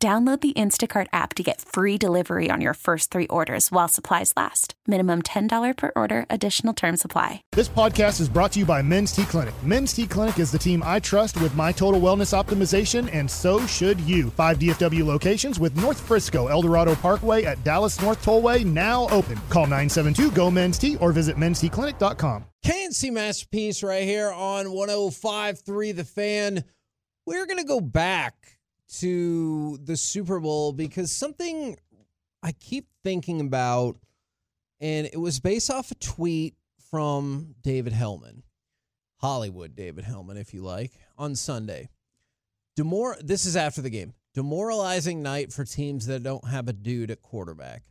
Download 0.00 0.40
the 0.40 0.52
Instacart 0.52 1.08
app 1.12 1.34
to 1.34 1.42
get 1.42 1.60
free 1.60 1.98
delivery 1.98 2.50
on 2.52 2.60
your 2.60 2.74
first 2.74 3.10
three 3.10 3.26
orders 3.26 3.72
while 3.72 3.88
supplies 3.88 4.32
last. 4.36 4.74
Minimum 4.86 5.22
$10 5.22 5.76
per 5.76 5.90
order, 5.96 6.24
additional 6.30 6.72
term 6.72 6.96
supply. 6.96 7.42
This 7.50 7.68
podcast 7.68 8.20
is 8.20 8.28
brought 8.28 8.52
to 8.52 8.60
you 8.60 8.64
by 8.64 8.80
Men's 8.80 9.10
T 9.10 9.24
Clinic. 9.24 9.60
Men's 9.64 9.92
T 9.92 10.06
Clinic 10.06 10.38
is 10.38 10.52
the 10.52 10.58
team 10.58 10.84
I 10.86 11.00
trust 11.00 11.40
with 11.40 11.52
my 11.56 11.72
total 11.72 12.00
wellness 12.00 12.32
optimization, 12.32 13.12
and 13.12 13.28
so 13.28 13.66
should 13.66 14.00
you. 14.02 14.30
Five 14.30 14.60
DFW 14.60 15.04
locations 15.04 15.58
with 15.58 15.76
North 15.76 15.98
Frisco, 15.98 16.46
Eldorado 16.46 16.94
Parkway 16.94 17.42
at 17.42 17.64
Dallas 17.64 18.00
North 18.00 18.24
Tollway 18.24 18.64
now 18.64 19.08
open. 19.08 19.36
Call 19.50 19.64
972 19.64 20.30
GO 20.30 20.48
Men's 20.48 20.78
T 20.78 20.94
or 20.98 21.10
visit 21.10 21.36
mensteclinic.com. 21.36 22.44
K&C 22.62 23.10
Masterpiece 23.10 23.82
right 23.82 24.04
here 24.04 24.30
on 24.30 24.66
105.3 24.66 25.96
The 25.96 26.04
Fan. 26.04 26.62
We're 27.26 27.46
going 27.46 27.58
to 27.58 27.64
go 27.64 27.80
back 27.80 28.57
to 28.88 29.78
the 29.78 29.96
Super 29.96 30.40
Bowl 30.40 30.72
because 30.72 31.12
something 31.12 31.76
I 32.42 32.52
keep 32.52 32.86
thinking 33.04 33.40
about, 33.40 33.96
and 34.80 35.06
it 35.06 35.20
was 35.20 35.40
based 35.40 35.70
off 35.70 35.90
a 35.90 35.94
tweet 35.96 36.54
from 36.90 37.54
David 37.62 37.92
Helman, 37.92 38.42
Hollywood 39.16 39.74
David 39.74 40.04
Helman, 40.04 40.36
if 40.36 40.54
you 40.54 40.62
like, 40.62 40.92
on 41.16 41.34
Sunday. 41.34 41.88
Demor- 42.78 43.20
this 43.20 43.44
is 43.44 43.56
after 43.56 43.82
the 43.82 43.90
game. 43.90 44.14
Demoralizing 44.34 45.22
night 45.22 45.52
for 45.52 45.64
teams 45.64 46.06
that 46.06 46.22
don't 46.22 46.46
have 46.46 46.68
a 46.68 46.72
dude 46.72 47.10
at 47.10 47.22
quarterback. 47.22 47.82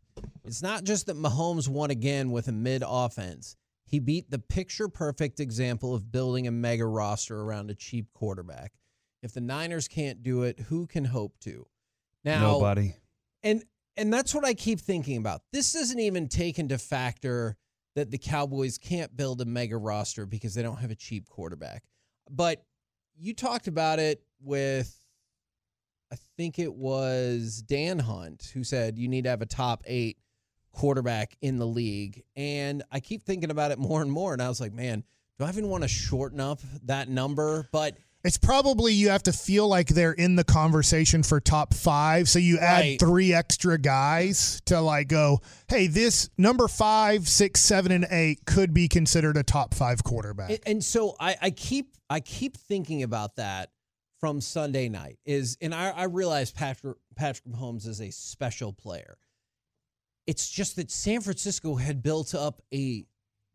It's 0.45 0.63
not 0.63 0.85
just 0.85 1.07
that 1.07 1.17
Mahomes 1.17 1.67
won 1.67 1.91
again 1.91 2.31
with 2.31 2.47
a 2.47 2.53
mid 2.53 2.83
offense. 2.87 3.57
He 3.85 3.99
beat 3.99 4.31
the 4.31 4.39
picture 4.39 4.87
perfect 4.87 5.39
example 5.39 5.93
of 5.93 6.11
building 6.11 6.47
a 6.47 6.51
mega 6.51 6.85
roster 6.85 7.39
around 7.39 7.69
a 7.69 7.75
cheap 7.75 8.07
quarterback. 8.13 8.73
If 9.21 9.33
the 9.33 9.41
Niners 9.41 9.87
can't 9.87 10.23
do 10.23 10.43
it, 10.43 10.59
who 10.59 10.87
can 10.87 11.05
hope 11.05 11.37
to? 11.41 11.65
Now, 12.23 12.41
Nobody. 12.41 12.95
and 13.43 13.63
and 13.95 14.13
that's 14.13 14.33
what 14.35 14.45
I 14.45 14.53
keep 14.53 14.79
thinking 14.79 15.17
about. 15.17 15.41
This 15.51 15.73
doesn't 15.73 15.99
even 15.99 16.27
take 16.27 16.59
into 16.59 16.77
factor 16.77 17.57
that 17.95 18.11
the 18.11 18.17
Cowboys 18.19 18.77
can't 18.77 19.15
build 19.17 19.41
a 19.41 19.45
mega 19.45 19.75
roster 19.75 20.27
because 20.27 20.53
they 20.53 20.61
don't 20.61 20.77
have 20.77 20.91
a 20.91 20.95
cheap 20.95 21.27
quarterback. 21.27 21.83
But 22.29 22.63
you 23.15 23.33
talked 23.33 23.67
about 23.67 23.97
it 23.97 24.21
with 24.39 25.01
I 26.11 26.17
think 26.37 26.59
it 26.59 26.73
was 26.73 27.63
Dan 27.63 27.99
Hunt 27.99 28.51
who 28.53 28.63
said 28.63 28.97
you 28.97 29.07
need 29.07 29.23
to 29.23 29.31
have 29.31 29.41
a 29.41 29.47
top 29.47 29.83
8 29.85 30.17
quarterback 30.71 31.35
in 31.41 31.57
the 31.57 31.65
league. 31.65 32.23
And 32.35 32.83
I 32.91 32.99
keep 32.99 33.23
thinking 33.23 33.49
about 33.49 33.71
it 33.71 33.79
more 33.79 34.01
and 34.01 34.11
more 34.11 34.33
and 34.33 34.41
I 34.41 34.47
was 34.47 34.61
like, 34.61 34.73
man, 34.73 35.03
do 35.39 35.45
I 35.45 35.49
even 35.49 35.67
want 35.67 35.83
to 35.83 35.87
shorten 35.87 36.39
up 36.39 36.59
that 36.83 37.09
number? 37.09 37.67
But 37.71 37.97
It's 38.27 38.37
probably 38.37 38.91
you 38.91 39.07
have 39.07 39.23
to 39.23 39.31
feel 39.31 39.69
like 39.69 39.87
they're 39.87 40.11
in 40.11 40.35
the 40.35 40.43
conversation 40.43 41.23
for 41.23 41.39
top 41.39 41.73
five. 41.73 42.27
So 42.27 42.39
you 42.39 42.57
add 42.59 42.81
Right. 42.81 42.99
three 42.99 43.33
extra 43.33 43.77
guys 43.77 44.61
to 44.65 44.81
like 44.81 45.07
go, 45.07 45.39
hey, 45.69 45.87
this 45.87 46.29
number 46.37 46.67
five, 46.67 47.25
six, 47.29 47.61
seven, 47.61 47.93
and 47.93 48.05
eight 48.11 48.45
could 48.45 48.73
be 48.73 48.89
considered 48.89 49.37
a 49.37 49.43
top 49.43 49.73
five 49.73 50.03
quarterback. 50.03 50.49
And, 50.49 50.59
and 50.65 50.83
so 50.83 51.15
I, 51.21 51.37
I 51.41 51.51
keep 51.51 51.95
I 52.09 52.19
keep 52.19 52.57
thinking 52.57 53.01
about 53.01 53.37
that 53.37 53.71
from 54.19 54.41
Sunday 54.41 54.89
night 54.89 55.19
is 55.25 55.57
and 55.61 55.73
I, 55.73 55.91
I 55.91 56.03
realize 56.03 56.51
Patrick 56.51 56.97
Patrick 57.15 57.45
Mahomes 57.47 57.87
is 57.87 58.01
a 58.01 58.11
special 58.11 58.73
player. 58.73 59.17
It's 60.25 60.49
just 60.49 60.75
that 60.75 60.91
San 60.91 61.21
Francisco 61.21 61.75
had 61.75 62.03
built 62.03 62.35
up 62.35 62.61
a 62.73 63.05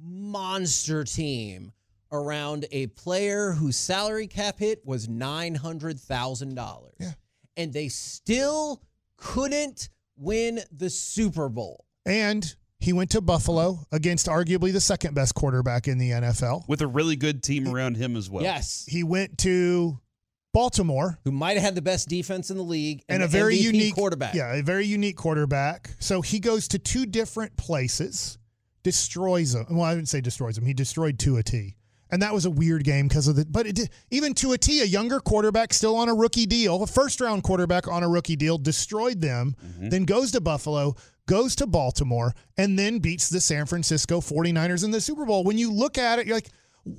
monster 0.01 1.05
team 1.05 1.73
around 2.13 2.67
a 2.71 2.87
player 2.89 3.53
whose 3.53 3.77
salary 3.77 4.27
cap 4.27 4.59
hit 4.59 4.83
was 4.85 5.09
nine 5.09 5.55
hundred 5.55 5.99
thousand 5.99 6.55
dollars. 6.55 6.95
Yeah. 7.01 7.13
And 7.57 7.73
they 7.73 7.89
still 7.89 8.83
couldn't 9.17 9.89
win 10.17 10.61
the 10.71 10.91
Super 10.91 11.49
Bowl. 11.49 11.85
and 12.07 12.55
he 12.79 12.93
went 12.93 13.11
to 13.11 13.21
Buffalo 13.21 13.87
against 13.93 14.27
arguably 14.27 14.73
the 14.73 14.81
second 14.81 15.15
best 15.15 15.37
quarterback 15.37 15.87
in 15.87 15.99
the 15.99 16.11
NFL. 16.11 16.67
With 16.69 16.81
a 16.83 16.87
really 16.89 17.15
good 17.15 17.41
team 17.41 17.69
around 17.69 17.97
him 17.97 18.17
as 18.17 18.29
well. 18.29 18.43
Yes. 18.43 18.85
He 18.89 19.05
went 19.05 19.39
to 19.39 20.01
Baltimore 20.53 21.17
Who 21.25 21.31
might 21.31 21.53
have 21.53 21.63
had 21.63 21.75
the 21.77 21.83
best 21.83 22.09
defense 22.09 22.51
in 22.51 22.57
the 22.57 22.65
league 22.65 23.05
and, 23.09 23.23
a 23.23 23.29
very 23.29 23.57
MVP 23.57 23.63
unique 23.63 23.95
quarterback. 23.95 24.35
Yeah, 24.35 24.55
a 24.55 24.63
very 24.65 24.85
unique 24.85 25.17
quarterback. 25.17 25.91
So 26.01 26.23
he 26.23 26.41
goes 26.41 26.67
to 26.69 26.79
two 26.81 27.07
different 27.07 27.57
places, 27.57 28.37
destroys 28.83 29.53
them. 29.53 29.67
Well, 29.71 29.83
I 29.83 29.95
didn't 29.95 30.09
say 30.09 30.21
destroys 30.21 30.57
them. 30.57 30.67
He 30.67 30.75
destroyed 30.75 31.21
Tua 31.21 31.45
T. 31.45 31.77
And 32.13 32.21
that 32.21 32.35
was 32.35 32.45
a 32.45 32.51
weird 32.51 32.85
game 32.85 33.09
because 33.09 33.27
of 33.27 33.37
the. 33.37 33.47
But 33.47 33.67
it 33.67 33.89
even 34.11 34.35
Tua 34.35 34.59
T, 34.59 34.83
a 34.83 34.85
younger 34.85 35.19
quarterback, 35.19 35.73
still 35.73 35.97
on 35.97 36.11
a 36.11 36.15
rookie 36.15 36.47
deal, 36.47 36.83
a 36.83 36.87
first 36.87 37.21
round 37.21 37.43
quarterback 37.43 37.89
on 37.89 38.03
a 38.03 38.09
rookie 38.09 38.37
deal, 38.37 38.59
destroyed 38.59 39.21
them. 39.21 39.57
Mm-hmm. 39.65 39.89
Then 39.89 40.05
goes 40.05 40.31
to 40.33 40.41
Buffalo, 40.43 40.95
goes 41.27 41.57
to 41.57 41.67
Baltimore, 41.67 42.35
and 42.59 42.79
then 42.79 42.99
beats 42.99 43.31
the 43.31 43.41
San 43.41 43.65
Francisco 43.65 44.21
49ers 44.21 44.85
in 44.85 44.91
the 44.91 45.01
Super 45.01 45.25
Bowl. 45.25 45.43
When 45.43 45.57
you 45.57 45.73
look 45.73 45.97
at 45.97 46.19
it, 46.19 46.27
you're 46.27 46.37
like, 46.37 46.51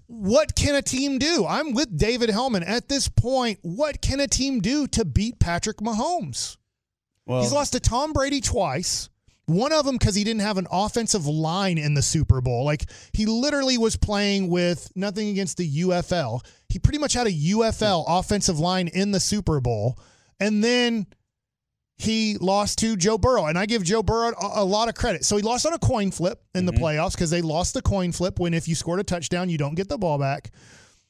what 0.08 0.56
can 0.56 0.76
a 0.76 0.82
team 0.82 1.20
do? 1.20 1.46
I'm 1.48 1.74
with 1.74 1.96
David 1.96 2.30
Helman. 2.30 2.64
At 2.64 2.90
this 2.90 3.08
point, 3.08 3.60
what 3.62 4.02
can 4.02 4.20
a 4.20 4.28
team 4.28 4.62
do 4.62 4.88
to 4.88 5.06
beat 5.06 5.40
Patrick 5.40 5.78
Mahomes? 5.78 6.58
Well, 7.26 7.42
He's 7.42 7.54
lost 7.54 7.74
to 7.74 7.80
Tom 7.80 8.14
Brady 8.14 8.42
twice. 8.42 9.10
One 9.46 9.74
of 9.74 9.86
them 9.86 9.98
because 9.98 10.16
he 10.16 10.24
didn't 10.24 10.42
have 10.42 10.58
an 10.58 10.68
offensive 10.72 11.26
line 11.28 11.78
in 11.78 11.96
the 11.96 12.02
Super 12.02 12.40
Bowl. 12.40 12.64
Like 12.64 12.86
he 13.12 13.26
literally 13.26 13.78
was 13.78 13.98
playing 13.98 14.50
with 14.50 14.90
nothing 14.96 15.30
against 15.30 15.58
the 15.58 15.82
UFL. 15.82 16.46
He 16.70 16.80
pretty 16.80 17.00
much 17.00 17.14
had 17.14 17.28
a 17.28 17.32
UFL 17.32 18.06
offensive 18.08 18.60
line 18.60 18.88
in 18.88 19.12
the 19.12 19.20
Super 19.20 19.60
Bowl. 19.60 20.00
And 20.40 20.64
then 20.64 21.08
he 21.98 22.38
lost 22.38 22.80
to 22.80 22.96
Joe 22.96 23.18
Burrow. 23.18 23.48
And 23.48 23.58
I 23.58 23.66
give 23.66 23.84
Joe 23.84 24.02
Burrow 24.02 24.30
a, 24.30 24.62
a 24.62 24.64
lot 24.64 24.88
of 24.88 24.96
credit. 24.96 25.26
So 25.26 25.36
he 25.36 25.44
lost 25.44 25.66
on 25.66 25.74
a 25.74 25.80
coin 25.80 26.12
flip 26.12 26.42
in 26.56 26.66
the 26.66 26.72
mm-hmm. 26.72 26.84
playoffs 26.84 27.14
because 27.14 27.30
they 27.30 27.42
lost 27.42 27.74
the 27.74 27.82
coin 27.82 28.12
flip 28.12 28.40
when 28.40 28.54
if 28.54 28.68
you 28.68 28.76
scored 28.76 29.00
a 29.00 29.04
touchdown, 29.04 29.50
you 29.50 29.58
don't 29.58 29.76
get 29.76 29.90
the 29.90 29.98
ball 29.98 30.18
back. 30.18 30.52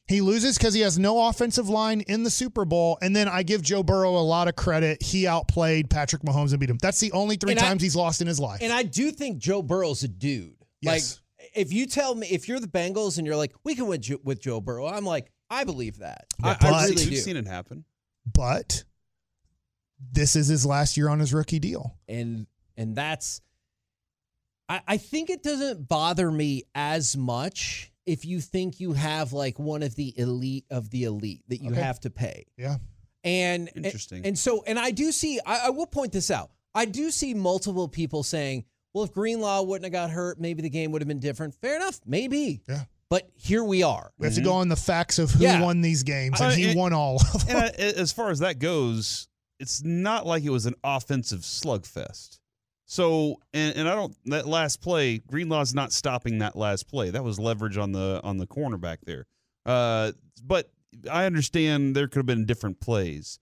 He 0.06 0.20
loses 0.20 0.58
because 0.58 0.74
he 0.74 0.80
has 0.82 0.98
no 0.98 1.28
offensive 1.28 1.68
line 1.70 2.02
in 2.02 2.24
the 2.24 2.30
Super 2.30 2.64
Bowl. 2.66 2.98
And 3.00 3.16
then 3.16 3.26
I 3.26 3.42
give 3.42 3.62
Joe 3.62 3.82
Burrow 3.82 4.10
a 4.10 4.20
lot 4.20 4.48
of 4.48 4.54
credit. 4.56 5.02
He 5.02 5.26
outplayed 5.26 5.88
Patrick 5.88 6.22
Mahomes 6.22 6.50
and 6.50 6.60
beat 6.60 6.68
him. 6.68 6.76
That's 6.82 7.00
the 7.00 7.10
only 7.12 7.36
three 7.36 7.52
And 7.52 7.60
I- 7.60 7.62
times 7.68 7.82
he's 7.82 7.96
lost 7.96 8.20
in 8.20 8.26
his 8.26 8.38
life. 8.38 8.60
And 8.62 8.72
I 8.72 8.82
do 8.82 9.10
think 9.10 9.38
Joe 9.38 9.62
Burrow's 9.62 10.02
a 10.02 10.08
dude. 10.08 10.56
Yes. 10.82 11.20
Like, 11.40 11.48
if 11.56 11.72
you 11.72 11.86
tell 11.86 12.14
me, 12.14 12.26
if 12.26 12.48
you're 12.48 12.60
the 12.60 12.66
Bengals 12.68 13.16
and 13.16 13.26
you're 13.26 13.36
like, 13.36 13.54
we 13.64 13.74
can 13.74 13.86
win 13.86 14.02
Jo- 14.02 14.18
with 14.24 14.40
Joe 14.42 14.60
Burrow, 14.60 14.86
I'm 14.86 15.06
like, 15.06 15.30
I 15.48 15.64
believe 15.64 15.98
that. 15.98 16.26
I, 16.42 16.50
I 16.50 16.56
but- 16.60 16.88
really 16.90 17.06
we've 17.10 17.18
seen 17.18 17.36
it 17.38 17.46
happen. 17.46 17.84
but 18.30 18.84
this 20.12 20.36
is 20.36 20.48
his 20.48 20.66
last 20.66 20.96
year 20.98 21.08
on 21.08 21.18
his 21.20 21.32
rookie 21.32 21.58
deal. 21.60 21.96
and 22.08 22.46
and 22.76 22.94
that's 22.96 23.40
I, 24.68 24.80
I 24.88 24.96
think 24.96 25.30
it 25.30 25.42
doesn't 25.42 25.88
bother 25.88 26.30
me 26.30 26.64
as 26.74 27.16
much 27.16 27.92
if 28.06 28.24
you 28.24 28.40
think 28.40 28.80
you 28.80 28.92
have 28.92 29.32
like 29.32 29.58
one 29.58 29.82
of 29.82 29.94
the 29.94 30.12
elite 30.18 30.64
of 30.70 30.90
the 30.90 31.04
elite 31.04 31.42
that 31.48 31.62
you 31.62 31.70
Okay. 31.72 31.80
have 31.80 32.00
to 32.00 32.10
pay. 32.10 32.46
Yeah. 32.56 32.76
And 33.22 33.70
Interesting. 33.74 34.18
And, 34.18 34.26
and 34.26 34.38
so 34.38 34.62
and 34.66 34.78
I 34.78 34.90
do 34.90 35.10
see 35.12 35.40
I, 35.44 35.66
I 35.66 35.70
will 35.70 35.86
point 35.86 36.12
this 36.12 36.30
out. 36.30 36.50
I 36.74 36.84
do 36.84 37.10
see 37.10 37.34
multiple 37.34 37.88
people 37.88 38.22
saying, 38.22 38.64
well, 38.92 39.04
if 39.04 39.12
Greenlaw 39.12 39.62
wouldn't 39.62 39.84
have 39.84 39.92
got 39.92 40.10
hurt, 40.10 40.40
maybe 40.40 40.60
the 40.62 40.68
game 40.70 40.92
would 40.92 41.00
have 41.02 41.08
been 41.08 41.20
different. 41.20 41.54
Fair 41.54 41.76
enough, 41.76 42.00
maybe. 42.04 42.60
Yeah. 42.68 42.82
But 43.10 43.28
here 43.34 43.62
we 43.62 43.82
are. 43.82 44.12
We 44.18 44.26
have 44.26 44.34
to 44.34 44.40
go 44.40 44.54
on 44.54 44.68
the 44.68 44.76
facts 44.76 45.18
of 45.18 45.30
who 45.30 45.44
Yeah. 45.44 45.62
won 45.62 45.80
these 45.82 46.02
games, 46.02 46.40
and 46.40 46.52
Uh, 46.52 46.56
he 46.56 46.68
and- 46.70 46.78
won 46.78 46.92
all 46.92 47.16
of 47.34 47.46
them. 47.46 47.56
And 47.56 47.64
I, 47.66 47.68
as 47.68 48.12
far 48.12 48.30
as 48.30 48.40
that 48.40 48.58
goes, 48.58 49.28
it's 49.60 49.82
not 49.84 50.26
like 50.26 50.42
it 50.42 50.50
was 50.50 50.66
an 50.66 50.74
offensive 50.82 51.40
slugfest. 51.40 52.40
So, 52.86 53.40
and, 53.52 53.76
and 53.76 53.88
I 53.88 53.94
don't 53.94 54.14
that 54.26 54.46
last 54.46 54.82
play, 54.82 55.18
Greenlaw's 55.18 55.74
not 55.74 55.92
stopping 55.92 56.38
that 56.38 56.56
last 56.56 56.88
play. 56.88 57.10
That 57.10 57.24
was 57.24 57.38
leverage 57.38 57.78
on 57.78 57.92
the 57.92 58.20
on 58.22 58.38
the 58.38 58.46
cornerback 58.46 58.98
there. 59.04 59.26
Uh, 59.64 60.12
but 60.44 60.70
I 61.10 61.24
understand 61.24 61.96
there 61.96 62.08
could 62.08 62.18
have 62.20 62.26
been 62.26 62.44
different 62.46 62.80
plays. 62.80 63.38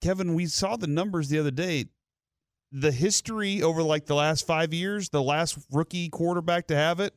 Kevin, 0.00 0.34
we 0.34 0.46
saw 0.46 0.76
the 0.76 0.86
numbers 0.86 1.28
the 1.28 1.38
other 1.38 1.50
day. 1.50 1.86
The 2.72 2.92
history 2.92 3.62
over 3.62 3.82
like 3.82 4.06
the 4.06 4.14
last 4.14 4.46
five 4.46 4.74
years, 4.74 5.08
the 5.08 5.22
last 5.22 5.58
rookie 5.72 6.08
quarterback 6.08 6.66
to 6.68 6.76
have 6.76 7.00
it, 7.00 7.14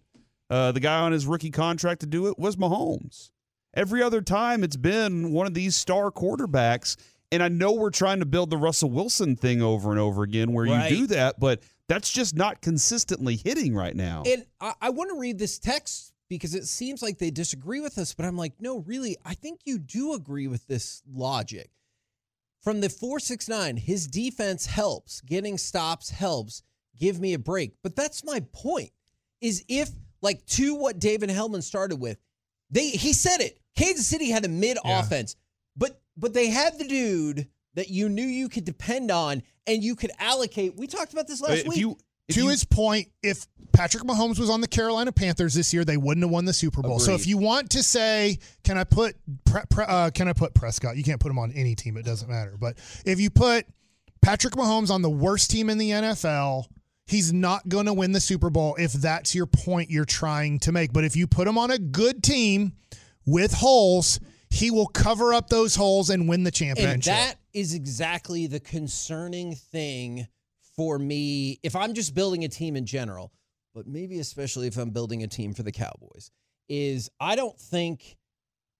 uh, 0.49 0.71
the 0.71 0.79
guy 0.79 0.99
on 1.01 1.11
his 1.11 1.25
rookie 1.25 1.51
contract 1.51 2.01
to 2.01 2.07
do 2.07 2.27
it 2.27 2.39
was 2.39 2.55
Mahomes. 2.55 3.31
Every 3.73 4.01
other 4.01 4.21
time 4.21 4.63
it's 4.63 4.75
been 4.75 5.31
one 5.31 5.47
of 5.47 5.53
these 5.53 5.75
star 5.75 6.11
quarterbacks. 6.11 6.95
And 7.31 7.43
I 7.43 7.47
know 7.47 7.73
we're 7.73 7.91
trying 7.91 8.19
to 8.19 8.25
build 8.25 8.49
the 8.49 8.57
Russell 8.57 8.89
Wilson 8.89 9.35
thing 9.35 9.61
over 9.61 9.91
and 9.91 9.99
over 9.99 10.23
again 10.23 10.51
where 10.51 10.65
Right. 10.65 10.89
you 10.91 10.97
do 10.99 11.07
that, 11.07 11.39
but 11.39 11.61
that's 11.87 12.09
just 12.11 12.35
not 12.35 12.61
consistently 12.61 13.35
hitting 13.35 13.75
right 13.75 13.95
now. 13.95 14.23
And 14.25 14.45
I, 14.59 14.73
I 14.81 14.89
want 14.89 15.11
to 15.11 15.19
read 15.19 15.37
this 15.37 15.59
text 15.59 16.13
because 16.27 16.55
it 16.55 16.65
seems 16.65 17.01
like 17.01 17.17
they 17.17 17.31
disagree 17.31 17.81
with 17.81 17.97
us, 17.97 18.13
but 18.13 18.25
I'm 18.25 18.37
like, 18.37 18.53
no, 18.59 18.79
really, 18.79 19.17
I 19.25 19.33
think 19.35 19.61
you 19.65 19.77
do 19.79 20.13
agree 20.13 20.47
with 20.47 20.65
this 20.67 21.01
logic. 21.11 21.69
From 22.63 22.81
the 22.81 22.89
469, 22.89 23.77
his 23.77 24.07
defense 24.07 24.65
helps, 24.65 25.21
getting 25.21 25.57
stops 25.57 26.09
helps. 26.09 26.61
Give 26.99 27.19
me 27.19 27.33
a 27.33 27.39
break. 27.39 27.73
But 27.81 27.95
that's 27.95 28.23
my 28.25 28.41
point. 28.51 28.91
Is 29.39 29.63
if 29.69 29.89
like 30.21 30.45
to 30.47 30.75
what 30.75 30.99
David 30.99 31.29
Helman 31.29 31.61
started 31.61 31.95
with, 31.95 32.17
they 32.69 32.89
he 32.89 33.13
said 33.13 33.39
it. 33.39 33.57
Kansas 33.77 34.05
City 34.05 34.29
had 34.29 34.43
a 34.43 34.49
mid 34.49 34.77
offense, 34.83 35.37
but 35.79 35.99
but 36.15 36.33
they 36.33 36.49
had 36.49 36.77
the 36.77 36.87
dude 36.87 37.47
that 37.73 37.89
you 37.89 38.09
knew 38.09 38.25
you 38.25 38.49
could 38.49 38.65
depend 38.65 39.09
on 39.09 39.41
and 39.65 39.83
you 39.83 39.95
could 39.95 40.11
allocate. 40.19 40.75
We 40.75 40.85
talked 40.85 41.13
about 41.13 41.27
this 41.27 41.41
last 41.41 41.59
if 41.59 41.67
week. 41.67 41.77
you 41.79 41.97
if 42.27 42.35
to 42.35 42.43
you- 42.43 42.49
his 42.49 42.63
point, 42.65 43.09
if 43.23 43.47
Patrick 43.71 44.03
Mahomes 44.03 44.39
was 44.39 44.49
on 44.49 44.61
the 44.61 44.67
Carolina 44.67 45.11
Panthers 45.11 45.53
this 45.53 45.73
year, 45.73 45.85
they 45.85 45.97
wouldn't 45.97 46.23
have 46.23 46.31
won 46.31 46.45
the 46.45 46.53
Super 46.53 46.81
Bowl. 46.81 46.99
So 46.99 47.13
if 47.13 47.25
you 47.25 47.37
want 47.37 47.69
to 47.71 47.83
say, 47.83 48.39
can 48.63 48.77
I 48.77 48.83
put 48.83 49.15
pre, 49.45 49.61
pre, 49.69 49.85
uh, 49.87 50.09
can 50.11 50.27
I 50.27 50.33
put 50.33 50.53
Prescott? 50.53 50.97
You 50.97 51.03
can't 51.03 51.19
put 51.19 51.29
him 51.29 51.39
on 51.39 51.51
any 51.53 51.75
team; 51.75 51.97
it 51.97 52.05
doesn't 52.05 52.29
matter. 52.29 52.55
But 52.59 52.77
if 53.05 53.19
you 53.19 53.29
put 53.29 53.65
Patrick 54.21 54.55
Mahomes 54.55 54.89
on 54.89 55.01
the 55.01 55.09
worst 55.09 55.49
team 55.49 55.69
in 55.69 55.77
the 55.77 55.91
NFL, 55.91 56.65
he's 57.05 57.31
not 57.31 57.67
going 57.69 57.85
to 57.85 57.93
win 57.93 58.11
the 58.11 58.19
Super 58.19 58.49
Bowl. 58.49 58.75
If 58.77 58.93
that's 58.93 59.33
your 59.33 59.45
point 59.45 59.89
you're 59.89 60.05
trying 60.05 60.59
to 60.59 60.71
make, 60.71 60.91
but 60.91 61.03
if 61.03 61.15
you 61.15 61.27
put 61.27 61.47
him 61.47 61.57
on 61.57 61.71
a 61.71 61.77
good 61.77 62.23
team 62.23 62.73
with 63.25 63.53
holes, 63.53 64.19
he 64.49 64.71
will 64.71 64.87
cover 64.87 65.33
up 65.33 65.49
those 65.49 65.75
holes 65.75 66.09
and 66.09 66.27
win 66.27 66.43
the 66.43 66.51
championship. 66.51 66.93
And 66.93 67.03
that 67.03 67.35
is 67.53 67.73
exactly 67.73 68.47
the 68.47 68.59
concerning 68.59 69.55
thing 69.55 70.27
for 70.75 70.97
me 70.97 71.59
if 71.63 71.75
I'm 71.75 71.93
just 71.93 72.15
building 72.15 72.43
a 72.43 72.47
team 72.47 72.75
in 72.75 72.85
general, 72.85 73.31
but 73.73 73.87
maybe 73.87 74.19
especially 74.19 74.67
if 74.67 74.77
I'm 74.77 74.89
building 74.91 75.23
a 75.23 75.27
team 75.27 75.53
for 75.53 75.63
the 75.63 75.71
Cowboys, 75.71 76.31
is 76.67 77.09
I 77.19 77.35
don't 77.35 77.57
think 77.59 78.17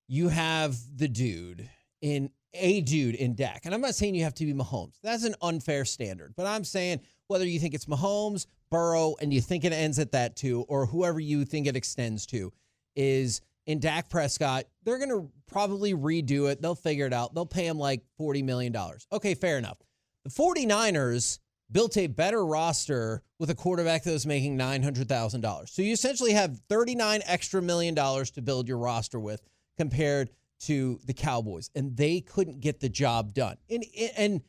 you 0.08 0.30
have 0.30 0.78
the 0.96 1.08
dude 1.08 1.70
in 2.02 2.32
a 2.54 2.82
dude 2.82 3.16
in 3.16 3.36
Dak. 3.36 3.66
And 3.66 3.76
I'm 3.76 3.82
not 3.82 3.96
saying 3.96 4.16
you 4.16 4.24
have 4.24 4.34
to 4.36 4.46
be 4.46 4.54
Mahomes. 4.54 5.00
That's 5.04 5.24
an 5.24 5.36
unfair 5.42 5.86
standard. 5.86 6.34
But 6.36 6.48
I'm 6.48 6.64
saying 6.64 7.02
whether 7.28 7.46
you 7.46 7.60
think 7.60 7.76
it's 7.76 7.86
Mahomes, 7.86 8.48
Burrow, 8.72 9.16
and 9.22 9.32
you 9.32 9.40
think 9.40 9.66
it 9.66 9.74
ends 9.74 10.00
at 10.00 10.14
that 10.14 10.36
too, 10.36 10.66
or 10.68 10.88
whoever 10.88 11.20
you 11.20 11.46
think 11.46 11.68
it 11.68 11.76
extends 11.76 12.26
to, 12.28 12.52
is 12.96 13.42
in 13.70 13.80
Dak 13.80 14.10
Prescott, 14.10 14.66
they're 14.84 14.98
going 14.98 15.12
to 15.12 15.30
probably 15.46 15.94
redo 15.94 16.52
it. 16.52 16.60
They'll 16.60 16.74
figure 16.74 17.06
it 17.06 17.14
out. 17.14 17.36
They'll 17.36 17.46
pay 17.46 17.68
him 17.68 17.78
like 17.78 18.02
$40 18.20 18.44
million. 18.44 18.76
Okay, 19.12 19.36
fair 19.36 19.60
enough. 19.60 19.78
The 20.24 20.32
49ers 20.32 21.38
built 21.72 21.96
a 21.96 22.08
better 22.08 22.44
roster 22.44 23.22
with 23.38 23.52
a 23.52 23.56
quarterback 23.56 24.02
that 24.06 24.12
was 24.12 24.26
making 24.26 24.58
$900,000. 24.58 25.70
So 25.70 25.84
you 25.84 25.94
essentially 25.94 26.32
have 26.34 26.60
39 26.68 27.22
extra 27.28 27.62
million 27.62 27.94
dollars 27.94 28.32
to 28.32 28.42
build 28.42 28.68
your 28.68 28.80
roster 28.80 29.20
with 29.20 29.44
compared 29.78 30.32
to 30.62 31.00
the 31.06 31.14
Cowboys 31.14 31.70
and 31.76 31.96
they 31.96 32.22
couldn't 32.22 32.62
get 32.62 32.80
the 32.80 32.90
job 32.90 33.36
done. 33.36 33.58
And 33.70 33.86
and 34.18 34.42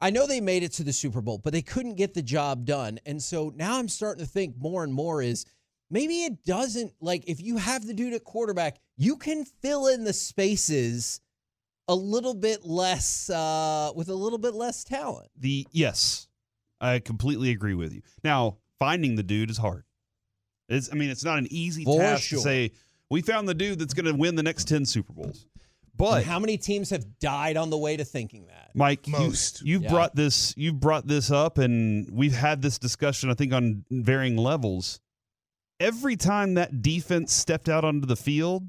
I 0.00 0.08
know 0.08 0.26
they 0.26 0.40
made 0.40 0.62
it 0.62 0.72
to 0.72 0.82
the 0.82 0.94
Super 0.94 1.20
Bowl, 1.20 1.36
but 1.36 1.52
they 1.52 1.62
couldn't 1.62 1.96
get 1.96 2.14
the 2.14 2.22
job 2.22 2.64
done. 2.64 2.98
And 3.04 3.22
so 3.22 3.52
now 3.54 3.78
I'm 3.78 3.88
starting 3.88 4.24
to 4.24 4.30
think 4.30 4.56
more 4.58 4.82
and 4.82 4.94
more 4.94 5.20
is 5.20 5.44
maybe 5.92 6.24
it 6.24 6.42
doesn't 6.44 6.92
like 7.00 7.22
if 7.28 7.40
you 7.40 7.58
have 7.58 7.86
the 7.86 7.94
dude 7.94 8.14
at 8.14 8.24
quarterback, 8.24 8.78
you 8.96 9.16
can 9.16 9.44
fill 9.44 9.86
in 9.86 10.02
the 10.02 10.12
spaces 10.12 11.20
a 11.88 11.94
little 11.94 12.34
bit 12.34 12.64
less 12.64 13.28
uh 13.30 13.90
with 13.94 14.08
a 14.08 14.14
little 14.14 14.38
bit 14.38 14.54
less 14.54 14.82
talent. 14.82 15.28
the 15.38 15.66
yes, 15.70 16.26
I 16.80 16.98
completely 16.98 17.50
agree 17.50 17.74
with 17.74 17.92
you. 17.92 18.02
Now, 18.24 18.56
finding 18.80 19.14
the 19.16 19.22
dude 19.22 19.50
is 19.50 19.58
hard. 19.58 19.84
It's 20.68 20.90
I 20.90 20.96
mean, 20.96 21.10
it's 21.10 21.24
not 21.24 21.38
an 21.38 21.46
easy 21.50 21.84
For 21.84 22.00
task 22.00 22.22
sure. 22.24 22.38
to 22.38 22.42
say 22.42 22.72
we 23.10 23.20
found 23.20 23.48
the 23.48 23.54
dude 23.54 23.78
that's 23.78 23.94
going 23.94 24.06
to 24.06 24.14
win 24.14 24.34
the 24.36 24.42
next 24.42 24.68
10 24.68 24.86
Super 24.86 25.12
Bowls. 25.12 25.46
But 25.94 26.18
And 26.18 26.24
how 26.26 26.38
many 26.38 26.56
teams 26.56 26.88
have 26.90 27.18
died 27.18 27.58
on 27.58 27.68
the 27.68 27.76
way 27.76 27.96
to 27.98 28.04
thinking 28.04 28.46
that? 28.46 28.70
Mike, 28.74 29.06
you- 29.06 29.12
Most. 29.12 29.60
you've 29.62 29.82
Yeah. 29.82 29.90
brought 29.90 30.16
this 30.16 30.54
you've 30.56 30.80
brought 30.80 31.06
this 31.06 31.30
up 31.30 31.58
and 31.58 32.08
we've 32.10 32.32
had 32.34 32.62
this 32.62 32.78
discussion 32.78 33.28
I 33.28 33.34
think 33.34 33.52
on 33.52 33.84
varying 33.90 34.36
levels. 34.38 35.00
Every 35.82 36.14
time 36.14 36.54
that 36.54 36.80
defense 36.80 37.32
stepped 37.32 37.68
out 37.68 37.84
onto 37.84 38.06
the 38.06 38.16
field, 38.16 38.62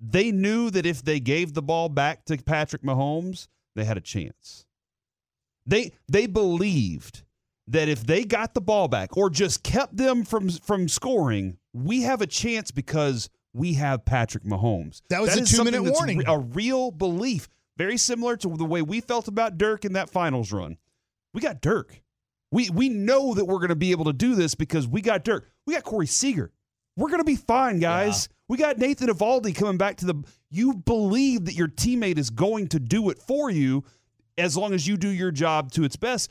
they 0.00 0.32
knew 0.32 0.70
that 0.70 0.86
if 0.86 1.02
they 1.02 1.20
gave 1.20 1.52
the 1.52 1.60
ball 1.60 1.90
back 1.90 2.24
to 2.24 2.38
Patrick 2.38 2.82
Mahomes, 2.82 3.48
they 3.76 3.84
had 3.84 3.98
a 3.98 4.00
chance. 4.00 4.64
They 5.66 5.92
they 6.08 6.26
believed 6.26 7.24
that 7.68 7.88
if 7.88 8.06
they 8.06 8.24
got 8.24 8.54
the 8.54 8.60
ball 8.62 8.88
back 8.88 9.16
or 9.16 9.28
just 9.28 9.62
kept 9.62 9.98
them 9.98 10.24
from 10.24 10.48
from 10.48 10.88
scoring, 10.88 11.58
we 11.74 12.02
have 12.02 12.22
a 12.22 12.26
chance 12.26 12.70
because 12.70 13.28
we 13.52 13.74
have 13.74 14.06
Patrick 14.06 14.44
Mahomes. 14.44 15.02
That 15.10 15.20
was 15.20 15.36
a 15.36 15.44
two-minute 15.44 15.82
warning. 15.82 16.22
a 16.26 16.38
real 16.38 16.90
belief, 16.90 17.48
very 17.76 17.98
similar 17.98 18.36
to 18.38 18.56
the 18.56 18.64
way 18.64 18.80
we 18.80 19.00
felt 19.00 19.28
about 19.28 19.58
Dirk 19.58 19.84
in 19.84 19.92
that 19.92 20.08
finals 20.08 20.52
run. 20.52 20.78
We 21.34 21.42
got 21.42 21.60
Dirk. 21.60 22.00
We 22.50 22.70
we 22.70 22.88
know 22.88 23.34
that 23.34 23.44
we're 23.44 23.58
going 23.58 23.68
to 23.68 23.76
be 23.76 23.92
able 23.92 24.06
to 24.06 24.12
do 24.12 24.34
this 24.34 24.54
because 24.54 24.88
we 24.88 25.00
got 25.02 25.24
Dirk. 25.24 25.48
We 25.66 25.74
got 25.74 25.84
Corey 25.84 26.06
Seager. 26.06 26.52
We're 26.96 27.08
going 27.08 27.20
to 27.20 27.24
be 27.24 27.36
fine, 27.36 27.78
guys. 27.78 28.28
We 28.48 28.56
got 28.56 28.78
Nathan 28.78 29.08
Eovaldi 29.08 29.54
coming 29.54 29.78
back 29.78 29.96
to 29.98 30.06
the. 30.06 30.24
You 30.50 30.74
believe 30.74 31.44
that 31.44 31.54
your 31.54 31.68
teammate 31.68 32.18
is 32.18 32.30
going 32.30 32.68
to 32.68 32.80
do 32.80 33.10
it 33.10 33.18
for 33.18 33.50
you 33.50 33.84
as 34.36 34.56
long 34.56 34.72
as 34.74 34.86
you 34.86 34.96
do 34.96 35.08
your 35.08 35.30
job 35.30 35.70
to 35.72 35.84
its 35.84 35.96
best. 35.96 36.30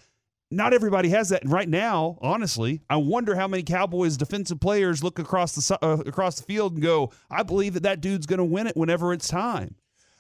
Not 0.52 0.74
everybody 0.74 1.10
has 1.10 1.30
that, 1.30 1.44
and 1.44 1.52
right 1.52 1.70
now, 1.70 2.18
honestly, 2.22 2.82
I 2.90 2.96
wonder 2.96 3.36
how 3.36 3.48
many 3.48 3.62
Cowboys 3.62 4.18
defensive 4.18 4.60
players 4.60 5.04
look 5.04 5.20
across 5.20 5.54
the 5.54 5.78
uh, 5.82 5.98
across 6.06 6.38
the 6.38 6.44
field 6.44 6.74
and 6.74 6.82
go, 6.82 7.12
"I 7.30 7.44
believe 7.44 7.76
that 7.76 7.84
that 7.84 8.02
dude's 8.02 8.26
going 8.26 8.40
to 8.40 8.46
win 8.46 8.66
it 8.68 8.76
whenever 8.76 9.14
it's 9.14 9.28
time." 9.28 9.76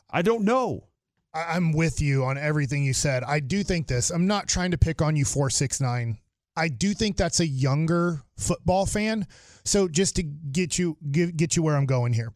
I 0.10 0.22
don't 0.22 0.44
know. 0.44 0.89
I'm 1.34 1.72
with 1.74 2.02
you 2.02 2.26
on 2.26 2.38
everything 2.38 2.84
you 2.84 2.94
said. 2.94 3.24
I 3.24 3.40
do 3.40 3.64
think 3.64 3.88
this. 3.88 4.10
I'm 4.10 4.28
not 4.28 4.48
trying 4.48 4.72
to 4.72 4.78
pick 4.78 5.02
on 5.02 5.16
you 5.16 5.26
469. 5.26 6.18
I 6.56 6.68
do 6.68 6.94
think 6.94 7.18
that's 7.18 7.40
a 7.40 7.48
younger 7.48 8.22
football 8.38 8.86
fan. 8.86 9.28
So 9.64 9.88
just 9.88 10.16
to 10.16 10.24
get 10.24 10.80
you 10.80 10.98
get, 11.12 11.38
get 11.38 11.56
you 11.56 11.64
where 11.64 11.76
I'm 11.76 11.86
going 11.86 12.14
here. 12.14 12.34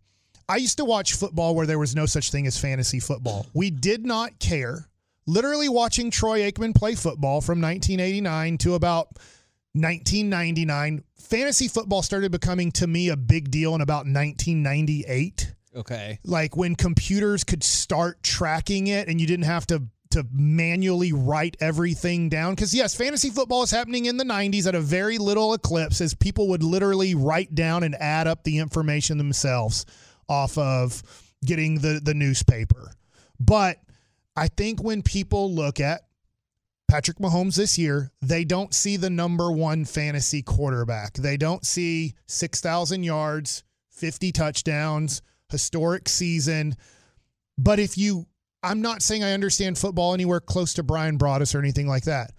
I 0.47 0.57
used 0.57 0.77
to 0.77 0.85
watch 0.85 1.13
football 1.13 1.55
where 1.55 1.65
there 1.65 1.79
was 1.79 1.95
no 1.95 2.05
such 2.05 2.31
thing 2.31 2.45
as 2.47 2.57
fantasy 2.57 2.99
football. 2.99 3.47
We 3.53 3.71
did 3.71 4.05
not 4.05 4.39
care. 4.39 4.89
Literally 5.25 5.69
watching 5.69 6.11
Troy 6.11 6.41
Aikman 6.41 6.75
play 6.75 6.95
football 6.95 7.41
from 7.41 7.61
1989 7.61 8.57
to 8.59 8.75
about 8.75 9.07
1999. 9.73 11.03
Fantasy 11.17 11.67
football 11.67 12.01
started 12.01 12.31
becoming 12.31 12.71
to 12.73 12.87
me 12.87 13.09
a 13.09 13.17
big 13.17 13.49
deal 13.49 13.73
in 13.73 13.81
about 13.81 14.05
1998 14.05 15.52
Okay. 15.75 16.19
like 16.23 16.55
when 16.55 16.75
computers 16.75 17.43
could 17.43 17.63
start 17.63 18.21
tracking 18.23 18.87
it 18.87 19.07
and 19.07 19.19
you 19.19 19.27
didn't 19.27 19.45
have 19.45 19.65
to 19.67 19.83
to 20.11 20.25
manually 20.31 21.11
write 21.11 21.57
everything 21.59 22.29
down 22.29 22.53
because 22.53 22.73
yes 22.75 22.95
fantasy 22.95 23.31
football 23.31 23.63
is 23.63 23.71
happening 23.71 24.05
in 24.05 24.17
the 24.17 24.23
90s 24.23 24.67
at 24.67 24.75
a 24.75 24.79
very 24.79 25.17
little 25.17 25.55
eclipse 25.55 26.01
as 26.01 26.13
people 26.13 26.49
would 26.49 26.61
literally 26.61 27.15
write 27.15 27.55
down 27.55 27.81
and 27.81 27.95
add 27.95 28.27
up 28.27 28.43
the 28.43 28.59
information 28.59 29.17
themselves 29.17 29.87
off 30.29 30.55
of 30.59 31.01
getting 31.43 31.79
the 31.79 31.99
the 32.03 32.13
newspaper 32.13 32.91
but 33.39 33.77
i 34.35 34.47
think 34.47 34.83
when 34.83 35.01
people 35.01 35.51
look 35.51 35.79
at 35.79 36.01
Patrick 36.93 37.17
Mahomes 37.17 37.55
this 37.55 37.79
year, 37.79 38.11
they 38.21 38.43
don't 38.43 38.71
see 38.71 38.97
the 38.97 39.09
number 39.09 39.51
one 39.51 39.83
fantasy 39.83 40.43
quarterback. 40.43 41.13
They 41.15 41.37
don't 41.37 41.65
see 41.65 42.13
6,000 42.27 43.01
yards, 43.01 43.63
50 43.89 44.31
touchdowns, 44.31 45.23
historic 45.53 46.09
season. 46.09 46.75
But 47.57 47.79
if 47.79 47.97
you, 47.97 48.25
I'm 48.61 48.81
not 48.81 49.01
saying 49.01 49.23
I 49.23 49.31
understand 49.31 49.77
football 49.77 50.13
anywhere 50.13 50.41
close 50.41 50.73
to 50.73 50.83
Bryan 50.83 51.17
Broaddus 51.17 51.55
or 51.55 51.59
anything 51.59 51.87
like 51.87 52.03
that. 52.03 52.31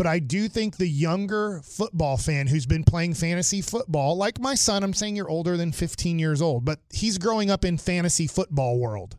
But 0.00 0.06
I 0.06 0.18
do 0.18 0.48
think 0.48 0.78
the 0.78 0.88
younger 0.88 1.60
football 1.62 2.16
fan 2.16 2.46
who's 2.46 2.64
been 2.64 2.84
playing 2.84 3.12
fantasy 3.12 3.60
football, 3.60 4.16
like 4.16 4.40
my 4.40 4.54
son, 4.54 4.82
I'm 4.82 4.94
saying 4.94 5.14
you're 5.14 5.28
older 5.28 5.58
than 5.58 5.72
15 5.72 6.18
years 6.18 6.40
old, 6.40 6.64
but 6.64 6.78
he's 6.90 7.18
growing 7.18 7.50
up 7.50 7.66
in 7.66 7.76
fantasy 7.76 8.26
football 8.26 8.78
world. 8.78 9.18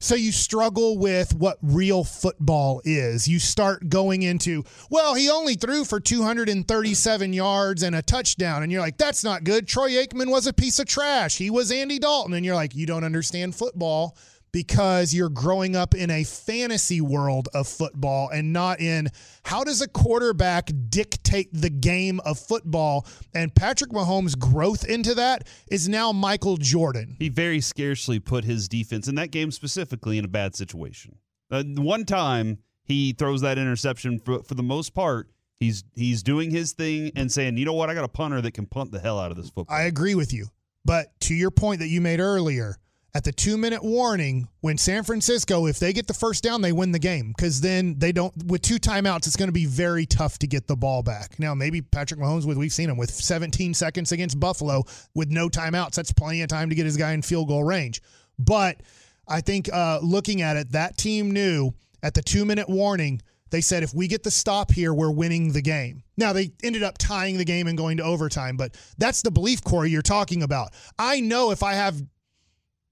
So 0.00 0.14
you 0.14 0.30
struggle 0.30 0.96
with 0.96 1.34
what 1.34 1.58
real 1.60 2.04
football 2.04 2.80
is. 2.84 3.26
You 3.26 3.40
start 3.40 3.88
going 3.88 4.22
into, 4.22 4.64
well, 4.90 5.14
he 5.14 5.28
only 5.28 5.56
threw 5.56 5.84
for 5.84 5.98
237 5.98 7.32
yards 7.32 7.82
and 7.82 7.96
a 7.96 8.02
touchdown. 8.02 8.62
And 8.62 8.70
you're 8.70 8.80
like, 8.80 8.96
that's 8.96 9.24
not 9.24 9.42
good. 9.42 9.66
Troy 9.66 9.90
Aikman 9.90 10.30
was 10.30 10.46
a 10.46 10.52
piece 10.52 10.78
of 10.78 10.86
trash. 10.86 11.36
He 11.36 11.50
was 11.50 11.72
Andy 11.72 11.98
Dalton. 11.98 12.34
And 12.34 12.46
you're 12.46 12.54
like, 12.54 12.76
you 12.76 12.86
don't 12.86 13.02
understand 13.02 13.56
football 13.56 14.16
because 14.52 15.14
you're 15.14 15.28
growing 15.28 15.76
up 15.76 15.94
in 15.94 16.10
a 16.10 16.24
fantasy 16.24 17.00
world 17.00 17.48
of 17.54 17.66
football 17.66 18.28
and 18.30 18.52
not 18.52 18.80
in 18.80 19.08
how 19.44 19.64
does 19.64 19.80
a 19.80 19.88
quarterback 19.88 20.70
dictate 20.88 21.48
the 21.52 21.70
game 21.70 22.20
of 22.20 22.38
football. 22.38 23.06
And 23.34 23.54
Patrick 23.54 23.90
Mahomes' 23.90 24.38
growth 24.38 24.84
into 24.84 25.14
that 25.14 25.46
is 25.70 25.88
now 25.88 26.12
Michael 26.12 26.56
Jordan. 26.56 27.16
He 27.18 27.28
very 27.28 27.60
scarcely 27.60 28.18
put 28.18 28.44
his 28.44 28.68
defense 28.68 29.08
in 29.08 29.14
that 29.16 29.30
game 29.30 29.50
specifically 29.50 30.18
in 30.18 30.24
a 30.24 30.28
bad 30.28 30.54
situation. 30.54 31.16
Uh, 31.50 31.62
one 31.76 32.04
time 32.04 32.58
he 32.84 33.12
throws 33.12 33.42
that 33.42 33.58
interception 33.58 34.18
for, 34.18 34.42
for 34.42 34.54
the 34.54 34.62
most 34.62 34.94
part. 34.94 35.28
He's 35.60 35.82
he's 35.94 36.22
doing 36.22 36.50
his 36.52 36.72
thing 36.72 37.10
and 37.16 37.30
saying, 37.32 37.56
you 37.56 37.64
know 37.64 37.72
what, 37.72 37.90
I 37.90 37.94
got 37.94 38.04
a 38.04 38.08
punter 38.08 38.40
that 38.40 38.52
can 38.52 38.66
punt 38.66 38.92
the 38.92 39.00
hell 39.00 39.18
out 39.18 39.32
of 39.32 39.36
this 39.36 39.50
football. 39.50 39.76
I 39.76 39.82
agree 39.82 40.14
with 40.14 40.32
you. 40.32 40.46
But 40.84 41.08
to 41.22 41.34
your 41.34 41.50
point 41.50 41.80
that 41.80 41.88
you 41.88 42.00
made 42.00 42.20
earlier, 42.20 42.76
at 43.14 43.24
the 43.24 43.32
two 43.32 43.56
minute 43.56 43.82
warning, 43.82 44.48
when 44.60 44.76
San 44.76 45.02
Francisco, 45.02 45.66
if 45.66 45.78
they 45.78 45.92
get 45.92 46.06
the 46.06 46.14
first 46.14 46.44
down, 46.44 46.60
they 46.60 46.72
win 46.72 46.92
the 46.92 46.98
game 46.98 47.32
because 47.36 47.60
then 47.60 47.98
they 47.98 48.12
don't, 48.12 48.34
with 48.44 48.60
two 48.60 48.76
timeouts, 48.76 49.26
it's 49.26 49.36
going 49.36 49.48
to 49.48 49.52
be 49.52 49.64
very 49.64 50.04
tough 50.04 50.38
to 50.40 50.46
get 50.46 50.66
the 50.66 50.76
ball 50.76 51.02
back. 51.02 51.38
Now, 51.38 51.54
maybe 51.54 51.80
Patrick 51.80 52.20
Mahomes, 52.20 52.46
with 52.46 52.58
we've 52.58 52.72
seen 52.72 52.90
him 52.90 52.98
with 52.98 53.10
17 53.10 53.72
seconds 53.72 54.12
against 54.12 54.38
Buffalo 54.38 54.84
with 55.14 55.30
no 55.30 55.48
timeouts, 55.48 55.94
that's 55.94 56.12
plenty 56.12 56.42
of 56.42 56.48
time 56.48 56.68
to 56.68 56.74
get 56.74 56.84
his 56.84 56.96
guy 56.96 57.12
in 57.12 57.22
field 57.22 57.48
goal 57.48 57.64
range. 57.64 58.02
But 58.38 58.82
I 59.26 59.40
think 59.40 59.72
uh, 59.72 60.00
looking 60.02 60.42
at 60.42 60.56
it, 60.56 60.72
that 60.72 60.98
team 60.98 61.30
knew 61.30 61.72
at 62.02 62.12
the 62.14 62.22
two 62.22 62.44
minute 62.44 62.68
warning, 62.68 63.22
they 63.50 63.62
said 63.62 63.82
if 63.82 63.94
we 63.94 64.06
get 64.06 64.22
the 64.22 64.30
stop 64.30 64.70
here, 64.70 64.92
we're 64.92 65.10
winning 65.10 65.52
the 65.52 65.62
game. 65.62 66.02
Now 66.18 66.34
they 66.34 66.52
ended 66.62 66.82
up 66.82 66.98
tying 66.98 67.38
the 67.38 67.44
game 67.44 67.66
and 67.66 67.78
going 67.78 67.96
to 67.96 68.02
overtime, 68.02 68.58
but 68.58 68.76
that's 68.98 69.22
the 69.22 69.30
belief, 69.30 69.64
Corey, 69.64 69.90
you're 69.90 70.02
talking 70.02 70.42
about. 70.42 70.74
I 70.98 71.20
know 71.20 71.50
if 71.50 71.62
I 71.62 71.72
have 71.72 72.02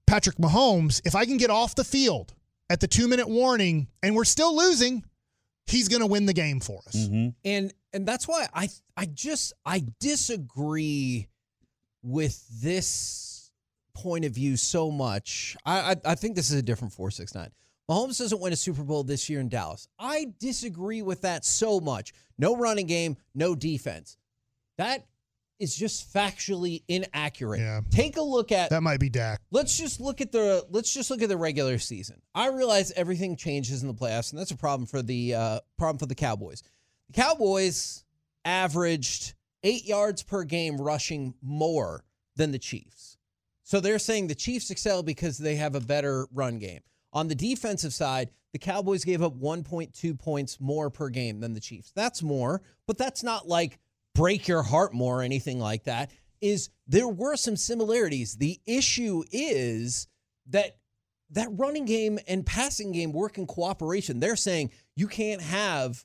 Patrick 0.07 0.37
Mahomes, 0.37 1.01
if 1.05 1.15
I 1.15 1.25
can 1.25 1.37
get 1.37 1.49
off 1.49 1.75
the 1.75 1.83
field 1.83 2.33
at 2.69 2.79
the 2.79 2.87
two 2.87 3.07
minute 3.07 3.27
warning 3.27 3.87
and 4.01 4.15
we're 4.15 4.25
still 4.25 4.55
losing, 4.55 5.03
he's 5.67 5.89
going 5.89 6.01
to 6.01 6.07
win 6.07 6.25
the 6.25 6.33
game 6.33 6.59
for 6.59 6.81
us. 6.87 6.95
Mm-hmm. 6.95 7.29
And 7.45 7.73
and 7.93 8.07
that's 8.07 8.27
why 8.27 8.47
I 8.53 8.69
I 8.95 9.05
just 9.05 9.53
I 9.65 9.83
disagree 9.99 11.27
with 12.01 12.43
this 12.61 13.51
point 13.93 14.25
of 14.25 14.31
view 14.31 14.55
so 14.57 14.89
much. 14.89 15.57
I 15.65 15.91
I, 15.91 15.95
I 16.05 16.15
think 16.15 16.35
this 16.35 16.49
is 16.49 16.57
a 16.57 16.63
different 16.63 16.93
four 16.93 17.11
six 17.11 17.35
nine. 17.35 17.51
Mahomes 17.89 18.17
doesn't 18.17 18.41
win 18.41 18.51
a 18.51 18.57
Super 18.57 18.83
Bowl 18.83 19.03
this 19.03 19.29
year 19.29 19.39
in 19.39 19.47
Dallas. 19.47 19.87
I 19.97 20.27
disagree 20.39 21.01
with 21.01 21.21
that 21.21 21.45
so 21.45 21.79
much. 21.79 22.13
No 22.37 22.55
running 22.55 22.85
game, 22.85 23.15
no 23.33 23.55
defense. 23.55 24.17
That 24.77 25.05
is 25.59 25.75
just 25.75 26.13
factually 26.13 26.83
inaccurate. 26.87 27.59
Yeah. 27.59 27.81
Take 27.89 28.17
a 28.17 28.21
look 28.21 28.51
at 28.51 28.69
That 28.69 28.83
might 28.83 28.99
be 28.99 29.09
Dak. 29.09 29.41
let's 29.51 29.77
just 29.77 29.99
look 29.99 30.21
at 30.21 30.31
the 30.31 30.65
let's 30.69 30.93
just 30.93 31.09
look 31.09 31.21
at 31.21 31.29
the 31.29 31.37
regular 31.37 31.77
season. 31.79 32.21
I 32.35 32.49
realize 32.49 32.91
everything 32.91 33.35
changes 33.35 33.81
in 33.81 33.87
the 33.87 33.93
playoffs, 33.93 34.31
and 34.31 34.39
that's 34.39 34.51
a 34.51 34.57
problem 34.57 34.85
for 34.87 35.01
the 35.01 35.33
uh, 35.35 35.59
problem 35.77 35.97
for 35.97 36.05
the 36.05 36.15
Cowboys. 36.15 36.63
The 37.07 37.13
Cowboys 37.13 38.03
averaged 38.45 39.33
eight 39.63 39.85
yards 39.85 40.23
per 40.23 40.43
game 40.43 40.77
rushing 40.79 41.33
more 41.41 42.03
than 42.35 42.51
the 42.51 42.59
Chiefs. 42.59 43.17
So 43.63 43.79
they're 43.79 43.99
saying 43.99 44.27
the 44.27 44.35
Chiefs 44.35 44.69
excel 44.71 45.03
because 45.03 45.37
they 45.37 45.55
have 45.55 45.75
a 45.75 45.81
better 45.81 46.27
run 46.33 46.57
game. 46.59 46.81
On 47.11 47.27
the 47.27 47.35
defensive 47.35 47.93
side, 47.93 48.29
the 48.53 48.59
Cowboys 48.59 49.03
gave 49.03 49.21
up 49.21 49.37
1.2 49.37 50.17
points 50.17 50.59
more 50.61 50.89
per 50.89 51.09
game 51.09 51.41
than 51.41 51.53
the 51.53 51.59
Chiefs. 51.59 51.91
That's 51.95 52.23
more, 52.23 52.61
but 52.85 52.97
that's 52.97 53.23
not 53.23 53.47
like 53.47 53.79
break 54.17 54.47
your 54.47 54.63
heart 54.63 54.93
more 54.93 55.19
or 55.19 55.23
anything 55.23 55.59
like 55.59 55.83
that. 55.83 56.11
Is 56.41 56.69
there 56.87 57.07
were 57.07 57.35
some 57.35 57.55
similarities. 57.55 58.35
The 58.35 58.59
issue 58.65 59.23
is 59.31 60.07
that 60.47 60.77
that 61.31 61.49
running 61.51 61.85
game 61.85 62.19
and 62.27 62.45
passing 62.45 62.91
game 62.93 63.11
work 63.11 63.37
in 63.37 63.45
cooperation. 63.45 64.19
They're 64.19 64.35
saying 64.37 64.71
you 64.95 65.07
can't 65.07 65.41
have 65.41 66.03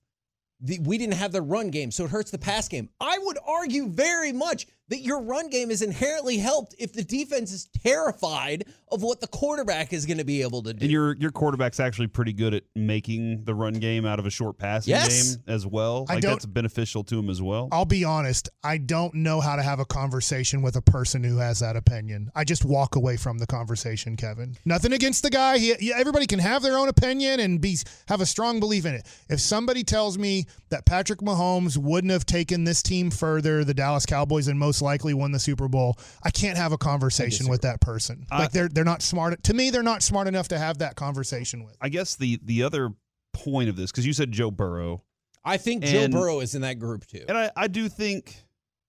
the, 0.60 0.78
we 0.80 0.98
didn't 0.98 1.14
have 1.14 1.32
the 1.32 1.42
run 1.42 1.70
game, 1.70 1.90
so 1.90 2.04
it 2.04 2.10
hurts 2.10 2.30
the 2.30 2.38
pass 2.38 2.68
game. 2.68 2.88
I 3.00 3.18
would 3.18 3.38
argue 3.46 3.88
very 3.88 4.32
much 4.32 4.66
that 4.88 5.00
your 5.00 5.22
run 5.22 5.48
game 5.48 5.70
is 5.70 5.80
inherently 5.82 6.36
helped 6.36 6.74
if 6.78 6.92
the 6.92 7.02
defense 7.04 7.50
is 7.52 7.68
terrified 7.82 8.64
of 8.90 9.02
what 9.02 9.20
the 9.20 9.26
quarterback 9.28 9.92
is 9.92 10.04
going 10.04 10.18
to 10.18 10.24
be 10.24 10.42
able 10.42 10.62
to 10.62 10.74
do. 10.74 10.82
And 10.84 10.90
your 10.92 11.16
your 11.16 11.30
quarterback's 11.30 11.80
actually 11.80 12.08
pretty 12.08 12.32
good 12.34 12.52
at 12.52 12.64
making 12.76 13.44
the 13.44 13.54
run 13.54 13.74
game 13.74 14.04
out 14.04 14.18
of 14.18 14.26
a 14.26 14.30
short 14.30 14.58
passing 14.58 14.90
Yes. 14.90 15.36
game 15.36 15.42
as 15.46 15.66
well. 15.66 16.04
I 16.08 16.14
Like 16.14 16.22
don't- 16.22 16.32
that's 16.32 16.46
beneficial 16.46 17.04
to 17.04 17.18
him 17.18 17.30
as 17.30 17.40
well. 17.40 17.68
I'll 17.72 17.84
be 17.86 18.04
honest, 18.04 18.50
I 18.62 18.76
don't 18.78 19.14
know 19.14 19.40
how 19.40 19.56
to 19.56 19.62
have 19.62 19.80
a 19.80 19.84
conversation 19.86 20.60
with 20.62 20.76
a 20.76 20.82
person 20.82 21.24
who 21.24 21.38
has 21.38 21.60
that 21.60 21.76
opinion. 21.76 22.30
I 22.34 22.44
just 22.44 22.64
walk 22.64 22.96
away 22.96 23.16
from 23.16 23.38
the 23.38 23.46
conversation, 23.46 24.16
Kevin. 24.16 24.56
Nothing 24.64 24.92
against 24.92 25.22
the 25.22 25.30
guy. 25.30 25.58
He, 25.58 25.92
everybody 25.92 26.26
can 26.26 26.38
have 26.40 26.62
their 26.62 26.76
own 26.76 26.88
opinion 26.88 27.40
and 27.40 27.60
be 27.60 27.78
have 28.08 28.20
a 28.20 28.26
strong 28.26 28.60
belief 28.60 28.84
in 28.84 28.94
it. 28.94 29.06
If 29.30 29.40
somebody 29.40 29.84
tells 29.84 30.18
me 30.18 30.46
that 30.68 30.84
Patrick 30.84 31.20
Mahomes 31.20 31.78
wouldn't 31.78 32.10
have 32.12 32.26
taken 32.26 32.64
this 32.64 32.82
team 32.82 33.10
further, 33.10 33.64
the 33.64 33.74
Dallas 33.74 34.04
Cowboys, 34.04 34.48
and 34.48 34.58
most 34.58 34.71
likely 34.80 35.12
won 35.12 35.32
the 35.32 35.38
Super 35.40 35.68
Bowl, 35.68 35.98
I 36.22 36.30
can't 36.30 36.56
have 36.56 36.72
a 36.72 36.78
conversation 36.78 37.48
with 37.48 37.62
that 37.62 37.80
person. 37.80 38.24
I- 38.30 38.38
like 38.38 38.52
they're 38.52 38.68
they're 38.68 38.84
not 38.84 39.02
smart. 39.02 39.42
To 39.42 39.54
me, 39.54 39.70
they're 39.70 39.82
not 39.82 40.02
smart 40.02 40.28
enough 40.28 40.48
to 40.48 40.58
have 40.58 40.78
that 40.78 40.94
conversation 40.96 41.64
with. 41.64 41.76
I 41.80 41.88
guess 41.88 42.14
the 42.16 42.38
the 42.42 42.62
other 42.62 42.90
point 43.34 43.68
of 43.68 43.76
this 43.76 43.90
because 43.90 44.06
you 44.06 44.12
said 44.12 44.30
Joe 44.32 44.50
Burrow, 44.50 45.02
I 45.44 45.56
think 45.56 45.84
Joe 45.84 46.06
Burrow 46.08 46.40
is 46.40 46.54
in 46.54 46.62
that 46.62 46.78
group 46.78 47.06
too. 47.06 47.24
and 47.28 47.36
I, 47.36 47.50
I 47.56 47.66
do 47.66 47.88
think 47.88 48.36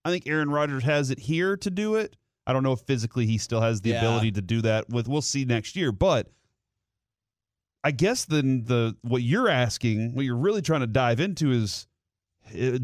I 0.04 0.10
think 0.10 0.26
Aaron 0.26 0.50
Rodgers 0.50 0.84
has 0.84 1.10
it 1.10 1.18
here 1.18 1.56
to 1.58 1.70
do 1.70 1.96
it. 1.96 2.16
I 2.46 2.52
don't 2.52 2.62
know 2.62 2.72
if 2.72 2.80
physically 2.80 3.26
he 3.26 3.38
still 3.38 3.60
has 3.62 3.80
the 3.80 3.90
Yeah. 3.90 3.98
ability 3.98 4.32
to 4.32 4.42
do 4.42 4.60
that. 4.62 4.88
With 4.88 5.08
we'll 5.08 5.22
see 5.22 5.44
next 5.44 5.76
year, 5.76 5.92
but 5.92 6.28
I 7.82 7.90
guess 7.90 8.24
then 8.24 8.64
the 8.64 8.96
what 9.02 9.22
you're 9.22 9.48
asking, 9.48 10.14
what 10.14 10.24
you're 10.24 10.36
really 10.36 10.62
trying 10.62 10.80
to 10.80 10.86
dive 10.86 11.20
into 11.20 11.50
is 11.52 11.86
uh, 12.54 12.78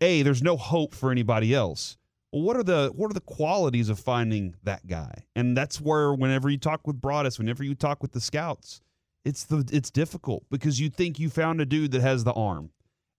a 0.00 0.22
there's 0.22 0.42
no 0.42 0.56
hope 0.56 0.94
for 0.94 1.10
anybody 1.10 1.54
else. 1.54 1.96
Well, 2.32 2.42
what 2.42 2.56
are 2.56 2.62
the 2.62 2.90
what 2.94 3.10
are 3.10 3.14
the 3.14 3.20
qualities 3.20 3.88
of 3.88 3.98
finding 3.98 4.54
that 4.62 4.86
guy? 4.86 5.24
And 5.36 5.56
that's 5.56 5.80
where 5.80 6.14
whenever 6.14 6.48
you 6.48 6.58
talk 6.58 6.86
with 6.86 7.00
Broaddus, 7.00 7.38
whenever 7.38 7.62
you 7.62 7.74
talk 7.74 8.02
with 8.02 8.12
the 8.12 8.20
scouts, 8.20 8.80
it's 9.24 9.44
the 9.44 9.68
it's 9.70 9.90
difficult 9.90 10.44
because 10.50 10.80
you 10.80 10.88
think 10.88 11.18
you 11.18 11.28
found 11.28 11.60
a 11.60 11.66
dude 11.66 11.92
that 11.92 12.00
has 12.00 12.24
the 12.24 12.32
arm, 12.32 12.70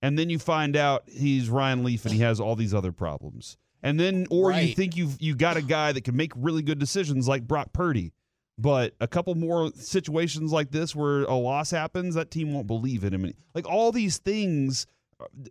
and 0.02 0.18
then 0.18 0.30
you 0.30 0.40
find 0.40 0.76
out 0.76 1.04
he's 1.08 1.50
Ryan 1.50 1.84
Leaf 1.84 2.06
and 2.06 2.14
he 2.14 2.22
has 2.22 2.40
all 2.40 2.56
these 2.56 2.74
other 2.74 2.92
problems. 2.92 3.58
And 3.84 4.00
then, 4.00 4.28
or 4.32 4.52
you 4.52 4.74
think 4.74 4.96
you've 4.96 5.22
you 5.22 5.36
got 5.36 5.58
a 5.58 5.62
guy 5.62 5.92
that 5.92 6.04
can 6.04 6.16
make 6.16 6.32
really 6.36 6.64
good 6.64 6.80
decisions 6.80 7.28
like 7.28 7.48
Brock 7.48 7.72
Purdy, 7.74 8.14
but 8.58 8.96
a 9.00 9.08
couple 9.08 9.36
more 9.36 9.72
situations 9.76 10.52
like 10.52 10.72
this 10.72 10.96
where 10.96 11.24
a 11.24 11.36
loss 11.36 11.70
happens, 11.70 12.16
that 12.16 12.32
team 12.32 12.54
won't 12.54 12.66
believe 12.66 13.04
in 13.04 13.14
him. 13.14 13.32
Like 13.54 13.70
all 13.70 13.92
these 13.92 14.18
things 14.18 14.88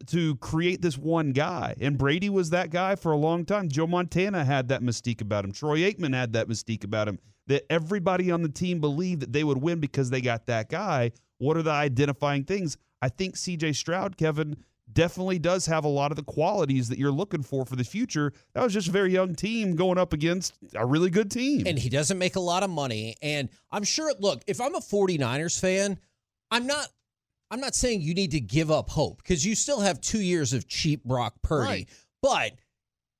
to 0.06 0.36
create 0.36 0.82
this 0.82 0.96
one 0.98 1.32
guy. 1.32 1.74
And 1.80 1.98
Brady 1.98 2.28
was 2.28 2.50
that 2.50 2.70
guy 2.70 2.96
for 2.96 3.12
a 3.12 3.16
long 3.16 3.44
time. 3.44 3.68
Joe 3.68 3.86
Montana 3.86 4.44
had 4.44 4.68
that 4.68 4.82
mystique 4.82 5.20
about 5.20 5.44
him. 5.44 5.52
Troy 5.52 5.78
Aikman 5.80 6.14
had 6.14 6.32
that 6.34 6.48
mystique 6.48 6.84
about 6.84 7.08
him. 7.08 7.18
That 7.48 7.64
everybody 7.70 8.30
on 8.30 8.42
the 8.42 8.48
team 8.48 8.80
believed 8.80 9.20
that 9.22 9.32
they 9.32 9.44
would 9.44 9.58
win 9.58 9.80
because 9.80 10.10
they 10.10 10.20
got 10.20 10.46
that 10.46 10.68
guy. 10.68 11.12
What 11.38 11.56
are 11.56 11.62
the 11.62 11.72
identifying 11.72 12.44
things? 12.44 12.76
I 13.00 13.08
think 13.08 13.34
CJ 13.34 13.74
Stroud, 13.74 14.16
Kevin, 14.16 14.56
definitely 14.92 15.38
does 15.38 15.66
have 15.66 15.84
a 15.84 15.88
lot 15.88 16.12
of 16.12 16.16
the 16.16 16.22
qualities 16.22 16.88
that 16.88 16.98
you're 16.98 17.10
looking 17.10 17.42
for 17.42 17.64
for 17.64 17.76
the 17.76 17.84
future. 17.84 18.32
That 18.54 18.62
was 18.62 18.72
just 18.72 18.88
a 18.88 18.92
very 18.92 19.12
young 19.12 19.34
team 19.34 19.74
going 19.74 19.98
up 19.98 20.12
against 20.12 20.54
a 20.74 20.86
really 20.86 21.10
good 21.10 21.30
team. 21.30 21.66
and 21.66 21.78
he 21.78 21.88
doesn't 21.88 22.18
make 22.18 22.36
a 22.36 22.40
lot 22.40 22.62
of 22.62 22.70
money. 22.70 23.16
And 23.22 23.48
I'm 23.70 23.84
sure, 23.84 24.12
look, 24.18 24.42
if 24.46 24.60
I'm 24.60 24.74
a 24.74 24.80
49ers 24.80 25.58
fan, 25.58 25.98
I'm 26.50 26.66
not. 26.66 26.88
I'm 27.52 27.60
not 27.60 27.74
saying 27.74 28.00
you 28.00 28.14
need 28.14 28.30
to 28.30 28.40
give 28.40 28.70
up 28.70 28.88
hope 28.88 29.18
because 29.18 29.44
you 29.44 29.54
still 29.54 29.80
have 29.80 30.00
two 30.00 30.22
years 30.22 30.54
of 30.54 30.66
cheap 30.66 31.04
Brock 31.04 31.34
Purdy. 31.42 31.68
Right. 31.68 31.88
But 32.22 32.52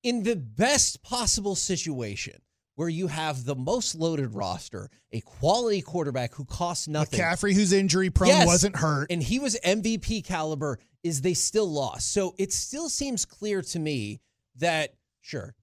in 0.01 0.23
the 0.23 0.35
best 0.35 1.03
possible 1.03 1.55
situation 1.55 2.41
where 2.75 2.89
you 2.89 3.05
have 3.05 3.45
the 3.45 3.53
most 3.55 3.93
loaded 3.93 4.33
roster, 4.33 4.89
a 5.11 5.21
quality 5.21 5.83
quarterback 5.83 6.33
who 6.33 6.45
costs 6.45 6.87
nothing, 6.87 7.19
McCaffrey, 7.19 7.53
who's 7.53 7.71
injury 7.71 8.09
prone, 8.09 8.29
Yes. 8.29 8.47
wasn't 8.47 8.75
hurt. 8.75 9.11
and 9.11 9.21
he 9.21 9.37
was 9.37 9.55
MVP 9.63 10.25
caliber, 10.25 10.79
is 11.03 11.21
they 11.21 11.35
still 11.35 11.71
lost. 11.71 12.11
So 12.11 12.33
it 12.39 12.51
still 12.51 12.89
seems 12.89 13.25
clear 13.25 13.61
to 13.61 13.77
me 13.79 14.19
that, 14.55 14.95
sure, 15.21 15.53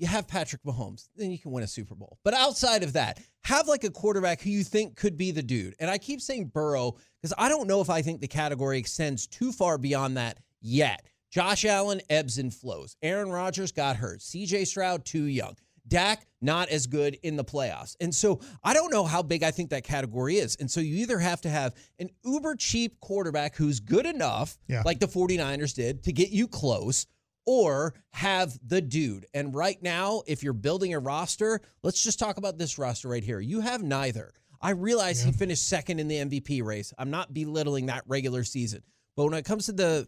you 0.00 0.06
have 0.08 0.26
Patrick 0.26 0.62
Mahomes, 0.64 1.08
then 1.14 1.30
you 1.30 1.38
can 1.38 1.50
win 1.52 1.62
a 1.62 1.66
Super 1.68 1.94
Bowl. 1.94 2.18
But 2.24 2.34
outside 2.34 2.82
of 2.82 2.94
that, 2.94 3.20
have 3.44 3.68
like 3.68 3.84
a 3.84 3.90
quarterback 3.90 4.40
who 4.40 4.50
you 4.50 4.64
think 4.64 4.96
could 4.96 5.16
be 5.16 5.30
the 5.30 5.42
dude. 5.42 5.74
And 5.78 5.90
I 5.90 5.98
keep 5.98 6.20
saying 6.20 6.46
Burrow 6.46 6.96
because 7.20 7.34
I 7.38 7.48
don't 7.48 7.66
know 7.68 7.80
if 7.80 7.90
I 7.90 8.02
think 8.02 8.20
the 8.20 8.28
category 8.28 8.78
extends 8.78 9.26
too 9.26 9.52
far 9.52 9.78
beyond 9.78 10.16
that 10.16 10.38
yet. 10.60 11.06
Josh 11.30 11.64
Allen 11.64 12.00
ebbs 12.10 12.38
and 12.38 12.52
flows. 12.52 12.96
Aaron 13.02 13.30
Rodgers 13.30 13.70
got 13.72 13.96
hurt. 13.96 14.20
CJ 14.20 14.66
Stroud, 14.66 15.04
too 15.04 15.24
young. 15.24 15.54
Dak, 15.86 16.26
not 16.40 16.68
as 16.68 16.86
good 16.86 17.18
in 17.22 17.36
the 17.36 17.44
playoffs. 17.44 17.96
And 18.00 18.14
so 18.14 18.40
I 18.64 18.74
don't 18.74 18.92
know 18.92 19.04
how 19.04 19.22
big 19.22 19.42
I 19.42 19.50
think 19.50 19.70
that 19.70 19.82
category 19.84 20.36
is. 20.36 20.56
And 20.60 20.70
so 20.70 20.80
you 20.80 20.96
either 20.96 21.18
have 21.18 21.40
to 21.42 21.48
have 21.50 21.74
an 21.98 22.10
uber 22.24 22.54
cheap 22.56 22.98
quarterback 23.00 23.56
who's 23.56 23.80
good 23.80 24.06
enough, 24.06 24.56
Yeah. 24.68 24.82
like 24.84 24.98
the 25.00 25.06
49ers 25.08 25.74
did, 25.74 26.02
to 26.04 26.12
get 26.12 26.30
you 26.30 26.46
close, 26.48 27.06
or 27.50 27.94
have 28.12 28.56
the 28.64 28.80
dude. 28.80 29.26
And 29.34 29.52
right 29.52 29.82
now, 29.82 30.22
if 30.28 30.44
you're 30.44 30.52
building 30.52 30.94
a 30.94 31.00
roster, 31.00 31.60
let's 31.82 32.00
just 32.00 32.16
talk 32.16 32.36
about 32.36 32.58
this 32.58 32.78
roster 32.78 33.08
right 33.08 33.24
here. 33.24 33.40
You 33.40 33.58
have 33.58 33.82
neither. 33.82 34.32
I 34.62 34.70
realize 34.70 35.20
he 35.20 35.32
finished 35.32 35.66
second 35.66 35.98
in 35.98 36.06
the 36.06 36.14
MVP 36.14 36.62
race. 36.62 36.94
I'm 36.96 37.10
not 37.10 37.34
belittling 37.34 37.86
that 37.86 38.04
regular 38.06 38.44
season. 38.44 38.84
But 39.16 39.24
when 39.24 39.34
it 39.34 39.44
comes 39.44 39.66
to 39.66 39.72
the 39.72 40.06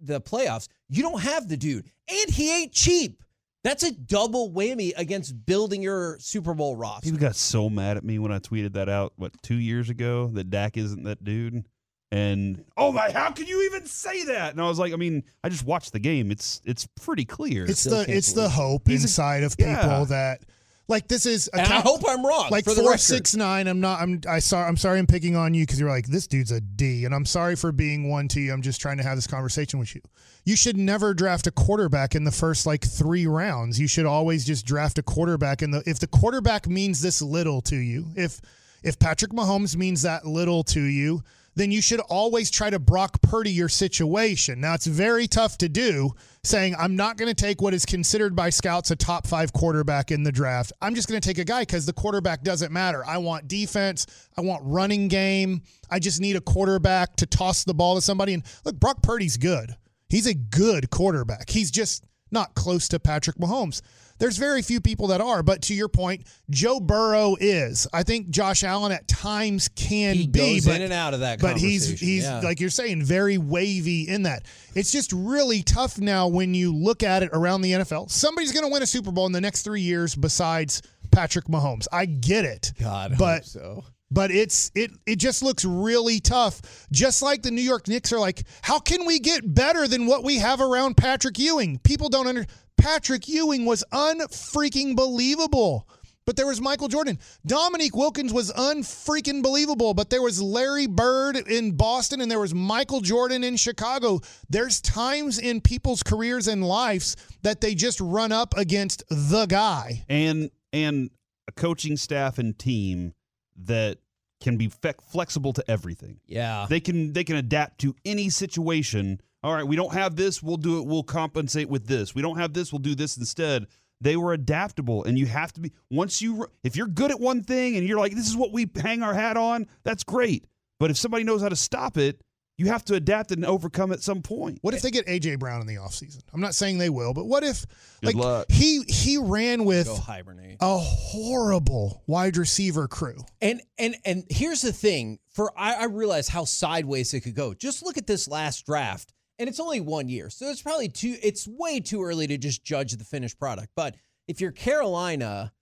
the 0.00 0.20
playoffs, 0.20 0.68
you 0.88 1.02
don't 1.02 1.20
have 1.20 1.48
the 1.48 1.56
dude. 1.56 1.90
And 2.08 2.30
he 2.30 2.54
ain't 2.54 2.72
cheap. 2.72 3.24
That's 3.64 3.82
a 3.82 3.90
double 3.90 4.52
whammy 4.52 4.92
against 4.96 5.44
building 5.46 5.82
your 5.82 6.16
Super 6.20 6.54
Bowl 6.54 6.76
roster. 6.76 7.06
People 7.06 7.18
got 7.18 7.34
so 7.34 7.68
mad 7.68 7.96
at 7.96 8.04
me 8.04 8.20
when 8.20 8.30
I 8.30 8.38
tweeted 8.38 8.74
that 8.74 8.88
out, 8.88 9.14
what, 9.16 9.32
two 9.42 9.56
years 9.56 9.90
ago, 9.90 10.28
that 10.34 10.48
Dak 10.48 10.76
isn't 10.76 11.02
that 11.02 11.24
dude. 11.24 11.64
And 12.10 12.64
oh 12.76 12.90
my, 12.90 13.10
how 13.10 13.30
can 13.32 13.46
you 13.46 13.66
even 13.66 13.84
say 13.86 14.24
that? 14.24 14.52
And 14.52 14.60
I 14.62 14.68
was 14.68 14.78
like, 14.78 14.92
I 14.94 14.96
mean, 14.96 15.24
I 15.44 15.50
just 15.50 15.64
watched 15.66 15.92
the 15.92 15.98
game. 15.98 16.30
It's 16.30 16.62
it's 16.64 16.86
pretty 17.00 17.24
clear. 17.26 17.66
It's 17.66 17.80
Still 17.80 17.98
the 17.98 18.06
can't 18.06 18.16
it's 18.18 18.32
the 18.32 18.42
believe 18.42 18.50
it. 18.50 18.54
hope 18.54 18.82
He's 18.88 19.02
a- 19.02 19.04
inside 19.04 19.42
of 19.44 19.56
people 19.58 19.72
yeah. 19.72 20.04
that 20.08 20.40
like 20.88 21.06
this 21.06 21.26
is 21.26 21.50
a 21.52 21.58
and 21.60 21.70
I 21.70 21.80
hope 21.80 22.00
I'm 22.08 22.24
wrong. 22.24 22.48
like 22.50 22.64
for 22.64 22.72
the 22.72 22.80
four 22.80 22.92
record. 22.92 23.00
six 23.02 23.36
nine. 23.36 23.66
I'm 23.68 23.80
not. 23.80 24.00
I'm. 24.00 24.22
I 24.26 24.38
sorry. 24.38 24.66
I'm 24.66 24.78
sorry. 24.78 24.98
I'm 24.98 25.06
picking 25.06 25.36
on 25.36 25.52
you 25.52 25.64
because 25.66 25.78
you're 25.78 25.90
like 25.90 26.06
this 26.06 26.26
dude's 26.26 26.50
a 26.50 26.62
D, 26.62 27.04
and 27.04 27.14
I'm 27.14 27.26
sorry 27.26 27.56
for 27.56 27.72
being 27.72 28.08
one 28.08 28.26
to 28.28 28.40
you. 28.40 28.54
I'm 28.54 28.62
just 28.62 28.80
trying 28.80 28.96
to 28.96 29.02
have 29.02 29.16
this 29.18 29.26
conversation 29.26 29.78
with 29.78 29.94
you. 29.94 30.00
You 30.46 30.56
should 30.56 30.78
never 30.78 31.12
draft 31.12 31.46
a 31.46 31.50
quarterback 31.50 32.14
in 32.14 32.24
the 32.24 32.30
first 32.30 32.64
like 32.64 32.82
three 32.86 33.26
rounds. 33.26 33.78
You 33.78 33.86
should 33.86 34.06
always 34.06 34.46
just 34.46 34.64
draft 34.64 34.96
a 34.96 35.02
quarterback 35.02 35.60
in 35.60 35.72
the. 35.72 35.82
If 35.84 35.98
the 35.98 36.06
quarterback 36.06 36.66
means 36.66 37.02
this 37.02 37.20
little 37.20 37.60
to 37.62 37.76
you, 37.76 38.06
if 38.16 38.40
if 38.82 38.98
Patrick 38.98 39.32
Mahomes 39.32 39.76
means 39.76 40.00
that 40.02 40.24
little 40.24 40.64
to 40.64 40.80
you, 40.80 41.22
then 41.58 41.72
you 41.72 41.82
should 41.82 42.00
always 42.00 42.50
try 42.50 42.70
to 42.70 42.78
Brock 42.78 43.20
Purdy 43.22 43.50
your 43.50 43.68
situation. 43.68 44.60
Now, 44.60 44.74
it's 44.74 44.86
very 44.86 45.26
tough 45.26 45.58
to 45.58 45.68
do 45.68 46.12
saying, 46.44 46.74
I'm 46.78 46.96
not 46.96 47.16
going 47.16 47.28
to 47.28 47.34
take 47.34 47.60
what 47.60 47.74
is 47.74 47.84
considered 47.84 48.36
by 48.36 48.50
scouts 48.50 48.90
a 48.90 48.96
top 48.96 49.26
five 49.26 49.52
quarterback 49.52 50.10
in 50.10 50.22
the 50.22 50.32
draft. 50.32 50.72
I'm 50.80 50.94
just 50.94 51.08
going 51.08 51.20
to 51.20 51.28
take 51.28 51.38
a 51.38 51.44
guy 51.44 51.62
because 51.62 51.86
the 51.86 51.92
quarterback 51.92 52.42
doesn't 52.42 52.72
matter. 52.72 53.04
I 53.04 53.18
want 53.18 53.48
defense, 53.48 54.06
I 54.36 54.42
want 54.42 54.62
running 54.64 55.08
game. 55.08 55.62
I 55.90 55.98
just 55.98 56.20
need 56.20 56.36
a 56.36 56.40
quarterback 56.40 57.16
to 57.16 57.26
toss 57.26 57.64
the 57.64 57.74
ball 57.74 57.94
to 57.96 58.00
somebody. 58.00 58.34
And 58.34 58.42
look, 58.64 58.78
Brock 58.78 59.02
Purdy's 59.02 59.36
good. 59.36 59.74
He's 60.08 60.26
a 60.26 60.34
good 60.34 60.90
quarterback. 60.90 61.50
He's 61.50 61.70
just 61.70 62.04
not 62.30 62.54
close 62.54 62.88
to 62.88 63.00
Patrick 63.00 63.36
Mahomes. 63.36 63.80
There's 64.18 64.36
very 64.36 64.62
few 64.62 64.80
people 64.80 65.08
that 65.08 65.20
are, 65.20 65.42
but 65.42 65.62
to 65.62 65.74
your 65.74 65.88
point, 65.88 66.26
Joe 66.50 66.80
Burrow 66.80 67.36
is. 67.38 67.86
I 67.92 68.02
think 68.02 68.30
Josh 68.30 68.64
Allen 68.64 68.92
at 68.92 69.06
times 69.06 69.68
can 69.68 70.16
he 70.16 70.26
be, 70.26 70.54
goes 70.54 70.66
but, 70.66 70.76
in 70.76 70.82
and 70.82 70.92
out 70.92 71.14
of 71.14 71.20
that. 71.20 71.40
but 71.40 71.56
he's 71.56 72.00
he's 72.00 72.24
yeah. 72.24 72.40
like 72.40 72.60
you're 72.60 72.70
saying, 72.70 73.04
very 73.04 73.38
wavy 73.38 74.08
in 74.08 74.24
that. 74.24 74.44
It's 74.74 74.90
just 74.90 75.12
really 75.12 75.62
tough 75.62 75.98
now 75.98 76.28
when 76.28 76.54
you 76.54 76.74
look 76.74 77.02
at 77.02 77.22
it 77.22 77.30
around 77.32 77.62
the 77.62 77.72
NFL. 77.72 78.10
Somebody's 78.10 78.52
going 78.52 78.64
to 78.64 78.72
win 78.72 78.82
a 78.82 78.86
Super 78.86 79.12
Bowl 79.12 79.26
in 79.26 79.32
the 79.32 79.40
next 79.40 79.62
three 79.62 79.82
years 79.82 80.14
besides 80.14 80.82
Patrick 81.10 81.46
Mahomes. 81.46 81.86
I 81.92 82.06
get 82.06 82.44
it, 82.44 82.72
God, 82.80 83.14
but 83.18 83.44
so. 83.44 83.84
but 84.10 84.30
it's 84.30 84.70
it 84.74 84.90
it 85.06 85.16
just 85.16 85.42
looks 85.42 85.64
really 85.64 86.20
tough. 86.20 86.86
Just 86.90 87.22
like 87.22 87.42
the 87.42 87.50
New 87.50 87.62
York 87.62 87.88
Knicks 87.88 88.12
are 88.12 88.18
like, 88.18 88.42
how 88.62 88.78
can 88.78 89.06
we 89.06 89.20
get 89.20 89.42
better 89.54 89.86
than 89.86 90.06
what 90.06 90.24
we 90.24 90.38
have 90.38 90.60
around 90.60 90.96
Patrick 90.96 91.38
Ewing? 91.38 91.78
People 91.78 92.08
don't 92.08 92.26
under 92.26 92.46
Patrick 92.78 93.28
Ewing 93.28 93.66
was 93.66 93.84
unfreaking 93.92 94.94
believable. 94.96 95.86
But 96.24 96.36
there 96.36 96.46
was 96.46 96.60
Michael 96.60 96.88
Jordan. 96.88 97.18
Dominique 97.46 97.96
Wilkins 97.96 98.34
was 98.34 98.50
unfreaking 98.54 99.40
believable. 99.42 99.94
But 99.94 100.10
there 100.10 100.20
was 100.20 100.42
Larry 100.42 100.86
Bird 100.86 101.36
in 101.36 101.72
Boston 101.72 102.20
and 102.20 102.30
there 102.30 102.38
was 102.38 102.54
Michael 102.54 103.00
Jordan 103.00 103.42
in 103.42 103.56
Chicago. 103.56 104.20
There's 104.50 104.80
times 104.82 105.38
in 105.38 105.62
people's 105.62 106.02
careers 106.02 106.46
and 106.46 106.62
lives 106.62 107.16
that 107.42 107.62
they 107.62 107.74
just 107.74 107.98
run 108.00 108.30
up 108.30 108.54
against 108.58 109.04
the 109.08 109.46
guy. 109.46 110.04
and 110.08 110.50
and 110.72 111.10
a 111.48 111.52
coaching 111.52 111.96
staff 111.96 112.36
and 112.36 112.58
team 112.58 113.14
that 113.56 113.96
can 114.42 114.58
be 114.58 114.68
fe- 114.68 114.92
flexible 115.10 115.54
to 115.54 115.64
everything. 115.68 116.20
Yeah. 116.26 116.66
They 116.68 116.80
can 116.80 117.14
they 117.14 117.24
can 117.24 117.36
adapt 117.36 117.80
to 117.80 117.96
any 118.04 118.28
situation. 118.28 119.22
All 119.42 119.54
right, 119.54 119.64
we 119.66 119.76
don't 119.76 119.92
have 119.92 120.16
this, 120.16 120.42
we'll 120.42 120.56
do 120.56 120.78
it. 120.80 120.86
We'll 120.86 121.02
compensate 121.04 121.68
with 121.68 121.86
this. 121.86 122.14
We 122.14 122.22
don't 122.22 122.38
have 122.38 122.52
this, 122.52 122.72
we'll 122.72 122.80
do 122.80 122.94
this 122.94 123.16
instead. 123.16 123.66
They 124.00 124.16
were 124.16 124.32
adaptable, 124.32 125.04
and 125.04 125.18
you 125.18 125.26
have 125.26 125.52
to 125.54 125.60
be 125.60 125.72
once 125.90 126.22
you 126.22 126.46
if 126.62 126.76
you're 126.76 126.86
good 126.86 127.10
at 127.10 127.18
one 127.20 127.42
thing 127.42 127.76
and 127.76 127.86
you're 127.86 127.98
like 127.98 128.14
this 128.14 128.28
is 128.28 128.36
what 128.36 128.52
we 128.52 128.68
hang 128.80 129.02
our 129.02 129.14
hat 129.14 129.36
on. 129.36 129.66
That's 129.84 130.04
great, 130.04 130.44
but 130.78 130.90
if 130.90 130.96
somebody 130.96 131.24
knows 131.24 131.42
how 131.42 131.48
to 131.48 131.56
stop 131.56 131.96
it, 131.96 132.20
you 132.58 132.66
have 132.66 132.84
to 132.86 132.94
adapt 132.94 133.32
and 133.32 133.44
overcome 133.44 133.90
at 133.92 134.00
some 134.02 134.22
point. 134.22 134.58
What 134.62 134.74
if 134.74 134.82
they 134.82 134.92
get 134.92 135.06
AJ 135.06 135.38
Brown 135.40 135.60
in 135.60 135.66
the 135.66 135.76
offseason? 135.76 136.20
I'm 136.32 136.40
not 136.40 136.54
saying 136.54 136.78
they 136.78 136.90
will, 136.90 137.12
but 137.12 137.26
what 137.26 137.42
if 137.42 137.64
Good 138.02 138.06
like 138.06 138.14
luck. 138.16 138.46
he 138.50 138.82
he 138.88 139.18
ran 139.18 139.64
with 139.64 139.86
Go 139.86 139.96
hibernate. 139.96 140.58
a 140.60 140.78
horrible 140.78 142.02
wide 142.06 142.36
receiver 142.36 142.86
crew. 142.88 143.18
And 143.40 143.60
and 143.78 143.96
and 144.04 144.24
here's 144.30 144.62
the 144.62 144.72
thing: 144.72 145.18
for 145.30 145.52
I, 145.58 145.74
I 145.74 145.84
realize 145.86 146.28
how 146.28 146.44
sideways 146.44 147.12
it 147.14 147.20
could 147.20 147.34
go. 147.34 147.54
Just 147.54 147.84
look 147.84 147.96
at 147.98 148.06
this 148.06 148.28
last 148.28 148.64
draft, 148.66 149.12
and 149.38 149.48
it's 149.48 149.60
only 149.60 149.80
one 149.80 150.08
year, 150.08 150.30
so 150.30 150.46
it's 150.50 150.62
probably 150.62 150.88
too. 150.88 151.16
It's 151.22 151.46
way 151.46 151.80
too 151.80 152.02
early 152.02 152.26
to 152.26 152.38
just 152.38 152.64
judge 152.64 152.92
the 152.92 153.04
finished 153.04 153.38
product. 153.38 153.70
But 153.76 153.96
if 154.26 154.40
you're 154.40 154.52
Carolina, 154.52 155.52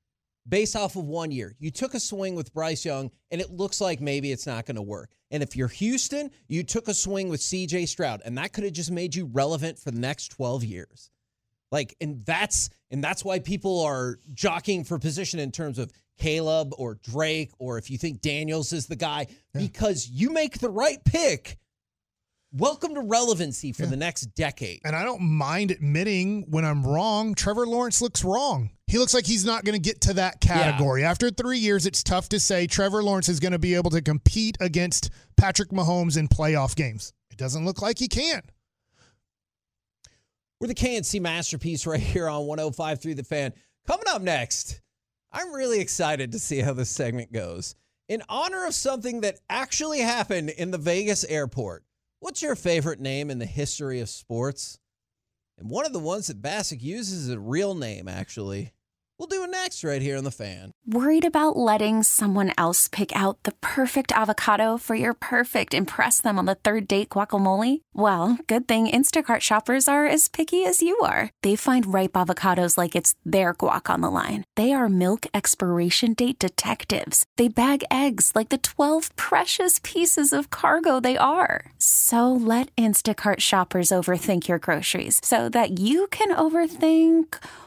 based 0.48 0.76
off 0.76 0.96
of 0.96 1.04
one 1.06 1.30
year, 1.30 1.54
you 1.58 1.70
took 1.70 1.94
a 1.94 2.00
swing 2.00 2.34
with 2.34 2.52
Bryce 2.52 2.84
Young, 2.84 3.10
and 3.30 3.40
it 3.40 3.50
looks 3.50 3.80
like 3.80 4.00
maybe 4.00 4.32
it's 4.32 4.46
not 4.46 4.66
going 4.66 4.76
to 4.76 4.82
work. 4.82 5.10
And 5.30 5.42
if 5.42 5.56
you're 5.56 5.68
Houston, 5.68 6.30
you 6.48 6.62
took 6.62 6.88
a 6.88 6.94
swing 6.94 7.28
with 7.28 7.40
C.J. 7.40 7.86
Stroud, 7.86 8.22
and 8.24 8.38
that 8.38 8.52
could 8.52 8.64
have 8.64 8.72
just 8.72 8.90
made 8.90 9.14
you 9.14 9.26
relevant 9.26 9.78
for 9.78 9.90
the 9.90 10.00
next 10.00 10.28
12 10.28 10.64
years. 10.64 11.10
Like, 11.72 11.96
and 12.00 12.24
that's 12.24 12.70
and 12.90 13.02
that's 13.02 13.24
why 13.24 13.40
people 13.40 13.80
are 13.82 14.18
jockeying 14.32 14.84
for 14.84 14.98
position 14.98 15.40
in 15.40 15.50
terms 15.50 15.78
of 15.78 15.92
Caleb 16.18 16.72
or 16.78 16.94
Drake, 16.94 17.50
or 17.58 17.76
if 17.78 17.90
you 17.90 17.98
think 17.98 18.20
Daniels 18.20 18.72
is 18.72 18.86
the 18.86 18.96
guy, 18.96 19.26
because 19.52 20.08
you 20.08 20.30
make 20.30 20.58
the 20.58 20.70
right 20.70 21.04
pick. 21.04 21.58
Welcome 22.58 22.94
to 22.94 23.02
relevancy 23.02 23.72
for 23.72 23.82
Yeah. 23.82 23.90
the 23.90 23.96
next 23.98 24.34
decade. 24.34 24.80
And 24.82 24.96
I 24.96 25.02
don't 25.04 25.20
mind 25.20 25.70
admitting 25.72 26.44
when 26.50 26.64
I'm 26.64 26.86
wrong. 26.86 27.34
Trevor 27.34 27.66
Lawrence 27.66 28.00
looks 28.00 28.24
wrong. 28.24 28.70
He 28.86 28.96
looks 28.96 29.12
like 29.12 29.26
he's 29.26 29.44
not 29.44 29.64
going 29.64 29.74
to 29.74 29.78
get 29.80 30.00
to 30.02 30.14
that 30.14 30.40
category. 30.40 31.04
After 31.04 31.30
three 31.30 31.58
years, 31.58 31.84
it's 31.84 32.02
tough 32.02 32.30
to 32.30 32.40
say 32.40 32.66
Trevor 32.66 33.02
Lawrence 33.02 33.28
is 33.28 33.40
going 33.40 33.52
to 33.52 33.58
be 33.58 33.74
able 33.74 33.90
to 33.90 34.00
compete 34.00 34.56
against 34.58 35.10
Patrick 35.36 35.68
Mahomes 35.68 36.16
in 36.16 36.28
playoff 36.28 36.74
games. 36.74 37.12
It 37.30 37.36
doesn't 37.36 37.66
look 37.66 37.82
like 37.82 37.98
he 37.98 38.08
can. 38.08 38.40
We're 40.58 40.68
the 40.68 40.74
K&C 40.74 41.20
masterpiece 41.20 41.84
right 41.86 42.00
here 42.00 42.26
on 42.26 42.46
105 42.46 43.02
through 43.02 43.16
The 43.16 43.24
Fan. 43.24 43.52
Coming 43.86 44.06
up 44.08 44.22
next, 44.22 44.80
I'm 45.30 45.52
really 45.52 45.80
excited 45.80 46.32
to 46.32 46.38
see 46.38 46.60
how 46.60 46.72
this 46.72 46.88
segment 46.88 47.32
goes. 47.32 47.74
In 48.08 48.22
honor 48.30 48.64
of 48.64 48.72
something 48.74 49.20
that 49.20 49.40
actually 49.50 50.00
happened 50.00 50.48
in 50.48 50.70
the 50.70 50.78
Vegas 50.78 51.22
airport, 51.24 51.84
what's 52.20 52.42
your 52.42 52.55
favorite 52.55 53.00
name 53.00 53.31
in 53.31 53.38
the 53.38 53.46
history 53.46 54.00
of 54.00 54.09
sports? 54.09 54.79
And 55.59 55.70
one 55.70 55.87
of 55.87 55.92
the 55.92 55.98
ones 55.98 56.26
that 56.26 56.42
Bacsik 56.42 56.83
uses 56.83 57.29
is 57.29 57.31
a 57.31 57.40
real 57.40 57.74
name, 57.74 58.09
actually. 58.09 58.72
We'll 59.18 59.29
do 59.29 59.44
it 59.44 59.50
next 59.50 59.83
right 59.83 60.02
here 60.02 60.18
on 60.18 60.24
The 60.24 60.31
Fan. 60.31 60.72
Worried 60.87 61.24
about 61.24 61.57
letting 61.57 62.02
someone 62.02 62.52
else 62.59 62.87
pick 62.87 63.16
out 63.16 63.42
the 63.44 63.55
perfect 63.62 64.12
avocado 64.12 64.76
for 64.76 64.94
your 64.94 65.14
perfect 65.14 65.72
impress 65.72 66.20
them 66.20 66.38
on 66.38 66.44
the 66.44 66.55
third 66.55 66.87
date 66.87 67.09
guacamole? 67.09 67.81
Well, 67.94 68.38
good 68.46 68.68
thing 68.68 68.87
Instacart 68.87 69.40
shoppers 69.40 69.88
are 69.88 70.07
as 70.07 70.29
picky 70.29 70.66
as 70.66 70.83
you 70.83 70.98
are. 71.00 71.31
They 71.42 71.57
find 71.57 71.94
ripe 71.94 72.12
avocados 72.12 72.76
like 72.76 72.94
it's 72.94 73.14
their 73.24 73.55
guac 73.55 73.88
on 73.88 74.02
the 74.02 74.11
line. 74.11 74.44
They 74.55 74.74
are 74.74 74.88
milk 74.88 75.26
expiration 75.33 76.12
date 76.12 76.38
detectives. 76.38 77.24
They 77.38 77.48
bag 77.48 77.85
eggs 77.90 78.33
like 78.35 78.50
the 78.50 78.59
12 78.59 79.16
precious 79.16 79.81
pieces 79.83 80.35
of 80.35 80.50
cargo 80.50 81.00
they 81.00 81.16
are. 81.16 81.72
So 81.79 82.31
let 82.31 82.70
Instacart 82.76 83.40
shoppers 83.40 83.88
overthink 83.88 84.46
your 84.46 84.59
groceries 84.59 85.20
so 85.24 85.48
that 85.48 85.81
you 85.81 86.07
can 86.09 86.29
overthink 86.37 87.38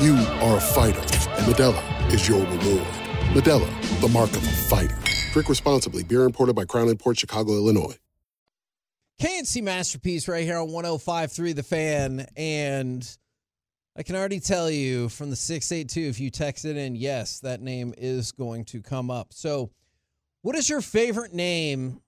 You 0.00 0.14
are 0.14 0.58
a 0.58 0.60
fighter, 0.60 1.00
and 1.00 1.52
Modelo 1.52 2.14
is 2.14 2.28
your 2.28 2.38
reward. 2.38 2.86
Modelo, 3.34 4.00
the 4.00 4.06
mark 4.06 4.30
of 4.30 4.44
a 4.44 4.48
fighter. 4.48 4.96
Drink 5.32 5.48
responsibly. 5.48 6.04
Beer 6.04 6.22
imported 6.22 6.54
by 6.54 6.66
Crown 6.66 6.96
Port 6.96 7.18
Chicago, 7.18 7.54
Illinois. 7.54 7.96
K&C 9.18 9.60
Masterpiece 9.60 10.28
right 10.28 10.44
here 10.44 10.58
on 10.58 10.70
1053 10.70 11.52
The 11.52 11.64
Fan. 11.64 12.26
And 12.36 13.18
I 13.96 14.04
can 14.04 14.14
already 14.14 14.38
tell 14.38 14.70
you 14.70 15.08
from 15.08 15.30
the 15.30 15.36
682, 15.36 16.08
if 16.08 16.20
you 16.20 16.30
text 16.30 16.64
it 16.64 16.76
in, 16.76 16.94
yes, 16.94 17.40
that 17.40 17.60
name 17.60 17.92
is 17.98 18.30
going 18.30 18.66
to 18.66 18.80
come 18.80 19.10
up. 19.10 19.32
So, 19.32 19.72
what 20.42 20.54
is 20.54 20.70
your 20.70 20.80
favorite 20.80 21.34
name 21.34 22.00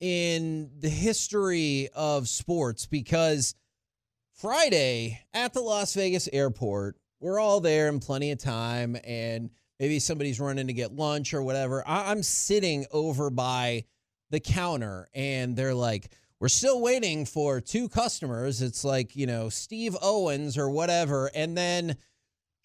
in 0.00 0.70
the 0.80 0.90
history 0.90 1.88
of 1.94 2.28
sports? 2.28 2.84
Because 2.84 3.54
Friday 4.34 5.18
at 5.32 5.54
the 5.54 5.62
Las 5.62 5.94
Vegas 5.94 6.28
airport, 6.30 6.98
we're 7.22 7.38
all 7.40 7.60
there 7.60 7.88
in 7.88 8.00
plenty 8.00 8.30
of 8.32 8.38
time, 8.38 8.96
and 9.04 9.50
maybe 9.80 9.98
somebody's 9.98 10.40
running 10.40 10.66
to 10.66 10.72
get 10.72 10.92
lunch 10.94 11.32
or 11.32 11.42
whatever. 11.42 11.86
I- 11.86 12.10
I'm 12.10 12.22
sitting 12.22 12.84
over 12.92 13.30
by 13.30 13.84
the 14.30 14.40
counter, 14.40 15.08
and 15.14 15.56
they're 15.56 15.74
like, 15.74 16.10
we're 16.40 16.48
still 16.48 16.80
waiting 16.80 17.24
for 17.24 17.60
two 17.60 17.88
customers. 17.88 18.60
It's 18.62 18.84
like, 18.84 19.14
you 19.14 19.26
know, 19.26 19.48
Steve 19.48 19.96
Owens 20.02 20.58
or 20.58 20.68
whatever. 20.68 21.30
And 21.34 21.56
then 21.56 21.96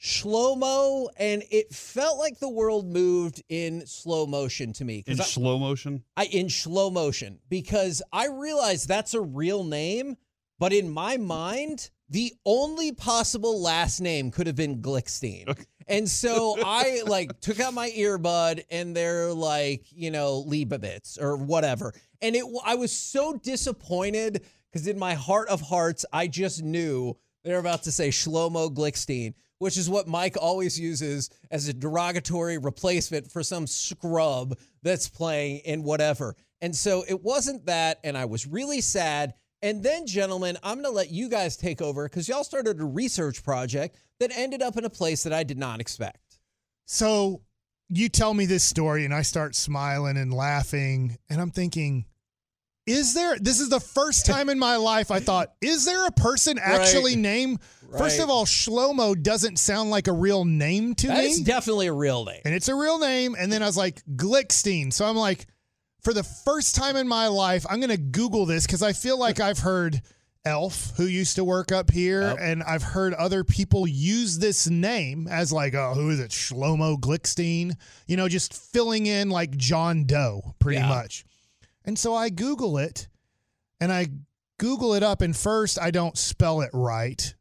Shlomo, 0.02 1.10
and 1.18 1.44
it 1.52 1.74
felt 1.74 2.18
like 2.20 2.40
the 2.40 2.50
world 2.50 2.88
moved 2.88 3.44
in 3.50 3.86
slow 3.86 4.26
motion 4.26 4.72
to 4.74 4.86
me. 4.86 5.04
In 5.08 5.20
I- 5.20 5.24
slow 5.24 5.58
motion. 5.60 6.04
I 6.16 6.26
in 6.26 6.50
slow 6.50 6.90
motion 6.90 7.40
because 7.50 8.02
I 8.12 8.28
realized 8.28 8.88
that's 8.88 9.14
a 9.14 9.22
real 9.22 9.64
name, 9.64 10.18
but 10.60 10.72
in 10.72 10.90
my 10.90 11.18
mind, 11.18 11.90
the 12.10 12.34
only 12.46 12.92
possible 12.92 13.62
last 13.62 14.00
name 14.00 14.32
could 14.32 14.48
have 14.48 14.56
been 14.56 14.82
Glickstein. 14.82 15.58
And 15.88 16.10
so 16.10 16.58
I 16.66 17.02
like 17.06 17.40
took 17.40 17.60
out 17.60 17.74
my 17.74 17.90
earbud 17.90 18.64
and 18.70 18.96
they're 18.96 19.34
like, 19.34 19.86
you 19.92 20.12
know, 20.12 20.44
Leibovitz 20.48 21.22
or 21.22 21.38
whatever. 21.38 21.94
And 22.22 22.36
it 22.36 22.44
I 22.66 22.76
was 22.76 22.92
so 22.92 23.38
disappointed 23.38 24.46
because 24.72 24.88
in 24.88 24.98
my 25.00 25.14
heart 25.14 25.50
of 25.50 25.62
hearts, 25.62 26.06
I 26.12 26.28
just 26.28 26.64
knew 26.64 27.18
they're 27.44 27.60
about 27.60 27.84
to 27.84 27.92
say 27.92 28.10
Shlomo 28.10 28.74
Glickstein, 28.74 29.34
which 29.60 29.78
is 29.78 29.90
what 29.90 30.08
Mike 30.08 30.36
always 30.40 30.80
uses 30.80 31.30
as 31.52 31.68
a 31.68 31.74
derogatory 31.74 32.58
replacement 32.58 33.32
for 33.32 33.44
some 33.44 33.68
scrub 33.68 34.58
that's 34.84 35.08
playing 35.08 35.60
in 35.60 35.84
whatever. 35.84 36.36
And 36.62 36.76
so 36.76 37.06
it 37.08 37.24
wasn't 37.24 37.66
that, 37.68 38.00
and 38.04 38.18
I 38.18 38.26
was 38.26 38.48
really 38.48 38.82
sad. 38.82 39.34
And 39.62 39.84
then, 39.84 40.06
gentlemen, 40.06 40.58
I'm 40.62 40.76
going 40.76 40.86
to 40.86 40.92
let 40.92 41.10
you 41.12 41.30
guys 41.30 41.58
take 41.58 41.82
over 41.82 42.08
because 42.08 42.28
y'all 42.28 42.44
started 42.44 42.80
a 42.80 42.86
research 42.86 43.44
project 43.44 43.98
that 44.20 44.32
ended 44.36 44.62
up 44.62 44.78
in 44.78 44.86
a 44.86 44.90
place 44.90 45.24
that 45.24 45.34
I 45.34 45.44
did 45.44 45.58
not 45.58 45.80
expect. 45.82 46.38
So 46.86 47.42
you 47.90 48.10
tell 48.10 48.34
me 48.34 48.46
this 48.46 48.64
story, 48.64 49.04
and 49.06 49.14
I 49.14 49.22
start 49.24 49.56
smiling 49.56 50.18
and 50.18 50.32
laughing, 50.34 51.18
and 51.30 51.42
I'm 51.42 51.52
thinking, 51.52 52.06
is 52.86 53.14
there? 53.14 53.38
This 53.40 53.60
is 53.60 53.70
the 53.70 53.80
first 53.80 54.26
time 54.28 54.50
in 54.50 54.60
my 54.60 54.76
life 54.78 55.10
I 55.12 55.20
thought, 55.20 55.54
is 55.62 55.86
there 55.86 56.06
a 56.06 56.12
person 56.12 56.60
actually 56.62 57.14
Right. 57.14 57.22
named? 57.22 57.60
First 57.98 58.20
of 58.20 58.30
all, 58.30 58.46
Shlomo 58.46 59.22
doesn't 59.22 59.58
sound 59.60 59.90
like 59.90 60.08
a 60.08 60.14
real 60.14 60.44
name 60.46 60.94
to 60.96 61.08
That 61.08 61.20
me. 61.20 61.26
is 61.30 61.40
definitely 61.42 61.88
a 61.88 61.94
real 61.94 62.26
name. 62.26 62.42
and 62.46 62.54
it's 62.54 62.68
a 62.68 62.76
real 62.76 63.00
name. 63.00 63.36
And 63.40 63.52
then 63.52 63.64
I 63.64 63.66
was 63.66 63.78
like, 63.78 64.04
Glickstein. 64.16 64.92
So 64.92 65.06
I'm 65.06 65.16
like, 65.16 65.48
for 66.08 66.14
the 66.14 66.24
first 66.24 66.74
time 66.74 66.96
in 66.96 67.06
my 67.06 67.28
life, 67.28 67.66
I'm 67.70 67.82
going 67.82 67.90
to 67.90 67.98
Google 67.98 68.46
this 68.46 68.66
because 68.66 68.82
I 68.82 68.94
feel 68.94 69.20
like 69.20 69.42
I've 69.42 69.60
heard 69.60 70.02
Elf, 70.46 70.94
who 70.96 71.04
used 71.04 71.36
to 71.36 71.44
work 71.44 71.74
up 71.74 71.92
here, 71.92 72.22
Yep. 72.22 72.38
and 72.40 72.64
I've 72.64 72.82
heard 72.82 73.14
other 73.16 73.44
people 73.44 73.86
use 73.86 74.40
this 74.40 74.68
name 74.70 75.28
as 75.30 75.52
like, 75.52 75.74
oh, 75.76 75.96
who 75.96 76.10
is 76.10 76.22
it? 76.22 76.32
Shlomo 76.32 76.98
Glickstein. 76.98 77.76
You 78.08 78.16
know, 78.16 78.30
just 78.30 78.54
filling 78.54 79.06
in 79.06 79.30
like 79.30 79.58
John 79.58 80.06
Doe, 80.06 80.56
pretty 80.60 80.78
Yeah. 80.80 80.88
much. 80.88 81.26
And 81.84 82.00
so 82.00 82.16
I 82.16 82.30
Google 82.30 82.78
it 82.78 83.10
and 83.82 83.92
I 83.92 84.08
Google 84.60 84.94
it 84.94 85.04
up, 85.04 85.22
and 85.22 85.36
first 85.36 85.78
I 85.78 85.92
don't 85.92 86.18
spell 86.18 86.62
it 86.62 86.70
right. 86.72 87.36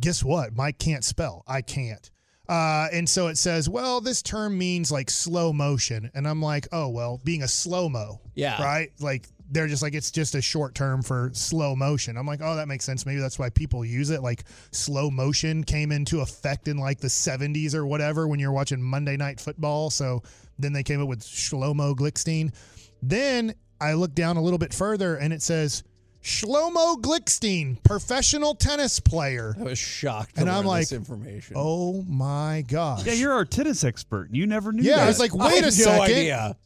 Guess 0.00 0.22
what? 0.22 0.54
Mike 0.54 0.78
can't 0.78 1.02
spell. 1.02 1.44
I 1.46 1.62
can't. 1.62 2.10
Uh, 2.48 2.88
and 2.92 3.08
so 3.08 3.26
it 3.26 3.36
says, 3.36 3.68
well, 3.68 4.00
this 4.00 4.22
term 4.22 4.56
means 4.56 4.90
like 4.90 5.10
slow 5.10 5.52
motion. 5.52 6.10
And 6.14 6.26
I'm 6.26 6.40
like, 6.40 6.66
oh, 6.72 6.88
well, 6.88 7.20
being 7.24 7.42
a 7.42 7.48
slow 7.48 7.88
mo. 7.88 8.20
Yeah. 8.34 8.62
Right? 8.62 8.90
Like 9.00 9.28
they're 9.50 9.66
just 9.66 9.82
like, 9.82 9.94
it's 9.94 10.10
just 10.10 10.34
a 10.34 10.40
short 10.40 10.74
term 10.74 11.02
for 11.02 11.30
slow 11.34 11.76
motion. 11.76 12.16
I'm 12.16 12.26
like, 12.26 12.40
oh, 12.42 12.56
that 12.56 12.66
makes 12.66 12.86
sense. 12.86 13.04
Maybe 13.04 13.20
that's 13.20 13.38
why 13.38 13.50
people 13.50 13.84
use 13.84 14.08
it. 14.08 14.22
Like 14.22 14.44
slow 14.70 15.10
motion 15.10 15.62
came 15.62 15.92
into 15.92 16.20
effect 16.20 16.68
in 16.68 16.78
like 16.78 17.00
the 17.00 17.08
70s 17.08 17.74
or 17.74 17.86
whatever 17.86 18.26
when 18.26 18.40
you're 18.40 18.52
watching 18.52 18.82
Monday 18.82 19.16
Night 19.18 19.40
Football. 19.40 19.90
So 19.90 20.22
then 20.58 20.72
they 20.72 20.82
came 20.82 21.02
up 21.02 21.08
with 21.08 21.20
Shlomo 21.20 21.94
Glickstein. 21.94 22.54
Then 23.02 23.54
I 23.80 23.92
look 23.92 24.14
down 24.14 24.38
a 24.38 24.42
little 24.42 24.58
bit 24.58 24.72
further 24.72 25.16
and 25.16 25.32
it 25.32 25.42
says, 25.42 25.84
Shlomo 26.22 26.96
Glickstein, 27.00 27.82
professional 27.82 28.54
tennis 28.54 29.00
player. 29.00 29.54
I 29.58 29.62
was 29.62 29.78
shocked. 29.78 30.34
To 30.34 30.40
And 30.42 30.50
I'm 30.50 30.66
learn 30.66 30.80
this 30.80 30.92
like, 30.92 30.96
information. 30.98 31.54
Oh 31.56 32.02
my 32.08 32.64
gosh. 32.66 33.06
Yeah, 33.06 33.12
you're 33.14 33.32
our 33.32 33.44
tennis 33.44 33.84
expert. 33.84 34.28
You 34.32 34.46
never 34.46 34.72
knew 34.72 34.82
Yeah, 34.82 34.96
that. 34.96 35.04
I 35.04 35.06
was 35.06 35.18
like, 35.20 35.34
wait 35.34 35.54
had 35.54 35.62
a 35.62 35.66
no 35.66 35.70
second. 35.70 36.00
idea. 36.02 36.56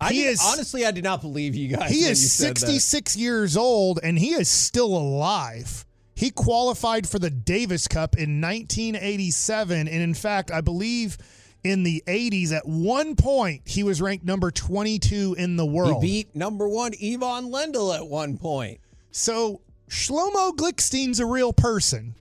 I 0.00 0.12
He 0.12 0.22
did- 0.24 0.30
is- 0.32 0.40
honestly, 0.44 0.84
I 0.84 0.90
did 0.90 1.04
not 1.04 1.22
believe 1.22 1.54
you 1.54 1.68
guys. 1.74 1.90
He 1.90 2.00
is 2.00 2.20
you 2.40 2.46
that. 2.48 2.58
66 2.58 3.16
years 3.16 3.56
old 3.56 4.00
and 4.02 4.18
he 4.18 4.30
is 4.34 4.50
still 4.50 4.94
alive. 4.96 5.86
He 6.14 6.30
qualified 6.30 7.08
for 7.08 7.18
the 7.18 7.30
Davis 7.30 7.86
Cup 7.88 8.16
in 8.16 8.40
1987. 8.40 9.88
And 9.88 10.02
in 10.02 10.14
fact, 10.14 10.50
I 10.50 10.60
believe 10.60 11.16
in 11.64 11.82
the 11.82 12.02
80s, 12.06 12.52
at 12.52 12.66
one 12.66 13.16
point, 13.16 13.62
he 13.66 13.82
was 13.82 14.00
ranked 14.00 14.24
number 14.24 14.50
22 14.50 15.34
in 15.38 15.56
the 15.56 15.64
world. 15.66 15.88
He 15.88 15.92
world. 15.92 16.02
beat 16.02 16.36
number 16.36 16.68
one 16.68 16.92
Ivan 17.02 17.50
Lendl 17.50 17.94
at 17.96 18.06
one 18.06 18.36
point. 18.38 18.80
So 19.16 19.60
Shlomo 19.88 20.52
Glickstein's 20.54 21.20
a 21.20 21.26
real 21.26 21.52
person. 21.52 22.14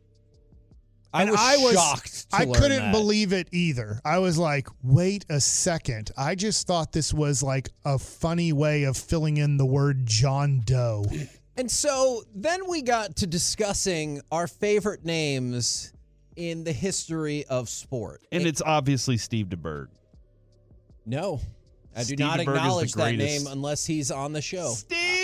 I 1.14 1.26
was, 1.26 1.36
I 1.40 1.58
was- 1.58 1.74
shocked. 1.74 2.30
To 2.32 2.36
I 2.38 2.44
learn 2.44 2.54
couldn't 2.54 2.80
that. 2.80 2.92
believe 2.92 3.32
it 3.34 3.48
either. 3.52 4.00
I 4.04 4.20
was 4.20 4.38
like, 4.38 4.68
wait 4.84 5.26
a 5.30 5.40
second. 5.40 6.12
I 6.18 6.36
just 6.36 6.68
thought 6.68 6.92
this 6.92 7.14
was 7.14 7.42
like 7.42 7.70
a 7.86 7.98
funny 7.98 8.52
way 8.54 8.84
of 8.84 8.98
filling 8.98 9.38
in 9.38 9.58
the 9.58 9.66
word 9.66 10.06
John 10.06 10.62
Doe. 10.66 11.06
And 11.58 11.72
so 11.72 12.22
then 12.36 12.68
we 12.68 12.82
got 12.82 13.16
to 13.16 13.28
discussing 13.28 14.20
our 14.30 14.46
favorite 14.46 15.06
names 15.06 15.94
in 16.36 16.66
the 16.66 16.74
history 16.74 17.46
of 17.46 17.70
sport. 17.70 18.24
and 18.30 18.46
it's 18.46 18.62
obviously 18.62 19.16
Steve 19.16 19.46
DeBerg. 19.48 19.88
no, 21.06 21.40
I 21.96 22.04
do 22.04 22.18
not 22.18 22.40
DeBerg 22.40 22.58
acknowledge 22.58 22.92
that 22.96 23.16
name 23.16 23.48
unless 23.48 23.86
he's 23.86 24.12
on 24.12 24.34
the 24.34 24.42
show. 24.42 24.72
Steve 24.72 25.15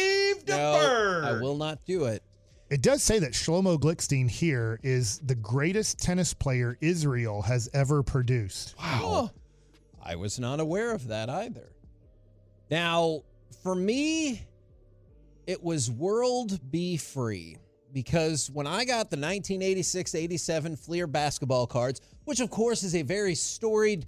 No, 0.47 0.53
DeBerg. 0.55 1.23
I 1.23 1.41
will 1.41 1.57
not 1.57 1.83
do 1.85 2.05
it. 2.05 2.23
It 2.69 2.81
does 2.81 3.03
say 3.03 3.19
that 3.19 3.33
Shlomo 3.33 3.77
Glickstein 3.77 4.29
here 4.29 4.79
is 4.81 5.19
the 5.19 5.35
greatest 5.35 5.99
tennis 5.99 6.33
player 6.33 6.77
Israel 6.79 7.41
has 7.41 7.69
ever 7.73 8.01
produced. 8.01 8.75
Oh, 8.79 9.29
I 10.01 10.15
was 10.15 10.39
not 10.39 10.61
aware 10.61 10.93
of 10.93 11.09
that 11.09 11.29
either. 11.29 11.73
Now, 12.69 13.23
for 13.61 13.75
me, 13.75 14.47
it 15.47 15.61
was 15.61 15.91
World 15.91 16.59
Be 16.71 16.95
Free 16.95 17.57
because 17.91 18.49
when 18.49 18.67
I 18.67 18.85
got 18.85 19.09
the 19.09 19.17
1986 19.17 20.15
87 20.15 20.75
Fleer 20.77 21.07
basketball 21.07 21.67
cards, 21.67 21.99
which 22.23 22.39
of 22.39 22.49
course 22.49 22.83
is 22.83 22.95
a 22.95 23.01
very 23.01 23.35
storied 23.35 24.07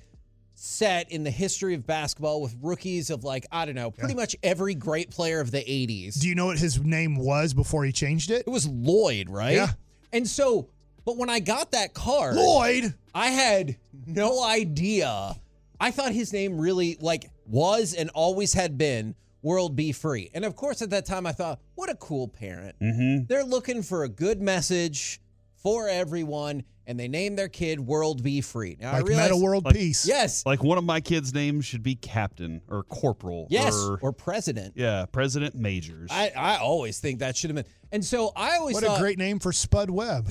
set 0.56 1.12
in 1.12 1.24
the 1.24 1.32
history 1.32 1.74
of 1.74 1.86
basketball 1.86 2.42
with 2.42 2.56
rookies 2.62 3.10
of 3.10 3.24
like, 3.24 3.46
I 3.52 3.66
don't 3.66 3.76
know, 3.76 3.92
pretty 3.92 4.13
much 4.13 4.36
every 4.44 4.76
great 4.76 5.10
player 5.10 5.39
of 5.39 5.52
the 5.52 5.60
80s. 5.60 6.20
Do 6.20 6.28
you 6.28 6.36
know 6.36 6.46
what 6.46 6.60
his 6.60 6.80
name 6.80 7.16
was 7.16 7.54
before 7.54 7.84
he 7.86 7.92
changed 7.92 8.32
it? 8.32 8.44
it 8.46 8.50
was 8.50 8.68
Lloyd, 8.68 9.30
right? 9.30 9.56
Yeah. 9.56 9.70
And 10.12 10.28
so, 10.28 10.70
but 11.06 11.18
when 11.18 11.30
I 11.30 11.39
got 11.39 11.72
that 11.72 11.94
card, 11.94 12.36
Lloyd. 12.36 12.94
I 13.13 13.28
had 13.28 13.78
no 14.08 14.44
idea. 14.44 15.36
I 15.80 15.92
thought 15.92 16.12
his 16.13 16.32
name 16.32 16.58
really 16.58 16.98
like 17.02 17.30
was 17.46 17.94
and 17.94 18.10
always 18.12 18.54
had 18.54 18.78
been 18.78 19.16
World 19.42 19.76
Be 19.76 19.92
Free. 19.92 20.30
And 20.34 20.46
of 20.46 20.56
course 20.56 20.82
at 20.82 20.92
that 20.92 21.06
time 21.06 21.26
I 21.26 21.32
thought, 21.32 21.60
what 21.76 21.89
a 21.89 21.96
cool 21.96 22.28
parent. 22.28 22.76
Mm-hmm. 22.80 23.26
They're 23.26 23.44
looking 23.44 23.84
for 23.84 24.04
a 24.04 24.10
good 24.10 24.42
message 24.42 25.20
for 25.63 25.88
everyone 25.88 26.63
and 26.86 26.99
they 26.99 27.08
named 27.08 27.38
their 27.39 27.47
kid 27.47 27.80
World 27.80 28.21
Be 28.21 28.41
Free. 28.41 28.76
Now 28.80 28.91
I 28.91 28.97
Like 28.97 29.08
realized 29.08 29.32
Meta 29.32 29.43
World 29.43 29.63
Like- 29.65 29.76
Peace. 29.76 30.06
Yes. 30.06 30.45
Like 30.45 30.62
one 30.63 30.78
of 30.78 30.84
my 30.84 30.99
kids' 30.99 31.34
names 31.34 31.63
should 31.65 31.82
be 31.82 31.95
Captain 31.95 32.62
or 32.69 32.84
Corporal. 32.84 33.47
Yes, 33.49 33.73
Or, 33.73 33.97
or 34.02 34.12
president. 34.12 34.73
yeah, 34.76 35.06
President 35.10 35.56
Majors. 35.56 36.10
I, 36.12 36.32
I 36.36 36.58
always 36.58 36.99
think 36.99 37.19
that 37.19 37.38
should 37.38 37.52
have 37.52 37.56
been. 37.56 37.71
And 37.93 38.04
so 38.04 38.34
I 38.36 38.58
always 38.58 38.73
What 38.76 38.84
thought 38.84 38.97
a 38.97 39.02
great 39.02 39.17
name 39.17 39.39
for 39.39 39.54
Spud 39.54 39.89
Webb. 39.89 40.28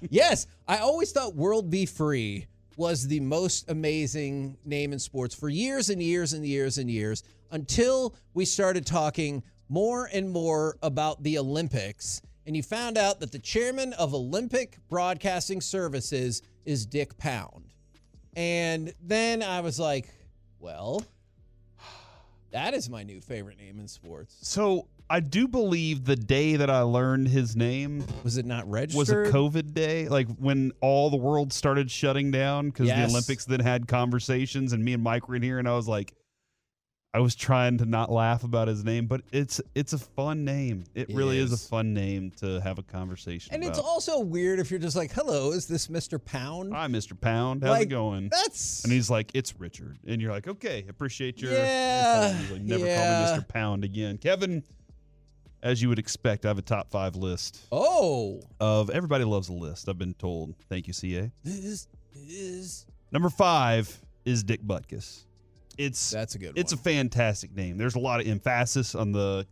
yes, 0.10 0.46
I 0.66 0.78
always 0.78 1.12
thought 1.12 1.34
World 1.34 1.68
Be 1.68 1.84
Free 1.84 2.46
was 2.78 3.06
the 3.06 3.20
most 3.20 3.70
amazing 3.70 4.56
name 4.64 4.94
in 4.94 4.98
sports 4.98 5.34
for 5.34 5.50
years 5.50 5.90
and 5.90 6.02
years 6.02 6.32
and 6.32 6.46
years 6.46 6.78
and 6.78 6.90
years 6.90 7.22
until 7.50 8.14
we 8.32 8.46
started 8.46 8.86
talking 8.86 9.42
more 9.68 10.08
and 10.10 10.30
more 10.30 10.78
about 10.82 11.22
the 11.22 11.36
Olympics. 11.36 12.22
And 12.46 12.56
you 12.56 12.62
found 12.62 12.96
out 12.98 13.20
that 13.20 13.32
the 13.32 13.38
chairman 13.38 13.92
of 13.94 14.14
Olympic 14.14 14.78
Broadcasting 14.88 15.60
Services 15.60 16.42
is 16.64 16.86
Dick 16.86 17.16
Pound. 17.18 17.64
And 18.34 18.92
then 19.02 19.42
I 19.42 19.60
was 19.60 19.78
like, 19.78 20.08
well, 20.58 21.04
that 22.52 22.74
is 22.74 22.88
my 22.90 23.02
new 23.02 23.20
favorite 23.20 23.58
name 23.58 23.78
in 23.78 23.86
sports. 23.88 24.36
So 24.42 24.88
I 25.08 25.20
do 25.20 25.46
believe 25.48 26.04
the 26.04 26.16
day 26.16 26.56
that 26.56 26.70
I 26.70 26.80
learned 26.82 27.28
his 27.28 27.56
name 27.56 28.04
Was 28.24 28.36
it 28.36 28.46
not 28.46 28.68
registered? 28.70 28.96
was 28.96 29.10
a 29.10 29.32
COVID 29.32 29.74
day, 29.74 30.08
like 30.08 30.28
when 30.36 30.72
all 30.80 31.10
the 31.10 31.16
world 31.16 31.52
started 31.52 31.90
shutting 31.90 32.30
down 32.30 32.70
because 32.70 32.86
Yes. 32.88 33.06
the 33.08 33.12
Olympics 33.12 33.44
then 33.44 33.60
had 33.60 33.86
conversations, 33.88 34.72
and 34.72 34.84
me 34.84 34.92
and 34.94 35.02
Mike 35.02 35.28
were 35.28 35.34
in 35.36 35.42
here, 35.42 35.58
and 35.58 35.68
I 35.68 35.74
was 35.76 35.88
like, 35.88 36.14
I 37.12 37.18
was 37.18 37.34
trying 37.34 37.78
to 37.78 37.86
not 37.86 38.12
laugh 38.12 38.44
about 38.44 38.68
his 38.68 38.84
name, 38.84 39.06
but 39.06 39.22
it's 39.32 39.60
it's 39.74 39.92
a 39.92 39.98
fun 39.98 40.44
name. 40.44 40.84
It, 40.94 41.10
It 41.10 41.16
really 41.16 41.38
is. 41.38 41.50
is. 41.50 41.64
a 41.64 41.68
fun 41.68 41.92
name 41.92 42.30
to 42.38 42.60
have 42.60 42.78
a 42.78 42.84
conversation 42.84 43.52
And 43.52 43.64
about. 43.64 43.70
it's 43.70 43.80
also 43.80 44.20
weird 44.20 44.60
if 44.60 44.70
you're 44.70 44.78
just 44.78 44.94
like, 44.94 45.10
hello, 45.10 45.50
is 45.50 45.66
this 45.66 45.88
Mr. 45.88 46.24
Pound? 46.24 46.72
Hi, 46.72 46.86
Mr. 46.86 47.20
Pound. 47.20 47.62
How's 47.64 47.70
Like, 47.70 47.82
it 47.82 47.90
going? 47.90 48.28
That's. 48.28 48.84
And 48.84 48.92
he's 48.92 49.10
like, 49.10 49.32
"It's 49.34 49.58
Richard," 49.58 49.98
and 50.06 50.22
you're 50.22 50.30
like, 50.30 50.46
"Okay, 50.46 50.84
appreciate 50.88 51.42
your." 51.42 51.52
Yeah, 51.52 52.32
time." 52.32 52.52
Like, 52.52 52.62
Never 52.62 52.86
yeah. 52.86 53.24
call 53.26 53.36
me 53.36 53.42
Mr. 53.42 53.48
Pound 53.48 53.84
again, 53.84 54.16
Kevin. 54.16 54.62
As 55.64 55.82
you 55.82 55.88
would 55.90 55.98
expect, 55.98 56.46
I 56.46 56.48
have 56.48 56.58
a 56.58 56.62
top 56.62 56.90
five 56.90 57.16
list 57.16 57.66
oh, 57.72 58.40
of 58.60 58.88
everybody 58.88 59.24
loves 59.24 59.48
a 59.48 59.52
list. 59.52 59.88
I've 59.88 59.98
been 59.98 60.14
told. 60.14 60.54
Thank 60.70 60.86
you, 60.86 60.92
CA. 60.92 61.30
this 61.44 61.88
is. 62.14 62.86
Number 63.12 63.28
five 63.30 64.00
is 64.24 64.44
Dick 64.44 64.62
Butkus. 64.62 65.24
It's 65.80 66.10
That's 66.10 66.34
a 66.34 66.38
good 66.38 66.52
it's 66.58 66.72
a 66.72 66.76
fantastic 66.76 67.54
name. 67.54 67.78
There's 67.78 67.94
a 67.94 67.98
lot 68.00 68.20
of 68.20 68.26
emphasis 68.28 68.94
on 68.94 69.12
the 69.12 69.46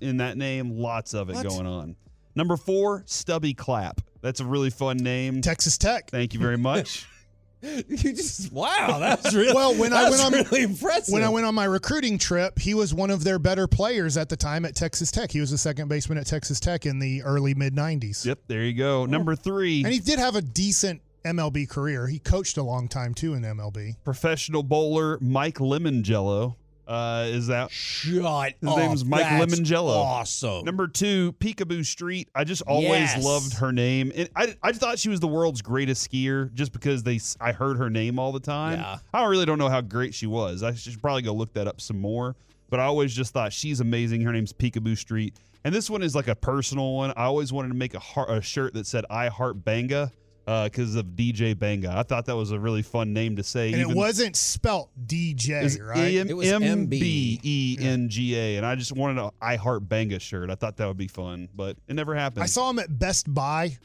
in 0.00 0.16
that 0.18 0.36
name. 0.38 0.70
Lots 0.78 1.14
of 1.14 1.28
it 1.30 1.34
What? 1.36 1.46
going 1.48 1.66
on. 1.66 1.96
Number 2.34 2.56
four, 2.56 3.02
Stubby 3.06 3.54
Clapp. 3.54 4.00
That's 4.22 4.40
a 4.40 4.44
really 4.44 4.70
fun 4.70 4.96
name. 4.96 5.40
Texas 5.42 5.76
Tech. 5.78 6.10
Thank 6.10 6.34
you 6.34 6.40
very 6.40 6.56
much. 6.58 7.06
you 7.62 7.82
just 8.12 8.52
wow, 8.52 8.98
that's 8.98 9.32
really 9.34 9.54
Well, 9.54 9.74
when 9.74 9.92
I 9.92 10.10
went 10.10 10.22
on- 10.22 10.32
really 10.32 10.62
impressive. 10.64 11.12
When 11.12 11.22
I 11.22 11.28
went 11.28 11.46
on 11.46 11.54
my 11.54 11.64
recruiting 11.64 12.18
trip, 12.18 12.58
he 12.58 12.74
was 12.74 12.92
one 12.92 13.10
of 13.10 13.22
their 13.24 13.38
better 13.38 13.66
players 13.66 14.16
at 14.16 14.28
the 14.28 14.36
time 14.36 14.64
at 14.64 14.74
Texas 14.74 15.10
Tech. 15.10 15.30
He 15.30 15.40
was 15.40 15.52
a 15.52 15.58
second 15.58 15.88
baseman 15.88 16.18
at 16.18 16.26
Texas 16.26 16.60
Tech 16.60 16.86
in 16.86 16.98
the 16.98 17.22
early 17.22 17.54
mid 17.54 17.74
90s. 17.74 18.24
yep, 18.26 18.38
there 18.48 18.64
you 18.64 18.74
go. 18.74 19.06
Number 19.06 19.34
three, 19.36 19.82
And 19.84 19.92
he 19.92 20.00
did 20.00 20.18
have 20.18 20.34
a 20.36 20.42
decent 20.42 21.00
MLB 21.24 21.68
career. 21.68 22.06
He 22.06 22.18
coached 22.18 22.56
a 22.56 22.62
long 22.62 22.88
time 22.88 23.14
too 23.14 23.34
in 23.34 23.42
MLB. 23.42 23.96
professional 24.04 24.62
bowler 24.62 25.18
Mike 25.20 25.56
Limongello. 25.58 26.56
Uh, 26.86 27.24
is 27.28 27.46
that 27.46 27.70
Shut 27.70 28.52
His 28.60 28.68
up. 28.70 28.76
name's 28.76 29.06
Mike 29.06 29.22
That's 29.22 29.54
Limongello. 29.58 29.94
Awesome. 29.96 30.66
Number 30.66 30.86
two, 30.86 31.32
Picabo 31.40 31.82
Street. 31.84 32.28
I 32.34 32.44
just 32.44 32.60
always 32.66 32.90
Yes. 33.14 33.24
loved 33.24 33.54
her 33.54 33.72
name, 33.72 34.12
and 34.14 34.28
I, 34.36 34.54
I 34.62 34.72
thought 34.72 34.98
she 34.98 35.08
was 35.08 35.18
the 35.18 35.26
world's 35.26 35.62
greatest 35.62 36.10
skier 36.10 36.52
just 36.52 36.72
because 36.72 37.02
they 37.02 37.20
I 37.40 37.52
heard 37.52 37.78
her 37.78 37.88
name 37.88 38.18
all 38.18 38.32
the 38.32 38.40
time. 38.40 38.80
Yeah. 38.80 38.98
I 39.14 39.24
really 39.24 39.46
don't 39.46 39.58
know 39.58 39.70
how 39.70 39.80
great 39.80 40.12
she 40.12 40.26
was. 40.26 40.62
I 40.62 40.74
should 40.74 41.00
probably 41.00 41.22
go 41.22 41.32
look 41.32 41.54
that 41.54 41.66
up 41.66 41.80
some 41.80 41.98
more. 41.98 42.36
But 42.68 42.80
I 42.80 42.84
always 42.84 43.14
just 43.14 43.32
thought 43.32 43.52
she's 43.54 43.80
amazing. 43.80 44.20
Her 44.20 44.32
name's 44.32 44.52
Picabo 44.52 44.94
Street, 44.98 45.34
and 45.64 45.74
this 45.74 45.88
one 45.88 46.02
is 46.02 46.14
like 46.14 46.28
a 46.28 46.34
personal 46.34 46.94
one. 46.96 47.12
I 47.16 47.24
always 47.24 47.50
wanted 47.50 47.68
to 47.68 47.74
make 47.74 47.94
a, 47.94 47.98
heart, 47.98 48.28
a 48.30 48.42
shirt 48.42 48.74
that 48.74 48.86
said 48.86 49.06
"I 49.08 49.28
Heart 49.28 49.64
Mbenga" 49.64 50.10
because 50.44 50.94
of 50.94 51.06
DJ 51.06 51.54
Mbenga. 51.54 51.88
I 51.88 52.02
thought 52.02 52.26
that 52.26 52.36
was 52.36 52.50
a 52.50 52.58
really 52.58 52.82
fun 52.82 53.12
name 53.12 53.36
to 53.36 53.42
say. 53.42 53.72
And 53.72 53.80
it 53.80 53.96
wasn't 53.96 54.36
spelt 54.36 54.90
DJ, 55.06 55.62
is 55.62 55.80
right? 55.80 56.14
M 56.16 56.28
It 56.28 56.36
was 56.36 56.50
M 56.50 56.86
B 56.86 57.40
E 57.42 57.78
N 57.80 58.08
G 58.08 58.36
A, 58.36 58.56
and 58.56 58.66
I 58.66 58.74
just 58.74 58.92
wanted 58.92 59.20
a 59.20 59.30
I 59.40 59.56
Heart 59.56 59.88
Mbenga 59.88 60.20
shirt. 60.20 60.50
I 60.50 60.54
thought 60.54 60.76
that 60.76 60.86
would 60.86 60.96
be 60.96 61.08
fun, 61.08 61.48
but 61.54 61.76
it 61.88 61.94
never 61.94 62.14
happened. 62.14 62.42
I 62.42 62.46
saw 62.46 62.70
him 62.70 62.78
at 62.78 62.98
Best 62.98 63.32
Buy, 63.32 63.76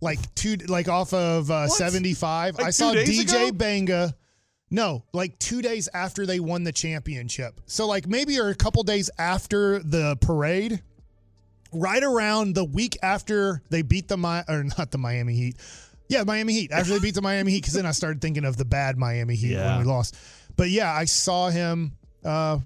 like 0.00 0.18
two, 0.34 0.56
like 0.68 0.88
off 0.88 1.12
of 1.14 1.50
uh, 1.50 1.68
75. 1.68 2.56
Like 2.56 2.66
I 2.66 2.70
saw 2.70 2.92
DJ 2.92 3.48
ago? 3.48 3.56
Mbenga. 3.56 4.14
No, 4.70 5.02
like 5.12 5.38
two 5.38 5.62
days 5.62 5.88
after 5.94 6.26
they 6.26 6.40
won 6.40 6.62
the 6.62 6.72
championship. 6.72 7.60
So 7.66 7.86
like 7.86 8.06
maybe 8.06 8.38
or 8.38 8.48
a 8.48 8.54
couple 8.54 8.82
days 8.82 9.08
after 9.18 9.78
the 9.78 10.16
parade, 10.20 10.82
right 11.72 12.02
around 12.02 12.54
the 12.54 12.64
week 12.64 12.96
after 13.02 13.62
they 13.70 13.82
beat 13.82 14.08
the 14.08 14.18
Mi- 14.18 14.42
or 14.48 14.64
not 14.78 14.90
the 14.90 14.98
Miami 14.98 15.34
Heat. 15.34 15.56
Yeah, 16.08 16.24
Miami 16.24 16.52
Heat. 16.54 16.72
After 16.72 16.94
they 16.94 16.98
beat 17.00 17.14
the 17.14 17.22
Miami 17.22 17.52
Heat, 17.52 17.62
because 17.62 17.74
then 17.74 17.86
I 17.86 17.90
started 17.92 18.20
thinking 18.20 18.44
of 18.44 18.56
the 18.56 18.64
bad 18.64 18.96
Miami 18.96 19.34
Heat 19.36 19.52
Yeah. 19.52 19.76
when 19.76 19.86
we 19.86 19.92
lost. 19.92 20.16
But 20.56 20.70
yeah, 20.70 20.92
I 20.92 21.04
saw 21.04 21.50
him 21.50 21.92
uh, 22.24 22.58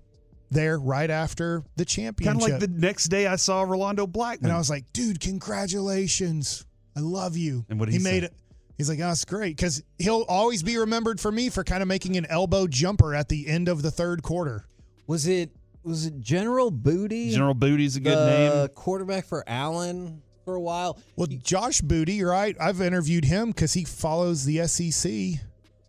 there 0.51 0.79
right 0.79 1.11
after 1.11 1.63
the 1.77 1.85
championship. 1.85 2.41
kind 2.41 2.43
of 2.43 2.61
like 2.61 2.61
the 2.61 2.69
next 2.81 3.07
day 3.07 3.27
I 3.27 3.37
saw 3.37 3.63
Rolando 3.63 4.07
Blackman. 4.07 4.51
And 4.51 4.55
I 4.55 4.59
was 4.59 4.71
like, 4.71 4.93
dude, 4.93 5.21
congratulations. 5.21 6.65
I 6.97 7.01
love 7.01 7.37
you. 7.37 7.65
And 7.69 7.79
what 7.81 7.87
did 7.87 7.93
he 7.95 7.99
made 7.99 8.25
it. 8.25 8.33
He's 8.79 8.89
like, 8.89 9.01
oh, 9.01 9.11
it's 9.11 9.25
great. 9.25 9.57
Because 9.57 9.83
he'll 9.99 10.25
always 10.29 10.63
be 10.63 10.77
remembered 10.77 11.21
for 11.21 11.31
me 11.31 11.51
for 11.51 11.63
kind 11.63 11.83
of 11.83 11.89
making 11.89 12.17
an 12.17 12.27
elbow 12.27 12.67
jumper 12.67 13.15
at 13.15 13.29
the 13.29 13.47
end 13.47 13.69
of 13.69 13.83
the 13.83 13.91
third 13.91 14.23
quarter. 14.23 14.65
was 15.07 15.27
it 15.27 15.51
was 15.85 16.07
it 16.07 16.21
General 16.21 16.71
Booty? 16.71 17.31
General 17.33 17.55
Booty's 17.55 17.97
a 17.97 18.01
good 18.01 18.17
the 18.17 18.59
name. 18.67 18.69
quarterback 18.69 19.25
for 19.27 19.43
Allen 19.49 20.23
for 20.45 20.55
a 20.55 20.61
while. 20.61 20.99
Well, 21.17 21.27
Josh 21.29 21.81
Booty, 21.81 22.23
right? 22.23 22.57
I've 22.61 22.81
interviewed 22.81 23.25
him 23.25 23.49
because 23.49 23.73
he 23.73 23.85
follows 23.85 24.45
the 24.45 24.67
SEC. 24.67 25.11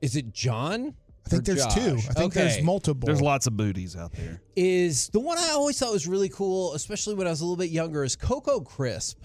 Is 0.01 0.15
it 0.15 0.33
John? 0.33 0.95
I 1.25 1.29
think 1.29 1.41
Or 1.47 1.53
there's 1.53 1.73
two. 1.73 1.95
I 2.09 2.13
think 2.13 2.35
Okay. 2.35 2.41
there's 2.47 2.61
multiple. 2.63 3.07
There's 3.07 3.21
lots 3.21 3.47
of 3.47 3.55
booties 3.55 3.95
out 3.95 4.11
there. 4.11 4.41
Is 4.57 5.07
the 5.09 5.21
one 5.21 5.37
I 5.37 5.51
always 5.51 5.79
thought 5.79 5.93
was 5.93 6.05
really 6.07 6.27
cool, 6.29 6.73
especially 6.73 7.15
when 7.15 7.27
I 7.27 7.29
was 7.29 7.39
a 7.39 7.45
little 7.45 7.55
bit 7.55 7.69
younger, 7.71 8.03
is 8.03 8.15
Coco 8.17 8.59
Crisp. 8.59 9.23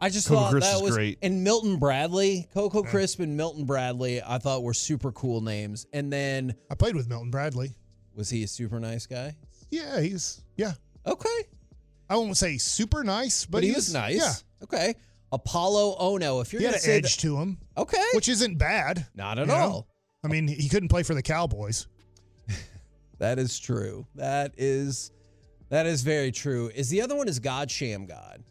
I 0.00 0.10
just 0.10 0.28
Coco 0.28 0.40
thought 0.42 0.50
Crisp 0.52 0.70
that 0.70 0.76
is 0.76 0.82
was 0.82 0.94
great. 0.94 1.18
and 1.22 1.42
Milton 1.42 1.78
Bradley, 1.78 2.46
Coco 2.54 2.82
Crisp 2.82 3.18
and 3.20 3.36
Milton 3.36 3.64
Bradley. 3.64 4.22
I 4.22 4.38
thought 4.38 4.62
were 4.62 4.74
super 4.74 5.10
cool 5.10 5.40
names. 5.40 5.86
And 5.92 6.12
then 6.12 6.54
I 6.70 6.74
played 6.74 6.94
with 6.94 7.08
Milton 7.08 7.30
Bradley. 7.30 7.72
was 8.14 8.28
he 8.30 8.42
a 8.44 8.46
super 8.48 8.78
nice 8.78 9.06
guy? 9.06 9.34
Yeah, 9.70 10.00
he's 10.00 10.42
yeah. 10.56 10.74
Okay, 11.06 11.28
I 12.08 12.16
won't 12.16 12.36
say 12.36 12.56
super 12.58 13.04
nice, 13.04 13.44
but, 13.44 13.52
but, 13.58 13.62
he 13.62 13.68
he's- 13.70 13.76
was 13.88 13.94
nice. 13.94 14.16
Yeah, 14.16 14.32
Okay, 14.64 14.94
Apollo 15.30 15.96
Ono. 15.98 16.40
If 16.40 16.52
you're 16.52 16.60
he 16.60 16.66
had 16.66 16.72
gonna 16.72 16.76
an 16.78 16.82
say 16.82 16.96
edge 16.98 17.16
to 17.18 17.36
him, 17.36 17.58
okay, 17.76 18.02
which 18.14 18.28
isn't 18.28 18.56
bad. 18.58 19.06
not 19.14 19.38
at 19.38 19.46
you 19.46 19.52
know? 19.52 19.58
all. 19.58 19.88
I 20.24 20.28
mean, 20.28 20.48
he 20.48 20.68
couldn't 20.68 20.88
play 20.88 21.02
for 21.02 21.14
the 21.14 21.22
Cowboys. 21.22 21.86
That 23.18 23.38
is 23.40 23.58
true. 23.58 24.06
That 24.14 24.52
is 24.56 25.10
that 25.70 25.86
is 25.86 26.02
very 26.02 26.30
true. 26.30 26.70
Is 26.74 26.88
the 26.88 27.02
other 27.02 27.16
one 27.16 27.26
is 27.28 27.40
God 27.40 27.68
Shammgod? 27.68 28.42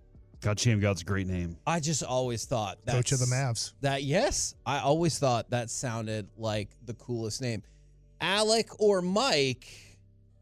God, 0.41 0.57
Shammgod's 0.57 1.01
a 1.01 1.05
great 1.05 1.25
name. 1.25 1.57
I 1.65 1.79
just 1.79 2.03
always 2.03 2.43
thought 2.45 2.77
that 2.85 2.91
Coach 2.91 3.11
of 3.13 3.19
the 3.19 3.25
Mavs. 3.27 3.71
That 3.81 4.03
yes, 4.03 4.55
I 4.65 4.79
always 4.79 5.17
thought 5.19 5.49
that 5.51 5.69
sounded 5.69 6.27
like 6.37 6.69
the 6.85 6.93
coolest 6.95 7.41
name. 7.41 7.63
Alec 8.19 8.69
or 8.79 9.01
Mike, 9.01 9.67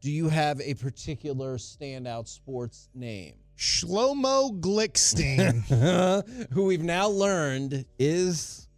do 0.06 0.12
you 0.12 0.28
have 0.28 0.60
a 0.60 0.74
particular 0.74 1.56
standout 1.56 2.28
sports 2.28 2.88
name? 2.94 3.34
Shlomo 3.58 4.60
Glickstein. 4.60 6.48
Who 6.52 6.66
we've 6.66 6.84
now 6.84 7.08
learned 7.08 7.84
is 7.98 8.68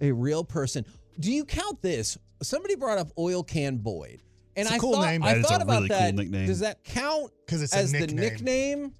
a 0.00 0.12
real 0.12 0.44
person. 0.44 0.86
Do 1.18 1.32
you 1.32 1.44
count 1.44 1.82
this? 1.82 2.16
Somebody 2.40 2.76
brought 2.76 2.98
up 2.98 3.08
Oil 3.18 3.42
Can 3.42 3.78
Boyd. 3.78 4.22
And 4.54 4.66
It's 4.66 4.70
a 4.70 4.74
I 4.74 4.78
cool 4.78 4.92
thought, 4.92 5.06
name. 5.06 5.24
I 5.24 5.32
That 5.34 5.38
is 5.40 5.46
thought 5.46 5.60
a 5.60 5.64
about 5.64 5.76
really 5.78 5.88
cool 5.88 5.98
that. 5.98 6.14
nickname. 6.14 6.46
Does 6.46 6.60
that 6.60 6.84
count 6.84 7.32
it's 7.48 7.74
a 7.74 7.76
as 7.76 7.90
the 7.90 7.98
nickname. 7.98 8.16
nickname? 8.20 8.94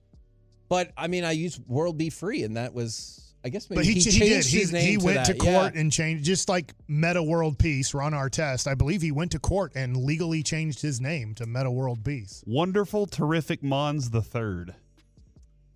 But 0.68 0.90
I 0.96 1.06
mean, 1.06 1.22
I 1.22 1.30
used 1.30 1.62
World 1.68 1.96
Be 1.98 2.10
Free, 2.10 2.42
and 2.42 2.56
that 2.56 2.74
was, 2.74 3.29
I 3.42 3.48
guess, 3.48 3.70
maybe 3.70 3.78
But 3.78 3.84
he, 3.86 3.92
he, 3.94 4.00
he, 4.00 4.18
changed 4.18 4.50
did. 4.50 4.68
He, 4.68 4.72
name 4.72 4.86
he 4.90 4.96
to 4.98 5.04
went 5.04 5.16
that. 5.26 5.38
to 5.38 5.44
Yeah. 5.44 5.52
court 5.60 5.74
and 5.74 5.90
changed, 5.90 6.24
just 6.24 6.48
like 6.48 6.74
Meta 6.88 7.22
World 7.22 7.58
Peace, 7.58 7.94
Ron 7.94 8.12
Artest. 8.12 8.66
I 8.66 8.74
believe 8.74 9.00
he 9.00 9.12
went 9.12 9.32
to 9.32 9.38
court 9.38 9.72
and 9.74 9.96
legally 9.96 10.42
changed 10.42 10.82
his 10.82 11.00
name 11.00 11.34
to 11.36 11.46
Meta 11.46 11.70
World 11.70 12.04
Peace. 12.04 12.44
Wonderful, 12.46 13.06
terrific 13.06 13.62
Monds 13.62 14.10
the 14.10 14.20
Third. 14.20 14.74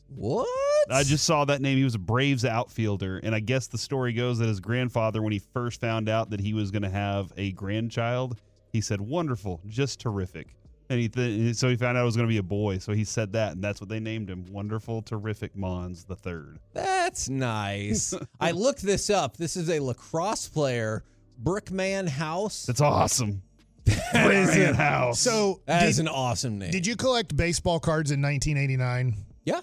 What? 0.08 0.46
I 0.90 1.02
just 1.02 1.24
saw 1.24 1.44
that 1.46 1.62
name. 1.62 1.78
He 1.78 1.84
was 1.84 1.94
a 1.94 1.98
Braves 1.98 2.44
outfielder, 2.44 3.18
and 3.22 3.34
I 3.34 3.40
guess 3.40 3.66
the 3.66 3.78
story 3.78 4.12
goes 4.12 4.38
that 4.38 4.48
his 4.48 4.60
grandfather, 4.60 5.22
when 5.22 5.32
he 5.32 5.38
first 5.38 5.80
found 5.80 6.08
out 6.08 6.30
that 6.30 6.40
he 6.40 6.52
was 6.52 6.70
going 6.70 6.82
to 6.82 6.90
have 6.90 7.32
a 7.38 7.52
grandchild, 7.52 8.38
he 8.70 8.80
said, 8.82 9.00
"Wonderful, 9.00 9.60
just 9.66 10.00
terrific." 10.00 10.54
And 10.90 11.00
he 11.00 11.08
th- 11.08 11.56
so 11.56 11.68
he 11.68 11.76
found 11.76 11.96
out 11.96 12.02
it 12.02 12.04
was 12.04 12.14
going 12.16 12.28
to 12.28 12.32
be 12.32 12.36
a 12.38 12.42
boy, 12.42 12.76
so 12.78 12.92
he 12.92 13.04
said 13.04 13.32
that, 13.32 13.52
and 13.52 13.64
that's 13.64 13.80
what 13.80 13.88
they 13.88 14.00
named 14.00 14.28
him. 14.28 14.44
Wonderful, 14.52 15.00
terrific 15.02 15.56
Monds 15.56 16.04
the 16.04 16.14
Third. 16.16 16.58
That's 16.74 17.28
nice. 17.30 18.12
I 18.40 18.50
looked 18.50 18.82
this 18.82 19.08
up. 19.08 19.36
This 19.38 19.56
is 19.56 19.70
a 19.70 19.80
lacrosse 19.80 20.46
player, 20.48 21.02
Brickman 21.42 22.06
House. 22.08 22.66
That's 22.66 22.82
awesome. 22.82 23.42
Brickman 23.86 24.74
House. 24.74 25.20
So, 25.20 25.60
That 25.66 25.80
did, 25.80 25.88
is 25.88 25.98
an 25.98 26.08
awesome 26.08 26.58
name. 26.58 26.70
did 26.70 26.86
you 26.86 26.96
collect 26.96 27.36
baseball 27.36 27.80
cards 27.80 28.10
in 28.10 28.20
1989? 28.22 29.14
Yeah. 29.44 29.60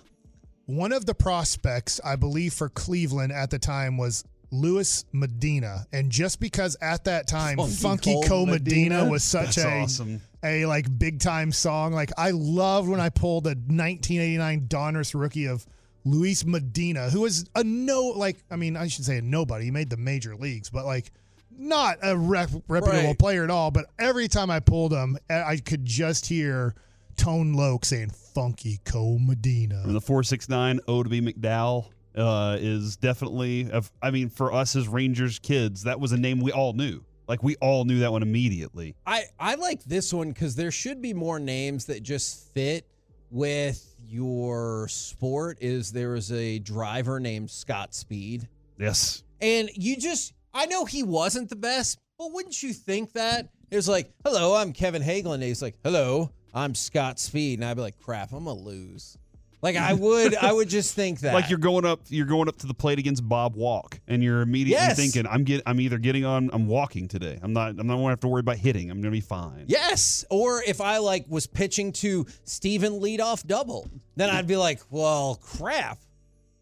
One 0.65 0.91
of 0.91 1.05
the 1.05 1.13
prospects, 1.15 1.99
I 2.03 2.15
believe, 2.15 2.53
for 2.53 2.69
Cleveland 2.69 3.31
at 3.31 3.49
the 3.49 3.59
time 3.59 3.97
was 3.97 4.23
Luis 4.51 5.05
Medina, 5.13 5.85
and 5.93 6.11
just 6.11 6.39
because 6.39 6.75
at 6.81 7.05
that 7.05 7.25
time 7.27 7.57
Funky 7.57 7.73
Funky 8.13 8.21
Co 8.27 8.45
Medina 8.45 8.95
Medina? 8.97 9.09
was 9.09 9.23
such 9.23 9.55
That's 9.55 9.65
a 9.65 9.79
awesome. 9.81 10.21
a 10.43 10.65
like 10.65 10.87
big 10.99 11.19
time 11.19 11.51
song, 11.51 11.93
like 11.93 12.11
I 12.17 12.31
loved 12.31 12.89
when 12.89 12.99
I 12.99 13.09
pulled 13.09 13.47
a 13.47 13.51
1989 13.55 14.67
Donruss 14.67 15.13
rookie 15.19 15.45
of 15.47 15.65
Luis 16.03 16.43
Medina, 16.45 17.09
who 17.09 17.21
was 17.21 17.45
a 17.55 17.63
no 17.63 18.07
like 18.07 18.43
I 18.51 18.55
mean 18.57 18.75
I 18.75 18.87
should 18.87 19.05
say 19.05 19.17
a 19.19 19.21
nobody. 19.21 19.65
He 19.65 19.71
made 19.71 19.89
the 19.89 19.97
major 19.97 20.35
leagues, 20.35 20.69
but 20.69 20.85
like 20.85 21.11
not 21.57 21.97
a 22.01 22.17
rep- 22.17 22.49
reputable 22.67 23.07
Right. 23.09 23.19
player 23.19 23.43
at 23.43 23.49
all. 23.51 23.71
But 23.71 23.85
every 23.99 24.27
time 24.27 24.49
I 24.49 24.59
pulled 24.59 24.91
him, 24.93 25.17
I 25.29 25.43
I 25.43 25.57
could 25.57 25.85
just 25.85 26.25
hear 26.25 26.75
Tone 27.17 27.53
Loc 27.53 27.85
saying 27.85 28.09
"Funky 28.33 28.79
Co 28.83 29.17
Medina." 29.19 29.81
And 29.85 29.95
the 29.95 30.01
four 30.01 30.23
six 30.23 30.49
nine 30.49 30.79
O 30.87 31.03
to 31.03 31.09
be 31.09 31.21
McDowell 31.21 31.85
uh, 32.15 32.57
is 32.59 32.97
definitely. 32.97 33.69
Of, 33.71 33.91
I 34.01 34.11
mean, 34.11 34.29
for 34.29 34.53
us 34.53 34.75
as 34.75 34.87
Rangers 34.87 35.39
kids, 35.39 35.83
that 35.83 35.99
was 35.99 36.11
a 36.11 36.17
name 36.17 36.39
we 36.39 36.51
all 36.51 36.73
knew. 36.73 37.03
Like 37.27 37.43
we 37.43 37.55
all 37.57 37.85
knew 37.85 37.99
that 37.99 38.11
one 38.11 38.23
immediately. 38.23 38.95
I, 39.05 39.23
I 39.39 39.55
like 39.55 39.83
this 39.85 40.13
one 40.13 40.29
because 40.29 40.55
there 40.55 40.71
should 40.71 41.01
be 41.01 41.13
more 41.13 41.39
names 41.39 41.85
that 41.85 42.03
just 42.03 42.51
fit 42.53 42.85
with 43.29 43.95
your 44.05 44.87
sport. 44.89 45.57
Is 45.61 45.91
there 45.91 46.15
is 46.15 46.31
a 46.31 46.59
driver 46.59 47.19
named 47.19 47.49
Scott 47.49 47.93
Speed, 47.95 48.47
Yes. 48.77 49.23
and 49.39 49.69
you 49.75 49.95
just 49.97 50.33
I 50.53 50.65
know 50.65 50.83
he 50.83 51.03
wasn't 51.03 51.47
the 51.49 51.55
best, 51.55 51.97
but 52.17 52.33
wouldn't 52.33 52.61
you 52.61 52.73
think 52.73 53.13
that 53.13 53.47
it 53.69 53.75
was 53.77 53.87
like, 53.87 54.11
"Hello, 54.25 54.53
I'm 54.55 54.73
Kevin 54.73 55.01
Hageland." 55.01 55.35
And 55.35 55.43
he's 55.43 55.61
like, 55.61 55.77
"Hello, 55.83 56.31
I'm 56.53 56.75
Scott 56.75 57.17
Speed," 57.19 57.59
and 57.59 57.65
I'd 57.65 57.75
be 57.75 57.81
like, 57.81 57.99
"Crap, 57.99 58.33
I'm 58.33 58.43
gonna 58.43 58.59
lose." 58.59 59.17
Like 59.61 59.75
I 59.75 59.93
would, 59.93 60.35
I 60.35 60.51
would 60.51 60.69
just 60.69 60.95
think 60.95 61.19
that. 61.21 61.33
Like 61.35 61.49
you're 61.49 61.59
going 61.59 61.85
up, 61.85 62.01
you're 62.07 62.25
going 62.25 62.47
up 62.47 62.57
to 62.57 62.67
the 62.67 62.73
plate 62.73 62.97
against 62.97 63.27
Bob 63.29 63.55
Walk, 63.55 63.99
and 64.07 64.23
you're 64.23 64.41
immediately 64.41 64.83
Yes. 64.85 64.95
thinking, 64.97 65.27
"I'm 65.27 65.43
get, 65.43 65.61
I'm 65.67 65.79
either 65.79 65.99
getting 65.99 66.25
on, 66.25 66.49
I'm 66.51 66.65
walking 66.67 67.07
today. 67.07 67.37
I'm 67.43 67.53
not, 67.53 67.69
I'm 67.71 67.85
not 67.87 67.93
going 67.95 68.05
to 68.05 68.09
have 68.09 68.19
to 68.21 68.27
worry 68.27 68.39
about 68.39 68.57
hitting. 68.57 68.89
I'm 68.89 68.97
going 69.01 69.11
to 69.11 69.15
be 69.15 69.21
fine." 69.21 69.65
Yes. 69.67 70.25
Or 70.31 70.63
if 70.63 70.81
I 70.81 70.97
like 70.97 71.25
was 71.29 71.45
pitching 71.45 71.91
to 71.93 72.25
Steven 72.43 72.93
leadoff 72.93 73.45
double, 73.45 73.87
then 74.15 74.29
I'd 74.31 74.47
be 74.47 74.57
like, 74.57 74.81
well, 74.89 75.35
crap. 75.41 75.99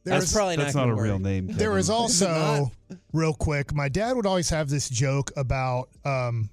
That's 0.06 0.32
There's- 0.32 0.34
probably 0.34 0.56
That's 0.56 0.74
not, 0.76 0.88
not 0.88 0.92
a 0.92 0.96
gonna 0.96 1.02
real 1.04 1.14
work. 1.16 1.22
name. 1.22 1.48
There 1.48 1.56
Kevin. 1.58 1.76
was 1.76 1.90
also, 1.90 2.72
real 3.14 3.34
quick, 3.34 3.74
my 3.74 3.90
dad 3.90 4.16
would 4.16 4.26
always 4.26 4.50
have 4.50 4.70
this 4.70 4.90
joke 4.90 5.32
about 5.38 5.90
um, 6.06 6.50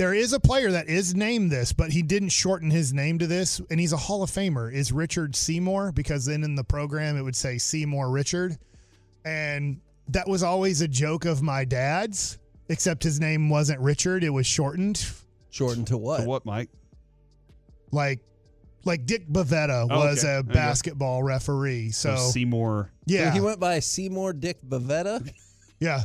there 0.00 0.14
is 0.14 0.32
a 0.32 0.40
player 0.40 0.70
that 0.70 0.88
is 0.88 1.14
named 1.14 1.50
this, 1.52 1.74
but 1.74 1.90
he 1.90 2.00
didn't 2.00 2.30
shorten 2.30 2.70
his 2.70 2.94
name 2.94 3.18
to 3.18 3.26
this, 3.26 3.60
and 3.70 3.78
he's 3.78 3.92
a 3.92 3.98
Hall 3.98 4.22
of 4.22 4.30
Famer, 4.30 4.72
is 4.72 4.92
Richard 4.92 5.36
Seymour, 5.36 5.92
because 5.92 6.24
then 6.24 6.42
in 6.42 6.54
the 6.54 6.64
program 6.64 7.18
it 7.18 7.22
would 7.22 7.36
say 7.36 7.58
Seymour 7.58 8.10
Richard. 8.10 8.56
And 9.26 9.82
that 10.08 10.26
was 10.26 10.42
always 10.42 10.80
a 10.80 10.88
joke 10.88 11.26
of 11.26 11.42
my 11.42 11.66
dad's, 11.66 12.38
except 12.70 13.02
his 13.02 13.20
name 13.20 13.50
wasn't 13.50 13.78
Richard, 13.80 14.24
it 14.24 14.30
was 14.30 14.46
shortened. 14.46 15.06
Jordan 15.50 15.84
to 15.84 15.98
what? 15.98 16.20
So 16.20 16.26
what, 16.26 16.46
Mike? 16.46 16.70
Like, 17.92 18.20
like 18.86 19.04
Dick 19.04 19.28
Bavetta 19.28 19.86
Oh, 19.90 19.98
was 19.98 20.24
okay. 20.24 20.28
a 20.28 20.30
There 20.30 20.36
you 20.38 20.42
go. 20.44 20.54
basketball 20.54 21.22
referee. 21.22 21.90
So, 21.90 22.16
So 22.16 22.30
Seymour. 22.30 22.90
So 23.06 23.14
yeah. 23.16 23.34
he 23.34 23.40
went 23.42 23.60
by 23.60 23.80
Seymour 23.80 24.32
Dick 24.32 24.62
Bavetta. 24.66 25.30
Yeah. 25.78 26.04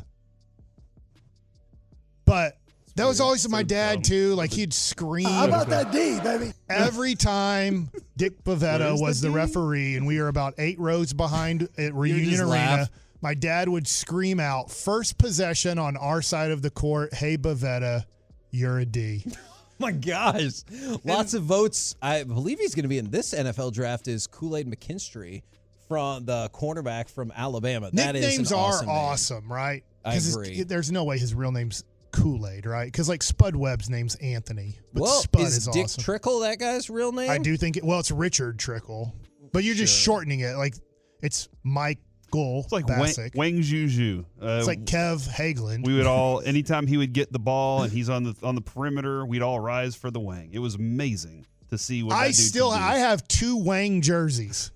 But 2.25 2.58
that 2.95 3.05
was 3.05 3.19
always 3.21 3.47
my 3.49 3.63
dad 3.63 3.95
dumb. 3.95 4.01
too. 4.03 4.36
Like 4.36 4.51
he'd 4.51 4.73
scream 4.73 5.27
How 5.27 5.45
about 5.45 5.67
that 5.69 5.91
D, 5.91 6.19
baby? 6.21 6.53
every 6.69 7.15
time 7.15 7.89
Dick 8.17 8.43
Bavetta 8.43 8.99
was 8.99 9.21
the 9.21 9.29
the, 9.29 9.36
referee, 9.36 9.95
and 9.95 10.05
we 10.08 10.19
were 10.19 10.27
about 10.27 10.53
eight 10.58 10.79
rows 10.79 11.13
behind 11.13 11.67
at 11.77 11.93
Reunion 11.93 12.29
just 12.29 12.41
Arena. 12.41 12.51
laugh. 12.51 12.89
My 13.21 13.34
dad 13.34 13.69
would 13.69 13.88
scream 13.88 14.39
out, 14.39 14.69
first 14.69 15.17
possession 15.17 15.79
on 15.79 15.97
our 15.97 16.21
side 16.21 16.51
of 16.51 16.62
the 16.62 16.69
court, 16.69 17.13
hey 17.13 17.38
Bavetta, 17.38 18.05
you're 18.51 18.79
a 18.79 18.86
D. 18.86 19.25
my 19.79 19.91
gosh. 19.91 20.62
Lots 21.03 21.34
of 21.34 21.43
votes. 21.43 21.95
I 22.01 22.23
believe 22.23 22.60
he's 22.60 22.75
going 22.75 22.84
to 22.84 22.89
be 22.89 22.97
in 22.99 23.10
this 23.10 23.34
NFL 23.34 23.73
draft 23.73 24.08
is 24.08 24.27
Kool-Aid 24.27 24.67
McKinstry 24.67 25.41
from 25.88 26.25
the 26.25 26.49
cornerback 26.53 27.10
from 27.10 27.31
Alabama. 27.36 27.89
That 27.93 28.15
is 28.15 28.23
an 28.23 28.29
Nicknames 28.29 28.51
awesome 28.51 28.89
are 28.89 28.93
name. 28.93 29.03
awesome, 29.03 29.51
right? 29.51 29.84
I 30.03 30.13
'Cause 30.13 30.27
it's- 30.27 30.36
agree. 30.49 30.63
There's 30.63 30.91
no 30.91 31.03
way 31.03 31.17
his 31.17 31.34
real 31.34 31.51
name's 31.51 31.84
Kool-Aid, 32.15 32.65
right? 32.65 32.86
Because 32.91 33.10
like 33.10 33.21
Spud 33.23 33.56
Webb's 33.56 33.89
name's 33.89 34.15
Anthony, 34.15 34.78
but 34.93 35.04
well, 35.04 35.21
Spud 35.21 35.41
is, 35.41 35.58
is, 35.58 35.67
Dick 35.67 35.86
awesome. 35.86 36.04
Trickle 36.04 36.39
that 36.39 36.60
guy's 36.60 36.89
real 36.89 37.12
name? 37.12 37.30
I 37.30 37.38
do 37.38 37.58
think 37.58 37.78
it. 37.78 37.84
Well, 37.84 37.99
it's 37.99 38.12
Richard 38.12 38.58
Trickle, 38.60 39.13
but 39.51 39.63
you're 39.63 39.75
just 39.75 39.93
Sure. 39.93 40.15
shortening 40.15 40.39
it. 40.41 40.56
Like 40.56 40.75
it's 41.21 41.49
Michael 41.63 42.62
It's 42.63 42.71
like 42.71 42.88
Wang, 42.88 42.99
Bacsik. 42.99 43.36
Wang 43.36 43.58
Zhizhi. 43.60 44.25
Uh, 44.41 44.58
it's 44.58 44.67
like 44.67 44.86
Kev 44.86 45.28
Hageland. 45.30 45.86
we 45.86 45.95
would 45.95 46.06
all 46.08 46.41
anytime 46.45 46.88
he 46.88 46.97
would 46.97 47.13
get 47.13 47.32
the 47.32 47.39
ball 47.39 47.84
and 47.84 47.91
he's 47.91 48.10
on 48.10 48.23
the 48.23 48.36
on 48.43 48.56
the 48.56 48.62
perimeter, 48.62 49.25
we'd 49.25 49.41
all 49.41 49.60
rise 49.60 49.95
for 49.95 50.12
the 50.12 50.19
Wang. 50.19 50.49
It 50.54 50.60
was 50.60 50.75
amazing 50.75 51.45
to 51.69 51.78
see 51.78 52.04
what 52.04 52.15
I 52.15 52.28
that 52.28 52.36
dude 52.36 52.36
still 52.36 52.71
could 52.71 52.78
do. 52.78 52.84
I 52.84 52.97
have 52.97 53.28
two 53.28 53.58
Wang 53.58 54.01
jerseys. 54.01 54.71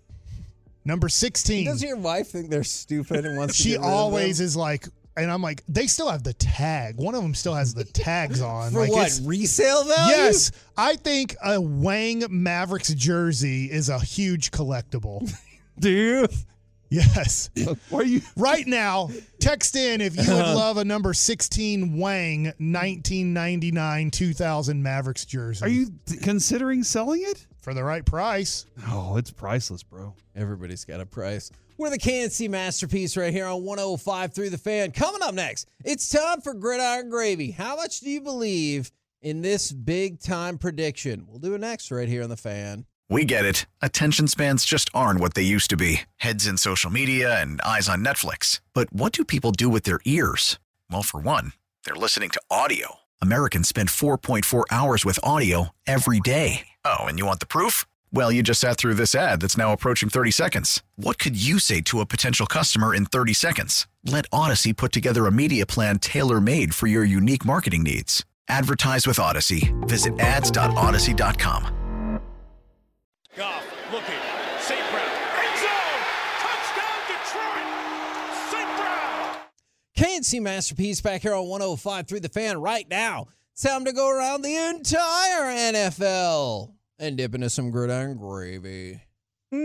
Number 0.86 1.10
sixteen. 1.10 1.65
Does 1.65 1.84
your 1.84 1.97
wife 1.97 2.30
think 2.30 2.49
they're 2.49 2.63
stupid 2.63 3.25
and 3.25 3.38
wants 3.38 3.58
to 3.58 3.63
she 3.63 3.69
get 3.71 3.80
rid 3.82 3.86
of 3.86 3.91
always 3.93 4.38
them? 4.39 4.45
is 4.45 4.56
like, 4.56 4.88
and 5.17 5.32
I'm 5.32 5.41
like, 5.41 5.63
they 5.67 5.88
still 5.88 6.10
have 6.10 6.24
the 6.24 6.34
tag. 6.34 6.95
One 6.98 7.15
of 7.15 7.22
them 7.22 7.34
still 7.34 7.54
has 7.56 7.74
the 7.74 7.84
tags 7.84 8.41
on. 8.41 8.72
For 8.74 8.82
like 8.82 8.91
what? 8.91 9.19
Resale 9.24 9.84
value? 9.84 10.15
Yes, 10.15 10.52
I 10.78 10.95
think 10.95 11.36
a 11.43 11.60
Wang 11.60 12.24
Mavericks 12.30 12.93
jersey 12.93 13.65
is 13.65 13.89
a 13.89 14.00
huge 14.00 14.52
collectible. 14.52 15.30
Do 15.80 15.89
you? 15.89 16.28
yes. 16.89 17.50
Why 17.89 18.00
are 18.00 18.04
you? 18.04 18.22
Right 18.36 18.67
now, 18.67 19.10
text 19.39 19.76
in 19.76 20.02
if 20.02 20.15
you 20.15 20.34
would 20.34 20.41
uh-huh. 20.41 20.56
love 20.56 20.78
a 20.78 20.86
number 20.86 21.13
16 21.13 21.98
Wang 21.98 22.45
1999 22.45 24.12
2000 24.12 24.84
Mavericks 24.84 25.26
jersey. 25.26 25.65
Are 25.65 25.69
you 25.69 25.88
th- 26.06 26.22
considering 26.22 26.84
selling 26.84 27.22
it? 27.24 27.45
for 27.62 27.74
the 27.74 27.84
right 27.84 28.06
price? 28.06 28.65
Oh, 28.88 29.17
it's 29.17 29.32
priceless, 29.32 29.84
bro. 29.84 30.13
Everybody's 30.36 30.86
got 30.86 31.02
a 31.02 31.06
price. 31.06 31.52
We're 31.79 31.89
the 31.89 31.97
K&C 31.97 32.49
masterpiece 32.49 33.15
right 33.15 33.31
here 33.31 33.45
on 33.45 33.63
105 33.63 34.33
through 34.33 34.49
the 34.49 34.57
fan. 34.57 34.91
Coming 34.91 35.21
up 35.23 35.33
next, 35.33 35.69
it's 35.85 36.09
time 36.09 36.41
for 36.41 36.53
Gridiron 36.53 37.09
Gravy. 37.09 37.51
How 37.51 37.77
much 37.77 38.01
do 38.01 38.09
you 38.09 38.19
believe 38.19 38.91
in 39.21 39.41
this 39.41 39.71
big 39.71 40.19
time 40.19 40.57
prediction? 40.57 41.25
We'll 41.25 41.39
do 41.39 41.55
it 41.55 41.61
next 41.61 41.89
right 41.89 42.09
here 42.09 42.21
on 42.21 42.29
the 42.29 42.35
fan. 42.35 42.85
We 43.09 43.23
get 43.23 43.45
it. 43.45 43.65
Attention 43.81 44.27
spans 44.27 44.65
just 44.65 44.89
aren't 44.93 45.21
what 45.21 45.35
they 45.35 45.41
used 45.41 45.69
to 45.69 45.77
be 45.77 46.01
heads 46.17 46.47
in 46.47 46.57
social 46.57 46.91
media 46.91 47.41
and 47.41 47.61
eyes 47.61 47.87
on 47.87 48.03
Netflix. 48.03 48.59
But 48.73 48.91
what 48.91 49.13
do 49.13 49.23
people 49.23 49.53
do 49.53 49.69
with 49.69 49.83
their 49.83 50.01
ears? 50.03 50.59
Well, 50.91 51.01
for 51.01 51.21
one, 51.21 51.53
they're 51.85 51.95
listening 51.95 52.31
to 52.31 52.41
audio. 52.51 52.95
Americans 53.21 53.69
spend 53.69 53.87
4.4 53.87 54.65
hours 54.69 55.05
with 55.05 55.17
audio 55.23 55.69
every 55.87 56.19
day. 56.19 56.67
Oh, 56.83 57.05
and 57.05 57.17
you 57.17 57.25
want 57.25 57.39
the 57.39 57.47
proof? 57.47 57.85
Well, 58.12 58.32
you 58.32 58.41
just 58.41 58.62
sat 58.62 58.78
through 58.78 58.95
this 58.95 59.13
ad 59.13 59.39
that's 59.39 59.56
now 59.58 59.72
approaching 59.72 60.10
30 60.10 60.32
seconds. 60.32 60.82
What 60.95 61.19
could 61.19 61.39
you 61.41 61.60
say 61.60 61.82
to 61.82 62.00
a 62.00 62.08
potential 62.08 62.48
customer 62.48 62.95
in 62.95 63.06
30 63.06 63.34
seconds? 63.34 63.88
Let 64.04 64.28
Audacy 64.32 64.76
put 64.76 64.91
together 64.91 65.28
a 65.28 65.32
media 65.32 65.67
plan 65.67 66.00
tailor 66.00 66.41
made 66.41 66.74
for 66.74 66.88
your 66.88 67.04
unique 67.04 67.45
marketing 67.45 67.84
needs. 67.84 68.26
Advertise 68.48 69.06
with 69.06 69.17
Audacy. 69.17 69.69
Visit 69.88 70.19
ads.audacy.com. 70.19 72.19
Goff 73.38 73.63
looking. 73.91 74.15
St. 74.60 74.82
Brown. 74.89 75.08
End 75.38 75.58
zone. 75.60 76.02
Touchdown 76.39 77.00
Detroit. 77.08 77.67
St. 78.50 78.78
Brown. 78.78 79.38
K&C 79.95 80.39
masterpiece 80.39 81.00
back 81.00 81.22
here 81.22 81.36
on 81.36 81.48
105 81.48 82.08
through 82.08 82.22
the 82.22 82.30
fan 82.30 82.60
right 82.60 82.89
now. 82.89 83.28
It's 83.54 83.62
time 83.62 83.86
to 83.86 83.93
go 83.93 84.10
around 84.10 84.41
the 84.41 84.56
entire 84.56 85.43
NFL 85.74 86.74
and 86.99 87.17
dip 87.17 87.33
into 87.33 87.49
some 87.49 87.71
gridiron 87.71 88.17
gravy. 88.17 89.01
Here 89.51 89.59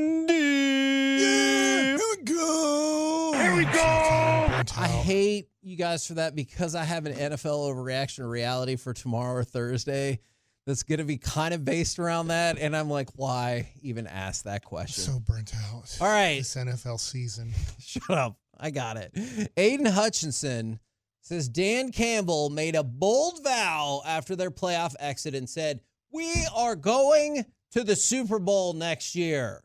we 1.96 2.22
go. 2.24 3.32
Here 3.34 3.56
we 3.56 3.64
go. 3.64 4.50
I 4.76 4.88
hate 4.88 5.48
you 5.62 5.76
guys 5.76 6.06
for 6.06 6.14
that 6.14 6.34
because 6.34 6.74
I 6.74 6.84
have 6.84 7.06
an 7.06 7.12
NFL 7.14 7.70
overreaction 7.74 8.16
to 8.16 8.26
reality 8.26 8.76
for 8.76 8.94
tomorrow 8.94 9.34
or 9.34 9.44
Thursday 9.44 10.20
that's 10.66 10.82
going 10.82 10.98
to 10.98 11.04
be 11.04 11.18
kind 11.18 11.52
of 11.52 11.64
based 11.64 11.98
around 11.98 12.28
that. 12.28 12.58
And 12.58 12.74
I'm 12.74 12.88
like, 12.88 13.10
why 13.16 13.68
even 13.82 14.06
ask 14.06 14.44
that 14.44 14.64
question? 14.64 15.04
So 15.04 15.20
burnt 15.20 15.52
out. 15.54 15.98
All 16.00 16.06
right. 16.06 16.38
This 16.38 16.54
NFL 16.54 17.00
season. 17.00 17.52
Shut 17.78 18.10
up. 18.10 18.38
I 18.58 18.70
got 18.70 18.96
it. 18.96 19.50
Aidan 19.56 19.86
Hutchinson 19.86 20.78
says 21.20 21.48
Dan 21.48 21.90
Campbell 21.90 22.50
made 22.50 22.76
a 22.76 22.84
bold 22.84 23.42
vow 23.42 24.02
after 24.06 24.36
their 24.36 24.50
playoff 24.50 24.94
exit 25.00 25.34
and 25.34 25.48
said, 25.48 25.80
We 26.14 26.46
are 26.54 26.76
going 26.76 27.44
to 27.72 27.82
the 27.82 27.96
Super 27.96 28.38
Bowl 28.38 28.72
next 28.72 29.16
year. 29.16 29.64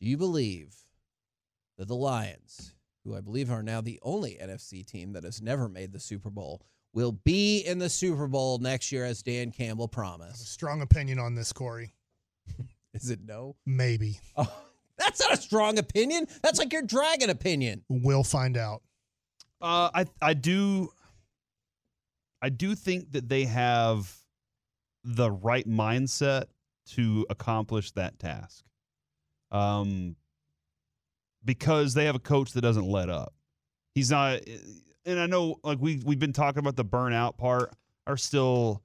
Do 0.00 0.06
you 0.06 0.16
believe 0.16 0.76
that 1.76 1.88
the 1.88 1.96
Lions, 1.96 2.76
who 3.04 3.16
I 3.16 3.20
believe 3.20 3.50
are 3.50 3.60
now 3.60 3.80
the 3.80 3.98
only 4.02 4.38
NFC 4.40 4.86
team 4.86 5.12
that 5.14 5.24
has 5.24 5.42
never 5.42 5.68
made 5.68 5.92
the 5.92 5.98
Super 5.98 6.30
Bowl, 6.30 6.62
will 6.94 7.10
be 7.10 7.62
in 7.62 7.80
the 7.80 7.88
Super 7.88 8.28
Bowl 8.28 8.58
next 8.58 8.92
year 8.92 9.04
as 9.04 9.24
Dan 9.24 9.50
Campbell 9.50 9.88
promised? 9.88 10.52
Strong 10.52 10.82
opinion 10.82 11.18
on 11.18 11.34
this, 11.34 11.52
Corey. 11.52 11.94
Is 12.94 13.10
it 13.10 13.18
no? 13.26 13.56
Maybe. 13.66 14.20
Oh, 14.36 14.62
that's 14.98 15.18
not 15.18 15.32
a 15.32 15.36
strong 15.36 15.80
opinion. 15.80 16.28
That's 16.44 16.60
like 16.60 16.72
your 16.72 16.82
dragon 16.82 17.28
opinion. 17.28 17.82
We'll 17.88 18.22
find 18.22 18.56
out. 18.56 18.82
Uh, 19.60 19.90
I 19.92 20.06
I 20.22 20.34
do. 20.34 20.90
I 22.40 22.50
do 22.50 22.76
think 22.76 23.10
that 23.12 23.28
they 23.28 23.46
have 23.46 24.19
the 25.04 25.30
right 25.30 25.68
mindset 25.68 26.44
to 26.90 27.26
accomplish 27.30 27.92
that 27.92 28.18
task. 28.18 28.64
Um, 29.50 30.16
because 31.44 31.94
they 31.94 32.04
have 32.04 32.14
a 32.14 32.20
coach 32.20 32.52
that 32.52 32.60
doesn't 32.60 32.86
let 32.86 33.08
up. 33.08 33.34
He's 33.94 34.10
not, 34.10 34.40
and 34.46 34.82
and 35.04 35.20
I 35.20 35.26
know 35.26 35.56
like 35.64 35.78
we 35.80 36.00
we've 36.04 36.18
been 36.18 36.32
talking 36.32 36.58
about 36.58 36.76
the 36.76 36.84
burnout 36.84 37.36
part 37.36 37.74
are 38.06 38.16
still 38.16 38.82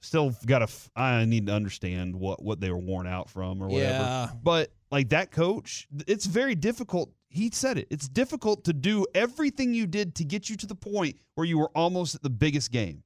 still 0.00 0.34
got 0.46 0.66
to 0.66 0.90
I 0.96 1.24
need 1.24 1.46
to 1.46 1.52
understand 1.52 2.16
what 2.16 2.42
what 2.42 2.60
they 2.60 2.70
were 2.70 2.78
worn 2.78 3.06
out 3.06 3.30
from 3.30 3.62
or 3.62 3.68
whatever. 3.68 4.04
Yeah. 4.04 4.30
But 4.42 4.72
like 4.90 5.10
that 5.10 5.30
coach, 5.30 5.88
it's 6.06 6.26
very 6.26 6.54
difficult. 6.54 7.12
He 7.28 7.50
said 7.52 7.78
it. 7.78 7.86
It's 7.90 8.08
difficult 8.08 8.64
to 8.64 8.72
do 8.72 9.06
everything 9.14 9.72
you 9.72 9.86
did 9.86 10.14
to 10.16 10.24
get 10.24 10.50
you 10.50 10.56
to 10.56 10.66
the 10.66 10.74
point 10.74 11.16
where 11.34 11.46
you 11.46 11.58
were 11.58 11.70
almost 11.74 12.14
at 12.14 12.22
the 12.22 12.30
biggest 12.30 12.70
game. 12.70 13.02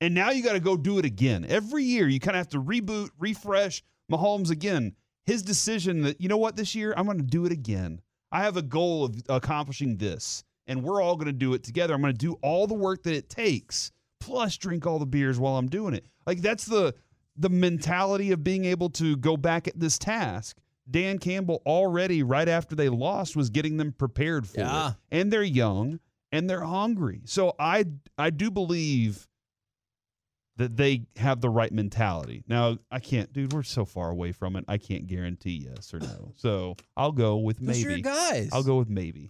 And 0.00 0.14
now 0.14 0.30
you 0.30 0.42
got 0.42 0.52
to 0.52 0.60
go 0.60 0.76
do 0.76 0.98
it 0.98 1.04
again. 1.04 1.46
Every 1.48 1.82
year 1.84 2.06
you 2.08 2.20
kind 2.20 2.36
of 2.36 2.40
have 2.40 2.48
to 2.50 2.62
reboot, 2.62 3.10
refresh 3.18 3.82
Mahomes 4.12 4.50
again. 4.50 4.94
His 5.24 5.42
decision 5.42 6.02
that, 6.02 6.20
you 6.20 6.28
know 6.28 6.36
what, 6.36 6.54
this 6.56 6.74
year 6.74 6.94
I'm 6.96 7.06
going 7.06 7.18
to 7.18 7.24
do 7.24 7.46
it 7.46 7.52
again. 7.52 8.00
I 8.30 8.42
have 8.42 8.56
a 8.56 8.62
goal 8.62 9.04
of 9.04 9.16
accomplishing 9.28 9.96
this, 9.96 10.44
and 10.66 10.82
we're 10.82 11.00
all 11.00 11.16
going 11.16 11.26
to 11.26 11.32
do 11.32 11.54
it 11.54 11.62
together. 11.62 11.94
I'm 11.94 12.00
going 12.02 12.12
to 12.12 12.18
do 12.18 12.34
all 12.42 12.66
the 12.66 12.74
work 12.74 13.02
that 13.04 13.14
it 13.14 13.30
takes, 13.30 13.90
plus 14.20 14.56
drink 14.56 14.86
all 14.86 14.98
the 14.98 15.06
beers 15.06 15.38
while 15.38 15.56
I'm 15.56 15.68
doing 15.68 15.94
it. 15.94 16.04
Like 16.26 16.42
that's 16.42 16.64
the 16.64 16.94
the 17.38 17.48
mentality 17.50 18.32
of 18.32 18.42
being 18.42 18.64
able 18.64 18.88
to 18.90 19.16
go 19.16 19.36
back 19.36 19.68
at 19.68 19.78
this 19.78 19.98
task. 19.98 20.56
Dan 20.90 21.18
Campbell 21.18 21.60
already 21.66 22.22
right 22.22 22.48
after 22.48 22.74
they 22.74 22.88
lost 22.88 23.36
was 23.36 23.50
getting 23.50 23.76
them 23.76 23.92
prepared 23.92 24.46
for 24.46 24.60
Yeah. 24.60 24.90
it. 24.90 24.94
And 25.10 25.32
they're 25.32 25.42
young 25.42 26.00
and 26.32 26.48
they're 26.48 26.62
hungry. 26.64 27.22
So 27.26 27.54
I 27.58 27.84
I 28.18 28.30
do 28.30 28.50
believe 28.50 29.26
that 30.56 30.76
they 30.76 31.02
have 31.16 31.40
the 31.40 31.50
right 31.50 31.70
mentality. 31.72 32.42
Now, 32.48 32.78
I 32.90 32.98
can't, 32.98 33.32
dude, 33.32 33.52
we're 33.52 33.62
so 33.62 33.84
far 33.84 34.10
away 34.10 34.32
from 34.32 34.56
it. 34.56 34.64
I 34.68 34.78
can't 34.78 35.06
guarantee 35.06 35.66
yes 35.70 35.92
or 35.92 36.00
no. 36.00 36.32
So 36.36 36.76
I'll 36.96 37.12
go 37.12 37.36
with 37.36 37.58
Those 37.58 37.84
are 37.84 37.88
maybe. 37.88 38.00
your 38.00 38.14
guys. 38.14 38.50
I'll 38.52 38.62
go 38.62 38.76
with 38.76 38.88
maybe. 38.88 39.28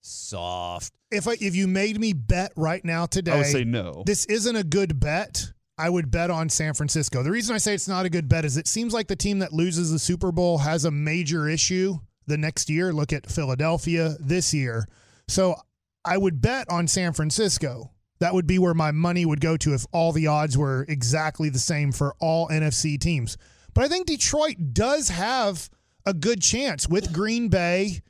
soft. 0.00 0.92
If 1.10 1.28
I, 1.28 1.32
if 1.40 1.54
you 1.54 1.66
made 1.68 1.98
me 2.00 2.12
bet 2.12 2.52
right 2.56 2.84
now 2.84 3.06
today, 3.06 3.32
I 3.32 3.36
would 3.38 3.46
say 3.46 3.64
no. 3.64 4.02
this 4.06 4.24
isn't 4.26 4.56
a 4.56 4.64
good 4.64 4.98
bet. 5.00 5.52
I 5.76 5.90
would 5.90 6.10
bet 6.10 6.30
on 6.30 6.48
San 6.48 6.74
Francisco. 6.74 7.22
The 7.22 7.30
reason 7.32 7.54
I 7.54 7.58
say 7.58 7.74
it's 7.74 7.88
not 7.88 8.06
a 8.06 8.10
good 8.10 8.28
bet 8.28 8.44
is 8.44 8.56
it 8.56 8.68
seems 8.68 8.92
like 8.94 9.08
the 9.08 9.16
team 9.16 9.40
that 9.40 9.52
loses 9.52 9.90
the 9.90 9.98
Super 9.98 10.30
Bowl 10.30 10.58
has 10.58 10.84
a 10.84 10.90
major 10.90 11.48
issue 11.48 11.98
the 12.26 12.36
next 12.38 12.70
year. 12.70 12.92
Look 12.92 13.12
at 13.12 13.26
Philadelphia 13.30 14.14
this 14.20 14.54
year. 14.54 14.86
So 15.26 15.56
I 16.04 16.16
would 16.16 16.40
bet 16.40 16.68
on 16.70 16.86
San 16.86 17.12
Francisco. 17.12 17.90
That 18.20 18.34
would 18.34 18.46
be 18.46 18.58
where 18.58 18.74
my 18.74 18.92
money 18.92 19.26
would 19.26 19.40
go 19.40 19.56
to 19.58 19.74
if 19.74 19.84
all 19.92 20.12
the 20.12 20.28
odds 20.28 20.56
were 20.56 20.86
exactly 20.88 21.48
the 21.48 21.58
same 21.58 21.92
for 21.92 22.14
all 22.20 22.48
NFC 22.48 22.98
teams. 22.98 23.36
But 23.74 23.84
I 23.84 23.88
think 23.88 24.06
Detroit 24.06 24.72
does 24.72 25.08
have 25.08 25.68
a 26.06 26.14
good 26.14 26.40
chance 26.40 26.88
with 26.88 27.12
Green 27.12 27.48
Bay. 27.48 28.02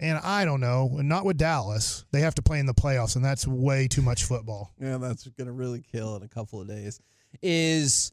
And 0.00 0.18
I 0.18 0.44
don't 0.46 0.60
know, 0.60 0.88
not 1.02 1.26
with 1.26 1.36
Dallas. 1.36 2.06
They 2.10 2.22
have 2.22 2.34
to 2.36 2.42
play 2.42 2.58
in 2.58 2.64
the 2.64 2.72
playoffs, 2.72 3.16
and 3.16 3.24
that's 3.24 3.46
way 3.46 3.86
too 3.86 4.00
much 4.00 4.24
football. 4.24 4.72
Yeah, 4.80 4.96
that's 4.96 5.28
going 5.28 5.46
to 5.46 5.52
really 5.52 5.82
kill 5.82 6.16
in 6.16 6.22
a 6.22 6.28
couple 6.28 6.58
of 6.60 6.68
days. 6.68 7.02
Is 7.42 8.12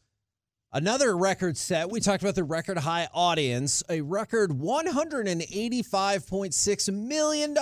another 0.73 1.15
record 1.15 1.55
set. 1.55 1.89
We 1.89 2.01
talked 2.01 2.23
about 2.23 2.35
the 2.35 2.43
record 2.43 2.77
high 2.77 3.07
audience. 3.13 3.83
A 3.89 4.01
record 4.01 4.51
$185.6 4.51 6.93
million 6.93 7.53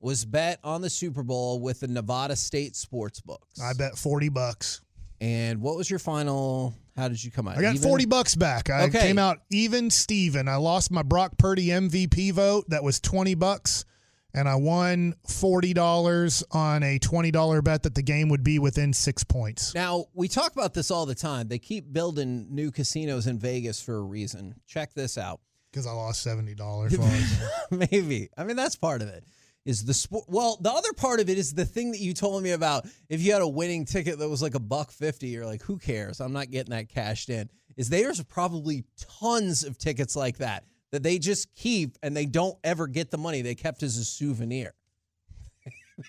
was 0.00 0.24
bet 0.24 0.58
on 0.64 0.80
the 0.80 0.90
Super 0.90 1.22
Bowl 1.22 1.60
with 1.60 1.80
the 1.80 1.88
Nevada 1.88 2.34
State 2.36 2.74
Sports 2.76 3.20
Books. 3.20 3.60
I 3.60 3.72
bet 3.74 3.96
40 3.98 4.28
bucks. 4.30 4.80
And 5.20 5.60
what 5.60 5.76
was 5.76 5.90
your 5.90 5.98
final? 5.98 6.74
How 6.96 7.08
did 7.08 7.22
you 7.22 7.30
come 7.30 7.46
out? 7.48 7.58
I 7.58 7.60
got 7.62 7.74
Even? 7.74 7.88
40 7.88 8.06
bucks 8.06 8.34
back. 8.34 8.70
I 8.70 8.84
Okay. 8.84 9.00
came 9.00 9.18
out 9.18 9.38
even 9.50 9.90
Steven. 9.90 10.48
I 10.48 10.56
lost 10.56 10.90
my 10.90 11.02
Brock 11.02 11.36
Purdy 11.38 11.66
MVP 11.70 12.30
vote. 12.32 12.64
That 12.68 12.82
was 12.82 13.00
20 13.00 13.34
bucks. 13.34 13.84
And 14.32 14.48
I 14.48 14.54
won 14.54 15.14
$40 15.26 16.44
on 16.52 16.82
a 16.84 16.98
$20 17.00 17.62
bet 17.62 17.82
that 17.82 17.94
the 17.94 18.02
game 18.02 18.28
would 18.28 18.44
be 18.44 18.58
within 18.58 18.92
six 18.92 19.24
points. 19.24 19.74
Now, 19.74 20.06
we 20.14 20.28
talk 20.28 20.52
about 20.52 20.72
this 20.72 20.90
all 20.90 21.04
the 21.04 21.14
time. 21.16 21.48
They 21.48 21.58
keep 21.58 21.92
building 21.92 22.46
new 22.50 22.70
casinos 22.70 23.26
in 23.26 23.38
Vegas 23.38 23.80
for 23.82 23.96
a 23.96 24.02
reason. 24.02 24.54
Check 24.66 24.94
this 24.94 25.18
out. 25.18 25.40
Because 25.72 25.86
I 25.86 25.92
lost 25.92 26.24
$70. 26.26 26.58
while 26.60 26.80
I 26.80 26.84
was 27.16 27.38
there. 27.38 27.88
Maybe. 27.90 28.28
I 28.36 28.44
mean, 28.44 28.56
that's 28.56 28.76
part 28.76 29.02
of 29.02 29.08
it. 29.08 29.24
Is 29.66 29.84
the 29.84 29.92
sport? 29.92 30.24
Well, 30.28 30.58
the 30.60 30.70
other 30.70 30.92
part 30.94 31.20
of 31.20 31.28
it 31.28 31.36
is 31.36 31.52
the 31.52 31.66
thing 31.66 31.92
that 31.92 32.00
you 32.00 32.14
told 32.14 32.42
me 32.42 32.52
about. 32.52 32.86
If 33.10 33.20
you 33.20 33.32
had 33.32 33.42
a 33.42 33.48
winning 33.48 33.84
ticket 33.84 34.18
that 34.18 34.28
was 34.28 34.40
like 34.40 34.54
a 34.54 34.60
buck 34.60 34.90
fifty, 34.90 35.28
you're 35.28 35.44
like, 35.44 35.62
who 35.62 35.76
cares? 35.76 36.20
I'm 36.20 36.32
not 36.32 36.50
getting 36.50 36.70
that 36.70 36.88
cashed 36.88 37.28
in. 37.28 37.50
Is 37.76 37.90
there's 37.90 38.22
probably 38.24 38.84
tons 39.20 39.64
of 39.64 39.76
tickets 39.76 40.16
like 40.16 40.38
that 40.38 40.64
that 40.92 41.02
they 41.02 41.18
just 41.18 41.54
keep 41.54 41.98
and 42.02 42.16
they 42.16 42.26
don't 42.26 42.56
ever 42.64 42.86
get 42.86 43.10
the 43.10 43.18
money. 43.18 43.42
They 43.42 43.54
kept 43.54 43.82
as 43.82 43.98
a 43.98 44.04
souvenir. 44.04 44.74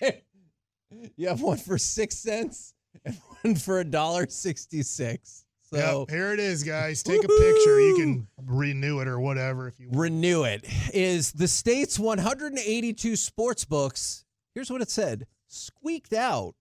you 1.16 1.28
have 1.28 1.42
one 1.42 1.58
for 1.58 1.76
six 1.76 2.18
cents 2.18 2.72
and 3.04 3.16
one 3.42 3.54
for 3.54 3.80
a 3.80 3.84
dollar 3.84 4.26
sixty 4.28 4.82
six. 4.82 5.41
So 5.72 6.00
Yep, 6.08 6.10
here 6.10 6.32
it 6.32 6.40
is, 6.40 6.62
guys. 6.62 7.02
Take 7.02 7.24
a 7.24 7.28
picture. 7.28 7.80
You 7.80 7.96
can 7.96 8.28
renew 8.44 9.00
it 9.00 9.08
or 9.08 9.18
whatever 9.18 9.68
if 9.68 9.80
you 9.80 9.88
want. 9.88 10.00
renew 10.00 10.44
it 10.44 10.64
is 10.92 11.32
the 11.32 11.48
state's 11.48 11.98
182 11.98 13.16
sports 13.16 13.64
books 13.64 14.24
here's 14.54 14.70
what 14.70 14.82
it 14.82 14.90
said 14.90 15.26
squeaked 15.46 16.12
out 16.12 16.54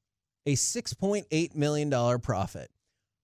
a 0.46 0.54
6.8 0.54 1.56
million 1.56 1.90
dollar 1.90 2.18
profit 2.20 2.70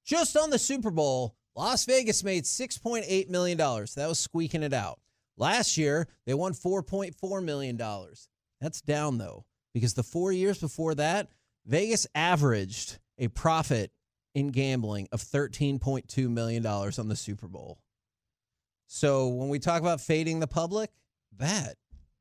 just 0.04 0.36
on 0.36 0.50
the 0.50 0.60
super 0.60 0.92
bowl 0.92 1.36
las 1.56 1.86
vegas 1.86 2.24
made 2.24 2.44
6.8 2.44 3.30
million 3.30 3.58
dollars 3.58 3.94
that 3.96 4.10
was 4.10 4.20
squeaking 4.20 4.64
it 4.64 4.74
out 4.74 5.00
last 5.38 5.78
year 5.78 6.08
they 6.26 6.34
won 6.34 6.54
4.4 6.54 7.44
million 7.44 7.78
dollars 7.78 8.28
that's 8.60 8.82
down 8.82 9.18
though 9.18 9.46
because 9.74 9.94
the 9.94 10.04
four 10.04 10.32
years 10.32 10.58
before 10.58 10.96
that 10.96 11.30
vegas 11.66 12.08
averaged 12.16 12.98
a 13.20 13.28
profit 13.30 13.92
in 14.38 14.48
gambling 14.50 15.08
of 15.12 15.22
$13.2 15.22 16.30
million 16.30 16.66
on 16.66 17.08
the 17.08 17.16
super 17.16 17.48
bowl 17.48 17.80
so 18.88 19.28
when 19.28 19.50
we 19.50 19.60
talk 19.60 19.82
about 19.82 20.00
fading 20.00 20.40
the 20.40 20.48
public, 20.48 20.90
that 21.38 21.76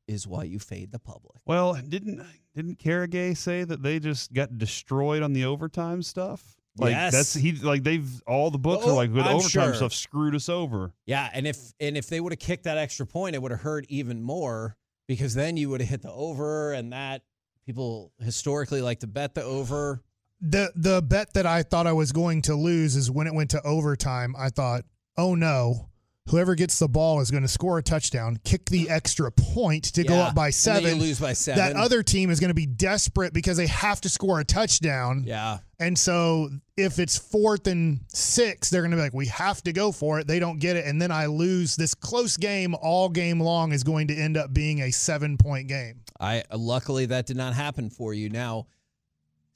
is 0.07 0.27
why 0.27 0.43
you 0.43 0.59
fade 0.59 0.91
the 0.91 0.99
public. 0.99 1.37
Well, 1.45 1.75
didn't 1.87 2.25
didn't 2.55 2.79
Kornegay 2.79 3.37
say 3.37 3.63
that 3.63 3.81
they 3.81 3.99
just 3.99 4.33
got 4.33 4.57
destroyed 4.57 5.23
on 5.23 5.33
the 5.33 5.45
overtime 5.45 6.01
stuff? 6.01 6.57
Like 6.77 6.91
Yes. 6.91 7.13
that's 7.13 7.33
he 7.33 7.53
like 7.53 7.83
they've 7.83 8.21
all 8.27 8.51
the 8.51 8.57
books 8.57 8.83
Oh, 8.85 8.91
are 8.91 8.95
like 8.95 9.11
with 9.13 9.25
I'm 9.25 9.37
overtime 9.37 9.69
sure. 9.69 9.73
stuff 9.75 9.93
screwed 9.93 10.35
us 10.35 10.49
over. 10.49 10.93
Yeah, 11.05 11.29
and 11.33 11.47
if 11.47 11.57
and 11.79 11.97
if 11.97 12.07
they 12.09 12.19
would 12.19 12.33
have 12.33 12.39
kicked 12.39 12.65
that 12.65 12.77
extra 12.77 13.05
point, 13.07 13.35
it 13.35 13.41
would 13.41 13.51
have 13.51 13.61
hurt 13.61 13.85
even 13.87 14.21
more 14.21 14.75
because 15.07 15.33
then 15.33 15.55
you 15.55 15.69
would 15.69 15.79
have 15.79 15.89
hit 15.89 16.01
the 16.01 16.11
over, 16.11 16.73
and 16.73 16.91
that 16.91 17.21
people 17.65 18.11
historically 18.19 18.81
like 18.81 18.99
to 18.99 19.07
bet 19.07 19.35
the 19.35 19.43
over. 19.43 20.01
The 20.41 20.71
the 20.75 21.01
bet 21.01 21.33
that 21.33 21.45
I 21.45 21.63
thought 21.63 21.87
I 21.87 21.93
was 21.93 22.11
going 22.11 22.41
to 22.43 22.55
lose 22.55 22.95
is 22.95 23.09
when 23.09 23.27
it 23.27 23.33
went 23.33 23.51
to 23.51 23.61
overtime. 23.63 24.35
I 24.37 24.49
thought, 24.49 24.83
oh 25.17 25.35
no, 25.35 25.89
whoever 26.29 26.55
gets 26.55 26.77
the 26.79 26.87
ball 26.87 27.21
is 27.21 27.31
going 27.31 27.43
to 27.43 27.49
score 27.49 27.77
a 27.77 27.83
touchdown, 27.83 28.37
kick 28.43 28.65
the 28.65 28.89
extra 28.89 29.31
point 29.31 29.85
to 29.85 30.03
go 30.03 30.15
up 30.15 30.35
by 30.35 30.47
and 30.47 30.53
then 30.53 30.81
you 30.81 30.87
seven. 30.89 30.99
lose 30.99 31.19
by 31.19 31.33
seven. 31.33 31.57
That 31.57 31.75
other 31.75 32.03
team 32.03 32.29
is 32.29 32.39
going 32.39 32.49
to 32.49 32.55
be 32.55 32.65
desperate 32.65 33.33
because 33.33 33.57
they 33.57 33.67
have 33.67 34.01
to 34.01 34.09
score 34.09 34.39
a 34.39 34.45
touchdown. 34.45 35.23
Yeah, 35.25 35.59
And 35.79 35.97
so 35.97 36.49
if 36.75 36.99
it's 36.99 37.17
fourth 37.17 37.67
and 37.67 38.01
six, 38.09 38.69
they're 38.69 38.81
going 38.81 38.91
to 38.91 38.97
be 38.97 39.01
like, 39.01 39.13
we 39.13 39.27
have 39.27 39.61
to 39.63 39.73
go 39.73 39.91
for 39.91 40.19
it. 40.19 40.27
They 40.27 40.39
don't 40.39 40.59
get 40.59 40.75
it. 40.75 40.85
And 40.85 41.01
then 41.01 41.11
I 41.11 41.27
lose. 41.27 41.75
This 41.75 41.93
close 41.93 42.37
game 42.37 42.75
all 42.81 43.09
game 43.09 43.39
long 43.39 43.71
is 43.71 43.83
going 43.83 44.07
to 44.07 44.15
end 44.15 44.37
up 44.37 44.53
being 44.53 44.81
a 44.81 44.91
seven 44.91 45.37
point 45.37 45.67
game. 45.67 46.01
I 46.19 46.43
luckily 46.53 47.05
that 47.07 47.25
did 47.25 47.37
not 47.37 47.53
happen 47.53 47.89
for 47.89 48.13
you. 48.13 48.29
Now, 48.29 48.67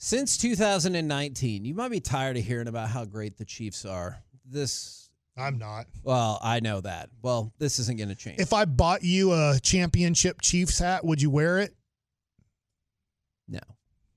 since 0.03 0.35
2019, 0.37 1.63
you 1.63 1.75
might 1.75 1.91
be 1.91 1.99
tired 1.99 2.35
of 2.35 2.43
hearing 2.43 2.67
about 2.67 2.89
how 2.89 3.05
great 3.05 3.37
the 3.37 3.45
Chiefs 3.45 3.85
are. 3.85 4.17
This, 4.49 5.11
I'm 5.37 5.59
not. 5.59 5.85
well, 6.03 6.39
I 6.41 6.59
know 6.59 6.81
that. 6.81 7.11
Well, 7.21 7.53
this 7.59 7.77
isn't 7.77 7.97
going 7.99 8.09
to 8.09 8.15
change. 8.15 8.39
If 8.39 8.51
I 8.51 8.65
bought 8.65 9.03
you 9.03 9.31
a 9.31 9.59
championship 9.61 10.41
Chiefs 10.41 10.79
hat, 10.79 11.05
would 11.05 11.21
you 11.21 11.29
wear 11.29 11.59
it? 11.59 11.75
no, 13.47 13.59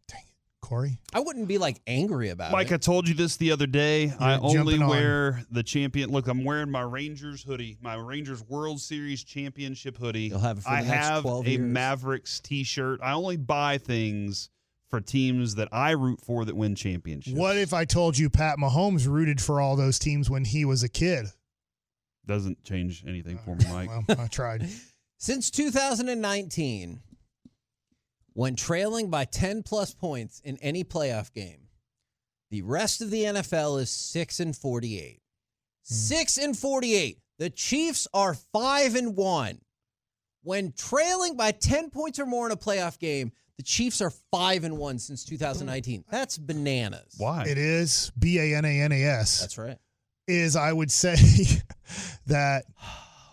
Dang 0.08 0.22
it, 0.22 0.34
Corey? 0.62 1.00
I 1.12 1.20
wouldn't 1.20 1.48
be 1.48 1.58
like 1.58 1.82
angry 1.86 2.30
about 2.30 2.48
it. 2.48 2.52
Mike, 2.52 2.72
I 2.72 2.78
told 2.78 3.06
you 3.06 3.14
this 3.14 3.36
the 3.36 3.52
other 3.52 3.66
day. 3.66 4.10
I 4.18 4.38
only 4.38 4.54
jumping 4.54 4.82
on. 4.84 4.88
wear 4.88 5.44
the 5.50 5.62
champion. 5.62 6.10
Look, 6.10 6.28
I'm 6.28 6.44
wearing 6.44 6.70
my 6.70 6.80
Rangers 6.82 7.42
hoodie, 7.42 7.76
my 7.82 7.96
Rangers 7.96 8.42
World 8.42 8.80
Series 8.80 9.22
championship 9.22 9.98
hoodie. 9.98 10.28
You'll 10.28 10.38
have 10.38 10.56
it 10.56 10.62
for 10.62 10.70
I 10.70 10.82
the 10.82 10.88
next 10.88 11.06
have 11.08 11.22
12 11.24 11.46
a 11.46 11.50
years. 11.50 11.60
Mavericks 11.60 12.40
T-shirt. 12.40 13.00
I 13.02 13.12
only 13.12 13.36
buy 13.36 13.76
things 13.76 14.48
for 14.94 15.00
teams 15.00 15.56
that 15.56 15.68
I 15.72 15.90
root 15.90 16.20
for 16.20 16.44
that 16.44 16.54
win 16.54 16.76
championships. 16.76 17.36
What 17.36 17.56
if 17.56 17.72
I 17.72 17.84
told 17.84 18.16
you 18.16 18.30
Pat 18.30 18.58
Mahomes 18.58 19.08
rooted 19.08 19.40
for 19.40 19.60
all 19.60 19.74
those 19.74 19.98
teams 19.98 20.30
when 20.30 20.44
he 20.44 20.64
was 20.64 20.84
a 20.84 20.88
kid? 20.88 21.26
doesn't 22.26 22.62
change 22.62 23.04
anything 23.06 23.38
for 23.44 23.56
me, 23.56 23.64
Mike? 23.68 23.88
Well, 23.88 24.20
I 24.20 24.28
tried. 24.28 24.68
Since 25.18 25.50
2019, 25.50 27.00
when 28.34 28.54
trailing 28.54 29.10
by 29.10 29.24
10 29.24 29.64
plus 29.64 29.92
points 29.92 30.40
in 30.44 30.58
any 30.58 30.84
playoff 30.84 31.32
game, 31.32 31.68
the 32.50 32.62
rest 32.62 33.02
of 33.02 33.10
the 33.10 33.24
NFL 33.24 33.80
is 33.80 33.90
6 33.90 34.38
and 34.38 34.56
48. 34.56 35.20
Hmm. 35.88 35.94
6 35.94 36.38
and 36.38 36.56
48. 36.56 37.18
The 37.40 37.50
Chiefs 37.50 38.06
are 38.14 38.34
5 38.34 38.94
and 38.94 39.16
1. 39.16 39.58
When 40.44 40.72
trailing 40.72 41.36
by 41.36 41.50
10 41.50 41.90
points 41.90 42.20
or 42.20 42.26
more 42.26 42.46
in 42.46 42.52
a 42.52 42.56
playoff 42.56 43.00
game, 43.00 43.32
The 43.56 43.62
Chiefs 43.62 44.00
are 44.00 44.10
five 44.32 44.64
and 44.64 44.76
one 44.76 44.98
since 44.98 45.24
2019. 45.24 46.04
That's 46.10 46.38
bananas. 46.38 47.14
Why? 47.18 47.44
It 47.46 47.56
is 47.58 48.10
B 48.18 48.38
A 48.38 48.56
N 48.56 48.64
A 48.64 48.80
N 48.80 48.92
A 48.92 49.04
S. 49.04 49.40
That's 49.40 49.58
right. 49.58 49.78
Is 50.26 50.56
I 50.56 50.72
would 50.72 50.90
say 50.90 51.14
that 52.26 52.64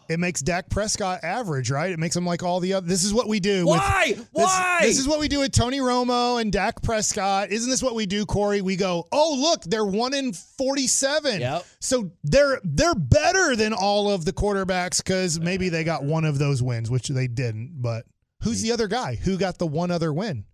it 0.10 0.20
makes 0.20 0.42
Dak 0.42 0.70
Prescott 0.70 1.24
average, 1.24 1.72
right? 1.72 1.90
It 1.92 1.98
makes 1.98 2.16
him 2.16 2.26
like 2.26 2.44
all 2.44 2.60
the 2.60 2.74
other. 2.74 2.86
This 2.86 3.04
is 3.06 3.14
what 3.14 3.30
we 3.30 3.40
do. 3.40 3.66
with- 3.66 3.78
Why? 3.80 4.12
This, 4.14 4.26
Why? 4.34 4.80
This 4.82 5.00
is 5.00 5.08
what 5.08 5.20
we 5.20 5.28
do 5.30 5.40
with 5.40 5.54
Tony 5.54 5.80
Romo 5.80 6.42
and 6.42 6.52
Dak 6.52 6.82
Prescott. 6.84 7.50
Isn't 7.50 7.70
this 7.70 7.82
what 7.82 7.96
we 7.96 8.06
do, 8.06 8.26
Corey? 8.26 8.62
We 8.62 8.76
go, 8.76 9.08
oh 9.12 9.38
look, 9.40 9.64
they're 9.64 9.86
one 9.86 10.14
in 10.14 10.34
forty-seven. 10.34 11.40
Yep. 11.42 11.66
So 11.80 12.12
they're 12.24 12.60
they're 12.64 12.94
better 12.96 13.56
than 13.56 13.74
all 13.74 14.12
of 14.12 14.26
the 14.26 14.34
quarterbacks 14.34 14.98
because 15.04 15.40
maybe 15.40 15.70
they 15.70 15.84
got 15.84 16.04
one 16.04 16.26
of 16.26 16.38
those 16.38 16.62
wins, 16.62 16.92
which 16.92 17.08
they 17.08 17.28
didn't. 17.28 17.82
But 17.82 18.06
who's 18.42 18.62
the 18.62 18.72
other 18.72 18.88
guy? 18.88 19.16
Who 19.16 19.38
got 19.38 19.58
the 19.58 19.68
one 19.68 19.92
other 19.92 20.12
win? 20.14 20.46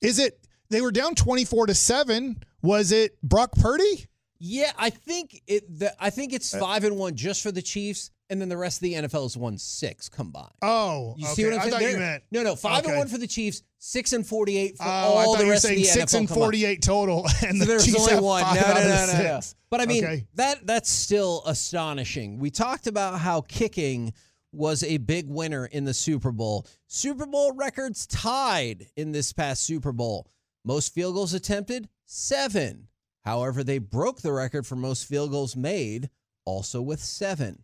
Is 0.00 0.18
it 0.18 0.46
they 0.70 0.80
were 0.80 0.92
down 0.92 1.14
twenty-four 1.14 1.66
to 1.66 1.74
seven? 1.74 2.42
Was 2.62 2.92
it 2.92 3.20
Brock 3.22 3.52
Purdy? 3.52 4.06
Yeah, 4.38 4.72
I 4.78 4.90
think 4.90 5.42
it. 5.46 5.78
The, 5.78 5.94
I 6.02 6.10
think 6.10 6.32
it's 6.32 6.54
uh, 6.54 6.60
five 6.60 6.84
and 6.84 6.96
one 6.96 7.14
just 7.14 7.42
for 7.42 7.52
the 7.52 7.60
Chiefs, 7.60 8.10
and 8.30 8.40
then 8.40 8.48
the 8.48 8.56
rest 8.56 8.78
of 8.78 8.82
the 8.84 8.94
NFL 8.94 9.26
is 9.26 9.36
one 9.36 9.58
six 9.58 10.08
combined. 10.08 10.52
Oh, 10.62 11.14
You 11.18 11.26
okay. 11.26 11.34
see 11.34 11.44
what 11.44 11.52
I'm 11.54 11.58
I 11.58 11.62
saying? 11.64 11.72
thought 11.74 11.82
you 11.82 11.96
meant 11.98 12.22
no, 12.30 12.42
no, 12.42 12.56
five 12.56 12.78
Okay. 12.82 12.90
and 12.90 12.98
one 12.98 13.08
for 13.08 13.18
the 13.18 13.26
Chiefs, 13.26 13.62
six 13.78 14.14
and 14.14 14.26
forty-eight 14.26 14.78
for 14.78 14.84
Oh, 14.84 14.86
I 14.88 15.24
all 15.24 15.36
the 15.36 15.44
rest 15.44 15.64
of 15.64 15.68
saying 15.68 15.80
the 15.80 15.84
six 15.84 16.14
NFL 16.14 16.18
and 16.18 16.28
combined. 16.28 16.44
forty-eight 16.44 16.82
total, 16.82 17.26
and 17.46 17.58
So 17.58 17.64
the 17.64 17.64
there's 17.66 17.84
Chiefs 17.84 18.00
only 18.00 18.12
have 18.14 18.22
one. 18.24 18.42
No, 18.54 18.60
no, 18.62 18.74
no, 18.74 19.06
no, 19.12 19.22
no. 19.22 19.40
But 19.68 19.80
I 19.82 19.86
mean, 19.86 20.04
Okay. 20.04 20.26
that 20.36 20.66
that's 20.66 20.88
still 20.90 21.42
astonishing. 21.44 22.38
We 22.38 22.50
talked 22.50 22.86
about 22.86 23.18
how 23.18 23.42
kicking 23.42 24.14
was 24.52 24.82
a 24.82 24.96
big 24.98 25.28
winner 25.28 25.66
in 25.66 25.84
the 25.84 25.94
Super 25.94 26.32
Bowl. 26.32 26.66
Super 26.86 27.26
Bowl 27.26 27.52
records 27.52 28.06
tied 28.06 28.88
in 28.96 29.12
this 29.12 29.32
past 29.32 29.64
Super 29.64 29.92
Bowl. 29.92 30.28
Most 30.64 30.92
field 30.92 31.14
goals 31.14 31.34
attempted, 31.34 31.88
seven. 32.04 32.88
However, 33.24 33.62
they 33.62 33.78
broke 33.78 34.20
the 34.20 34.32
record 34.32 34.66
for 34.66 34.76
most 34.76 35.06
field 35.06 35.30
goals 35.30 35.56
made, 35.56 36.10
also 36.44 36.82
with 36.82 37.00
seven. 37.00 37.62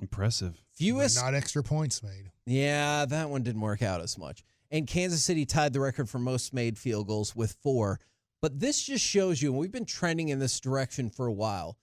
Impressive. 0.00 0.54
But 0.54 0.84
Fewest 0.84 1.16
not 1.22 1.34
extra 1.34 1.62
points 1.62 2.02
made. 2.02 2.30
yeah, 2.46 3.04
that 3.06 3.30
one 3.30 3.42
didn't 3.42 3.60
work 3.62 3.82
out 3.82 4.00
as 4.00 4.16
much. 4.18 4.44
And 4.70 4.86
Kansas 4.86 5.22
City 5.22 5.46
tied 5.46 5.72
the 5.72 5.80
record 5.80 6.08
for 6.08 6.18
most 6.18 6.52
made 6.52 6.78
field 6.78 7.06
goals 7.08 7.34
with 7.34 7.56
four. 7.62 7.98
But 8.40 8.60
this 8.60 8.82
just 8.84 9.04
shows 9.04 9.42
you, 9.42 9.50
and 9.50 9.58
we've 9.58 9.72
been 9.72 9.84
trending 9.84 10.28
in 10.28 10.38
this 10.38 10.60
direction 10.60 11.10
for 11.10 11.26
a 11.26 11.32
while. 11.32 11.76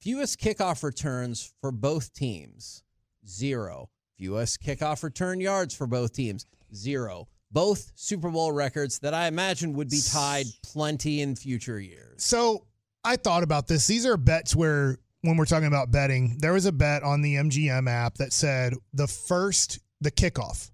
Fewest 0.00 0.40
kickoff 0.40 0.82
returns 0.82 1.52
for 1.60 1.70
both 1.70 2.12
teams, 2.14 2.82
zero. 3.26 3.90
Fewest 4.18 4.62
kickoff 4.62 5.02
return 5.02 5.40
yards 5.40 5.74
for 5.74 5.86
both 5.86 6.12
teams, 6.12 6.46
zero. 6.74 7.28
Both 7.52 7.92
Super 7.96 8.30
Bowl 8.30 8.52
records 8.52 8.98
that 9.00 9.14
I 9.14 9.26
imagine 9.26 9.72
would 9.74 9.90
be 9.90 10.00
tied 10.00 10.46
plenty 10.62 11.20
in 11.20 11.34
future 11.34 11.80
years. 11.80 12.22
So 12.22 12.66
I 13.02 13.16
thought 13.16 13.42
about 13.42 13.66
this. 13.66 13.86
These 13.86 14.06
are 14.06 14.16
bets 14.16 14.54
where, 14.54 14.98
when 15.22 15.36
we're 15.36 15.46
talking 15.46 15.66
about 15.66 15.90
betting, 15.90 16.38
there 16.38 16.52
was 16.52 16.66
a 16.66 16.72
bet 16.72 17.02
on 17.02 17.22
the 17.22 17.36
MGM 17.36 17.88
app 17.88 18.14
that 18.18 18.32
said 18.32 18.74
the 18.92 19.08
first, 19.08 19.80
the 20.00 20.10
kickoff, 20.10 20.70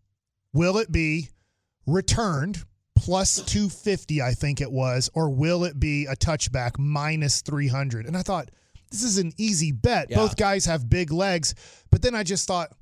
will 0.52 0.78
it 0.78 0.92
be 0.92 1.30
returned 1.86 2.64
plus 2.96 3.36
250, 3.36 4.20
I 4.22 4.32
think 4.32 4.60
it 4.60 4.70
was, 4.70 5.08
or 5.14 5.30
will 5.30 5.64
it 5.64 5.78
be 5.78 6.06
a 6.06 6.16
touchback 6.16 6.78
minus 6.78 7.42
300? 7.42 8.06
And 8.06 8.16
I 8.16 8.22
thought, 8.22 8.50
this 8.90 9.02
is 9.02 9.18
an 9.18 9.32
easy 9.36 9.72
bet. 9.72 10.10
Yeah. 10.10 10.16
Both 10.16 10.36
guys 10.36 10.66
have 10.66 10.88
big 10.88 11.12
legs. 11.12 11.54
But 11.90 12.02
then 12.02 12.14
I 12.14 12.22
just 12.22 12.46
thought, 12.46 12.72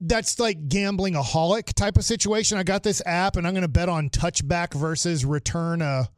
that's 0.00 0.38
like 0.38 0.68
gambling 0.68 1.14
a 1.14 1.22
holic 1.22 1.72
type 1.72 1.96
of 1.96 2.04
situation. 2.04 2.58
I 2.58 2.62
got 2.62 2.82
this 2.82 3.02
app 3.06 3.36
and 3.36 3.46
I'm 3.46 3.54
going 3.54 3.62
to 3.62 3.68
bet 3.68 3.88
on 3.88 4.10
touchback 4.10 4.74
versus 4.74 5.24
return 5.24 5.82
a 5.82 6.08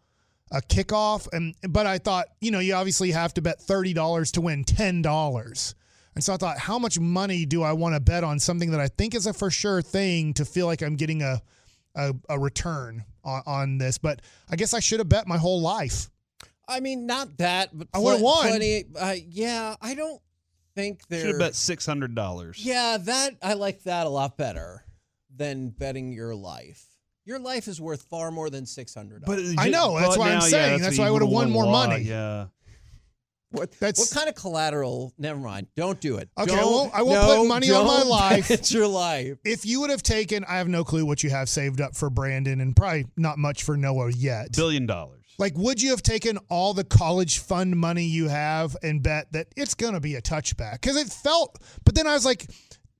a 0.50 0.62
kickoff 0.62 1.28
and 1.34 1.54
but 1.68 1.86
I 1.86 1.98
thought, 1.98 2.28
you 2.40 2.50
know, 2.50 2.58
you 2.58 2.72
obviously 2.74 3.10
have 3.10 3.34
to 3.34 3.42
bet 3.42 3.60
$30 3.60 4.32
to 4.32 4.40
win 4.40 4.64
$10. 4.64 5.74
And 6.14 6.24
so 6.24 6.32
I 6.32 6.36
thought, 6.38 6.58
how 6.58 6.78
much 6.78 6.98
money 6.98 7.44
do 7.44 7.62
I 7.62 7.72
want 7.72 7.94
to 7.94 8.00
bet 8.00 8.24
on 8.24 8.40
something 8.40 8.70
that 8.70 8.80
I 8.80 8.88
think 8.88 9.14
is 9.14 9.26
a 9.26 9.32
for 9.34 9.50
sure 9.50 9.82
thing 9.82 10.32
to 10.34 10.44
feel 10.44 10.66
like 10.66 10.82
I'm 10.82 10.96
getting 10.96 11.22
a 11.22 11.42
a, 11.94 12.14
a 12.28 12.38
return 12.38 13.04
on, 13.24 13.42
on 13.46 13.78
this? 13.78 13.98
But 13.98 14.22
I 14.50 14.56
guess 14.56 14.72
I 14.74 14.80
should 14.80 15.00
have 15.00 15.08
bet 15.08 15.28
my 15.28 15.36
whole 15.36 15.60
life. 15.60 16.10
I 16.68 16.80
mean, 16.80 17.06
not 17.06 17.36
that, 17.38 17.70
but 17.76 17.88
I 17.94 17.98
would've 17.98 18.20
won. 18.20 18.46
Plenty, 18.48 18.84
uh, 18.98 19.14
yeah, 19.28 19.74
I 19.80 19.94
don't 19.94 20.20
think 20.74 21.00
they're. 21.08 21.20
Should 21.20 21.28
have 21.30 21.38
bet 21.38 21.54
six 21.54 21.86
hundred 21.86 22.14
dollars. 22.14 22.64
Yeah, 22.64 22.98
that 22.98 23.36
I 23.42 23.54
like 23.54 23.82
that 23.84 24.06
a 24.06 24.10
lot 24.10 24.36
better 24.36 24.84
than 25.34 25.70
betting 25.70 26.12
your 26.12 26.34
life. 26.34 26.84
Your 27.24 27.38
life 27.38 27.68
is 27.68 27.80
worth 27.80 28.02
far 28.02 28.30
more 28.30 28.50
than 28.50 28.66
six 28.66 28.94
hundred 28.94 29.22
But 29.24 29.36
dollars. 29.36 29.54
I 29.58 29.68
know, 29.70 29.96
that's 29.98 30.10
but 30.16 30.18
why 30.18 30.26
I'm 30.32 30.38
now, 30.38 30.44
yeah, 30.44 30.50
saying, 30.50 30.80
that's 30.82 30.98
why 30.98 31.06
I 31.06 31.10
would've 31.10 31.28
would've 31.28 31.34
won 31.34 31.50
more 31.50 31.64
a 31.64 31.68
lot, 31.68 31.88
money. 31.90 32.02
Yeah. 32.04 32.46
What, 33.50 33.72
That's- 33.80 33.98
what 33.98 34.10
kind 34.14 34.28
of 34.28 34.34
collateral? 34.34 35.14
Never 35.16 35.40
mind. 35.40 35.68
Don't 35.74 35.98
do 36.02 36.18
it. 36.18 36.28
Okay, 36.38 36.52
I 36.52 36.56
Don't- 36.56 36.70
won't- 36.70 36.94
I 36.94 37.00
won't 37.00 37.14
no, 37.26 37.36
put 37.38 37.48
money 37.48 37.70
on 37.70 37.86
my 37.86 38.02
life. 38.06 38.50
It's 38.50 38.70
your 38.74 38.86
life. 38.86 39.38
If 39.42 39.64
you 39.64 39.80
would 39.80 39.88
have 39.88 40.02
taken, 40.02 40.44
I 40.44 40.58
have 40.58 40.68
no 40.68 40.84
clue 40.84 41.06
what 41.06 41.24
you 41.24 41.30
have 41.30 41.48
saved 41.48 41.80
up 41.80 41.96
for 41.96 42.10
Brandon 42.10 42.60
and 42.60 42.76
probably 42.76 43.06
not 43.16 43.38
much 43.38 43.62
for 43.62 43.78
Noah 43.78 44.10
yet. 44.10 44.54
Billion 44.54 44.84
dollars. 44.84 45.17
Like, 45.38 45.56
would 45.56 45.80
you 45.80 45.90
have 45.90 46.02
taken 46.02 46.38
all 46.48 46.74
the 46.74 46.84
college 46.84 47.38
fund 47.38 47.76
money 47.76 48.04
you 48.04 48.28
have 48.28 48.76
and 48.82 49.02
bet 49.02 49.32
that 49.32 49.46
it's 49.56 49.74
going 49.74 49.94
to 49.94 50.00
be 50.00 50.16
a 50.16 50.22
touchback? 50.22 50.80
Because 50.80 50.96
it 50.96 51.08
felt, 51.08 51.60
but 51.84 51.94
then 51.94 52.06
I 52.06 52.14
was 52.14 52.24
like, 52.24 52.46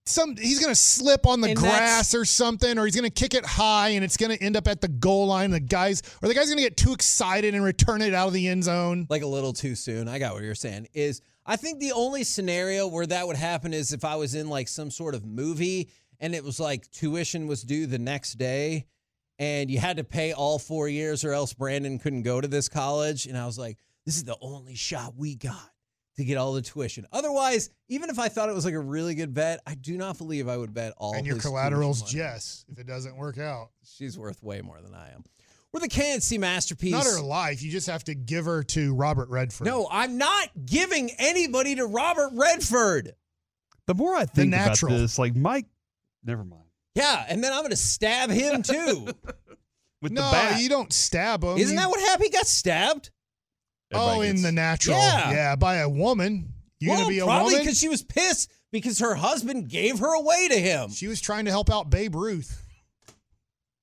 some 0.05 0.37
he's 0.37 0.59
going 0.59 0.73
to 0.73 0.81
slip 0.81 1.27
on 1.27 1.41
the 1.41 1.49
And 1.49 1.59
grass 1.59 2.15
or 2.15 2.25
something, 2.25 2.79
or 2.79 2.87
he's 2.87 2.95
going 2.95 3.11
to 3.11 3.15
kick 3.15 3.35
it 3.35 3.45
high 3.45 3.91
and 3.91 4.05
it's 4.05 4.17
going 4.17 4.37
to 4.37 4.43
end 4.43 4.57
up 4.57 4.67
at 4.67 4.81
the 4.81 4.89
goal 4.89 5.27
line. 5.27 5.51
The 5.51 5.61
guys, 5.61 6.03
or 6.23 6.29
the 6.29 6.35
guy's 6.35 6.47
going 6.47 6.59
to 6.59 6.63
get 6.63 6.77
too 6.77 6.93
excited 6.93 7.55
and 7.55 7.63
return 7.63 8.01
it 8.03 8.15
out 8.15 8.29
of 8.29 8.33
the 8.33 8.49
end 8.49 8.65
zone. 8.65 9.07
Like 9.11 9.23
a 9.23 9.27
little 9.27 9.53
too 9.53 9.75
soon. 9.75 10.09
I 10.09 10.19
got 10.19 10.35
what 10.35 10.43
you're 10.43 10.55
saying. 10.55 10.89
Is 10.95 11.21
I 11.45 11.57
think 11.57 11.81
the 11.81 11.93
only 11.93 12.25
scenario 12.25 12.87
where 12.87 13.07
that 13.07 13.27
would 13.27 13.37
happen 13.37 13.75
is 13.75 13.93
if 13.93 14.05
I 14.05 14.17
was 14.17 14.35
in 14.35 14.49
like 14.49 14.69
some 14.69 14.91
sort 14.91 15.15
of 15.15 15.25
movie 15.25 15.91
and 16.21 16.35
it 16.35 16.45
was 16.45 16.59
like 16.59 16.91
tuition 16.91 17.47
was 17.47 17.63
due 17.63 17.87
the 17.87 17.99
next 17.99 18.35
day 18.35 18.87
and 19.39 19.71
you 19.71 19.79
had 19.79 19.99
to 19.99 20.05
pay 20.05 20.33
all 20.33 20.59
four 20.59 20.89
years 20.89 21.25
or 21.25 21.33
else 21.33 21.53
Brandon 21.53 21.99
couldn't 21.99 22.23
go 22.23 22.41
to 22.41 22.49
this 22.49 22.69
college. 22.69 23.27
And 23.27 23.37
I 23.37 23.47
was 23.47 23.59
like, 23.59 23.79
this 24.05 24.17
is 24.17 24.25
the 24.25 24.37
only 24.41 24.75
shot 24.75 25.15
we 25.17 25.37
got 25.37 25.71
to 26.17 26.25
get 26.25 26.37
all 26.37 26.53
the 26.53 26.63
tuition. 26.63 27.07
Otherwise, 27.13 27.71
even 27.89 28.11
if 28.11 28.19
I 28.19 28.29
thought 28.29 28.49
it 28.49 28.55
was 28.55 28.65
like 28.65 28.75
a 28.75 28.81
really 28.81 29.15
good 29.15 29.33
bet, 29.33 29.61
I 29.67 29.75
do 29.75 29.97
not 29.97 30.19
believe 30.19 30.49
I 30.49 30.57
would 30.57 30.75
bet 30.75 30.93
all 30.97 31.15
and 31.15 31.27
your 31.27 31.37
his 31.37 31.45
collateral's 31.45 32.03
tuition. 32.03 32.19
Jess 32.19 32.65
if 32.69 32.79
it 32.79 32.87
doesn't 32.87 33.17
work 33.17 33.39
out. 33.39 33.71
She's 33.85 34.19
worth 34.19 34.43
way 34.43 34.61
more 34.61 34.81
than 34.81 34.95
I 34.95 35.11
am. 35.11 35.25
We're 35.73 35.81
the 35.81 35.89
K&C 35.89 36.39
masterpiece. 36.39 36.93
Not 36.93 37.05
her 37.05 37.21
life. 37.21 37.63
You 37.63 37.71
just 37.71 37.89
have 37.89 38.03
to 38.05 38.15
give 38.15 38.47
her 38.47 38.63
to 38.65 38.95
Robert 38.95 39.29
Redford. 39.29 39.67
No, 39.67 39.87
I'm 39.91 40.17
not 40.17 40.49
giving 40.65 41.11
anybody 41.19 41.75
to 41.75 41.85
Robert 41.85 42.31
Redford. 42.33 43.13
The 43.87 43.95
more 43.95 44.17
I 44.17 44.25
think 44.25 44.53
about 44.53 44.69
natural. 44.69 44.97
this, 44.97 45.19
like 45.19 45.37
Mike, 45.37 45.67
never 46.25 46.43
mind. 46.43 46.68
Yeah, 46.99 47.25
and 47.29 47.43
then 47.43 47.53
I'm 47.53 47.61
going 47.61 47.71
to 47.71 47.77
stab 47.77 48.31
him 48.31 48.63
too. 48.65 49.09
With 50.03 50.13
no, 50.13 50.23
the 50.27 50.31
bat. 50.33 50.61
you 50.61 50.69
don't 50.69 50.93
stab 50.93 51.43
him. 51.43 51.57
Isn't 51.59 51.75
You- 51.77 51.81
that 51.81 51.89
what 51.89 52.01
happened? 52.01 52.25
He 52.25 52.31
got 52.31 52.47
stabbed. 52.47 53.11
Oh, 53.93 54.07
Everybody 54.21 54.29
in 54.29 54.35
gets- 54.37 54.43
the 54.45 54.53
natural. 54.53 54.97
Yeah. 54.99 55.31
Yeah, 55.33 55.57
by 55.57 55.77
a 55.77 55.89
woman. 55.89 56.53
You 56.81 56.91
well, 56.91 56.99
gonna 56.99 57.09
be 57.09 57.19
a 57.19 57.25
probably 57.25 57.35
woman? 57.37 57.51
Probably 57.53 57.65
because 57.65 57.79
she 57.79 57.89
was 57.89 58.03
pissed 58.03 58.51
because 58.71 58.99
her 59.01 59.15
husband 59.15 59.69
gave 59.69 59.99
her 60.01 60.15
away 60.15 60.49
to 60.49 60.59
him. 60.61 60.91
She 60.91 61.09
was 61.09 61.21
trying 61.21 61.47
to 61.47 61.51
help 61.51 61.71
out 61.71 61.91
Babe 61.91 62.15
Ruth. 62.15 62.63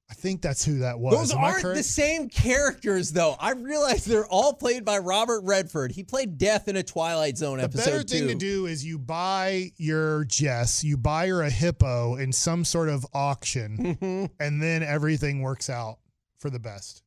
I 0.10 0.14
think 0.14 0.42
that's 0.44 0.64
who 0.64 0.80
that 0.80 1.00
was. 1.00 1.16
Those 1.16 1.32
Am 1.32 1.40
aren't 1.40 1.64
the 1.64 1.82
same 1.82 2.30
characters, 2.30 3.12
though. 3.12 3.36
I 3.40 3.54
realize 3.54 4.06
they're 4.06 4.28
all 4.28 4.54
played 4.54 4.86
by 4.86 5.00
Robert 5.00 5.42
Redford. 5.44 5.92
He 5.92 6.04
played 6.04 6.38
Death 6.38 6.68
in 6.68 6.76
a 6.76 6.84
Twilight 6.84 7.38
Zone 7.38 7.58
The 7.58 7.64
episode 7.64 7.84
The 7.86 7.92
better 7.92 8.04
thing 8.04 8.22
too. 8.24 8.28
to 8.28 8.36
do 8.36 8.66
is 8.68 8.86
you 8.86 9.00
buy 9.00 9.72
your 9.78 10.24
Jess, 10.26 10.84
you 10.84 10.96
buy 10.96 11.28
her 11.28 11.42
a 11.42 11.50
hippo 11.50 12.18
in 12.18 12.32
some 12.34 12.66
sort 12.66 12.90
of 12.90 13.04
auction, 13.14 13.98
Mhm. 14.00 14.30
and 14.40 14.62
then 14.62 14.84
everything 14.84 15.42
works 15.42 15.72
out 15.72 15.98
for 16.38 16.52
the 16.52 16.60
best. 16.60 17.02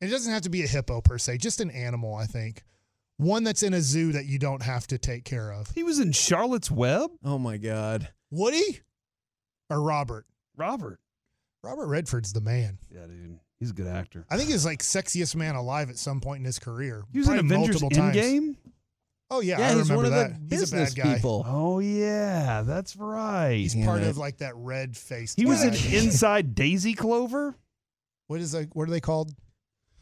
It 0.00 0.08
doesn't 0.08 0.32
have 0.32 0.42
to 0.42 0.50
be 0.50 0.64
a 0.64 0.68
hippo 0.68 1.00
per 1.00 1.16
se, 1.18 1.38
just 1.38 1.60
an 1.60 1.70
animal, 1.70 2.14
I 2.14 2.26
think. 2.26 2.64
One 3.18 3.44
that's 3.44 3.62
in 3.62 3.72
a 3.74 3.80
zoo 3.80 4.12
that 4.12 4.26
you 4.26 4.38
don't 4.40 4.62
have 4.62 4.86
to 4.88 4.98
take 4.98 5.24
care 5.24 5.52
of. 5.52 5.70
He 5.72 5.82
was 5.84 5.98
in 6.00 6.10
Charlotte's 6.12 6.70
Web. 6.70 7.10
Oh 7.24 7.38
my 7.38 7.56
God. 7.56 8.08
Woody 8.30 8.80
or 9.70 9.80
Robert? 9.80 10.26
Robert. 10.56 11.00
Robert 11.68 11.86
Redford's 11.86 12.32
the 12.32 12.40
man. 12.40 12.78
Yeah, 12.90 13.06
dude. 13.06 13.38
He's 13.60 13.70
a 13.70 13.74
good 13.74 13.86
actor. 13.88 14.24
I 14.30 14.36
think 14.36 14.50
he's 14.50 14.64
like 14.64 14.80
sexiest 14.82 15.34
man 15.36 15.54
alive 15.56 15.90
at 15.90 15.98
some 15.98 16.20
point 16.20 16.38
in 16.38 16.44
his 16.44 16.58
career. 16.58 17.04
He 17.12 17.18
was 17.18 17.28
in 17.28 17.38
Avengers 17.38 17.80
multiple 17.82 17.90
times. 17.90 18.16
Endgame. 18.16 18.56
Oh 19.30 19.40
yeah, 19.40 19.58
Yeah, 19.58 19.66
I 19.66 19.68
he's 19.74 19.90
remember 19.90 19.96
one 19.96 20.04
of 20.06 20.10
that. 20.12 20.48
the 20.48 20.56
he's 20.56 20.72
a 20.72 20.74
bad 20.74 20.78
business 20.80 20.94
guy. 20.94 21.14
people. 21.16 21.44
Oh 21.46 21.80
yeah, 21.80 22.62
that's 22.62 22.96
right. 22.96 23.54
He's 23.56 23.74
Damn 23.74 23.84
part 23.84 24.00
it. 24.02 24.08
of 24.08 24.16
like 24.16 24.38
that 24.38 24.54
red 24.56 24.96
faced. 24.96 25.38
he 25.38 25.44
was 25.44 25.60
guy. 25.62 25.68
in 25.68 26.04
Inside 26.04 26.54
Daisy 26.54 26.94
Clover. 26.94 27.54
What 28.28 28.40
is 28.40 28.54
like? 28.54 28.74
What 28.74 28.88
are 28.88 28.90
they 28.90 29.00
called? 29.00 29.32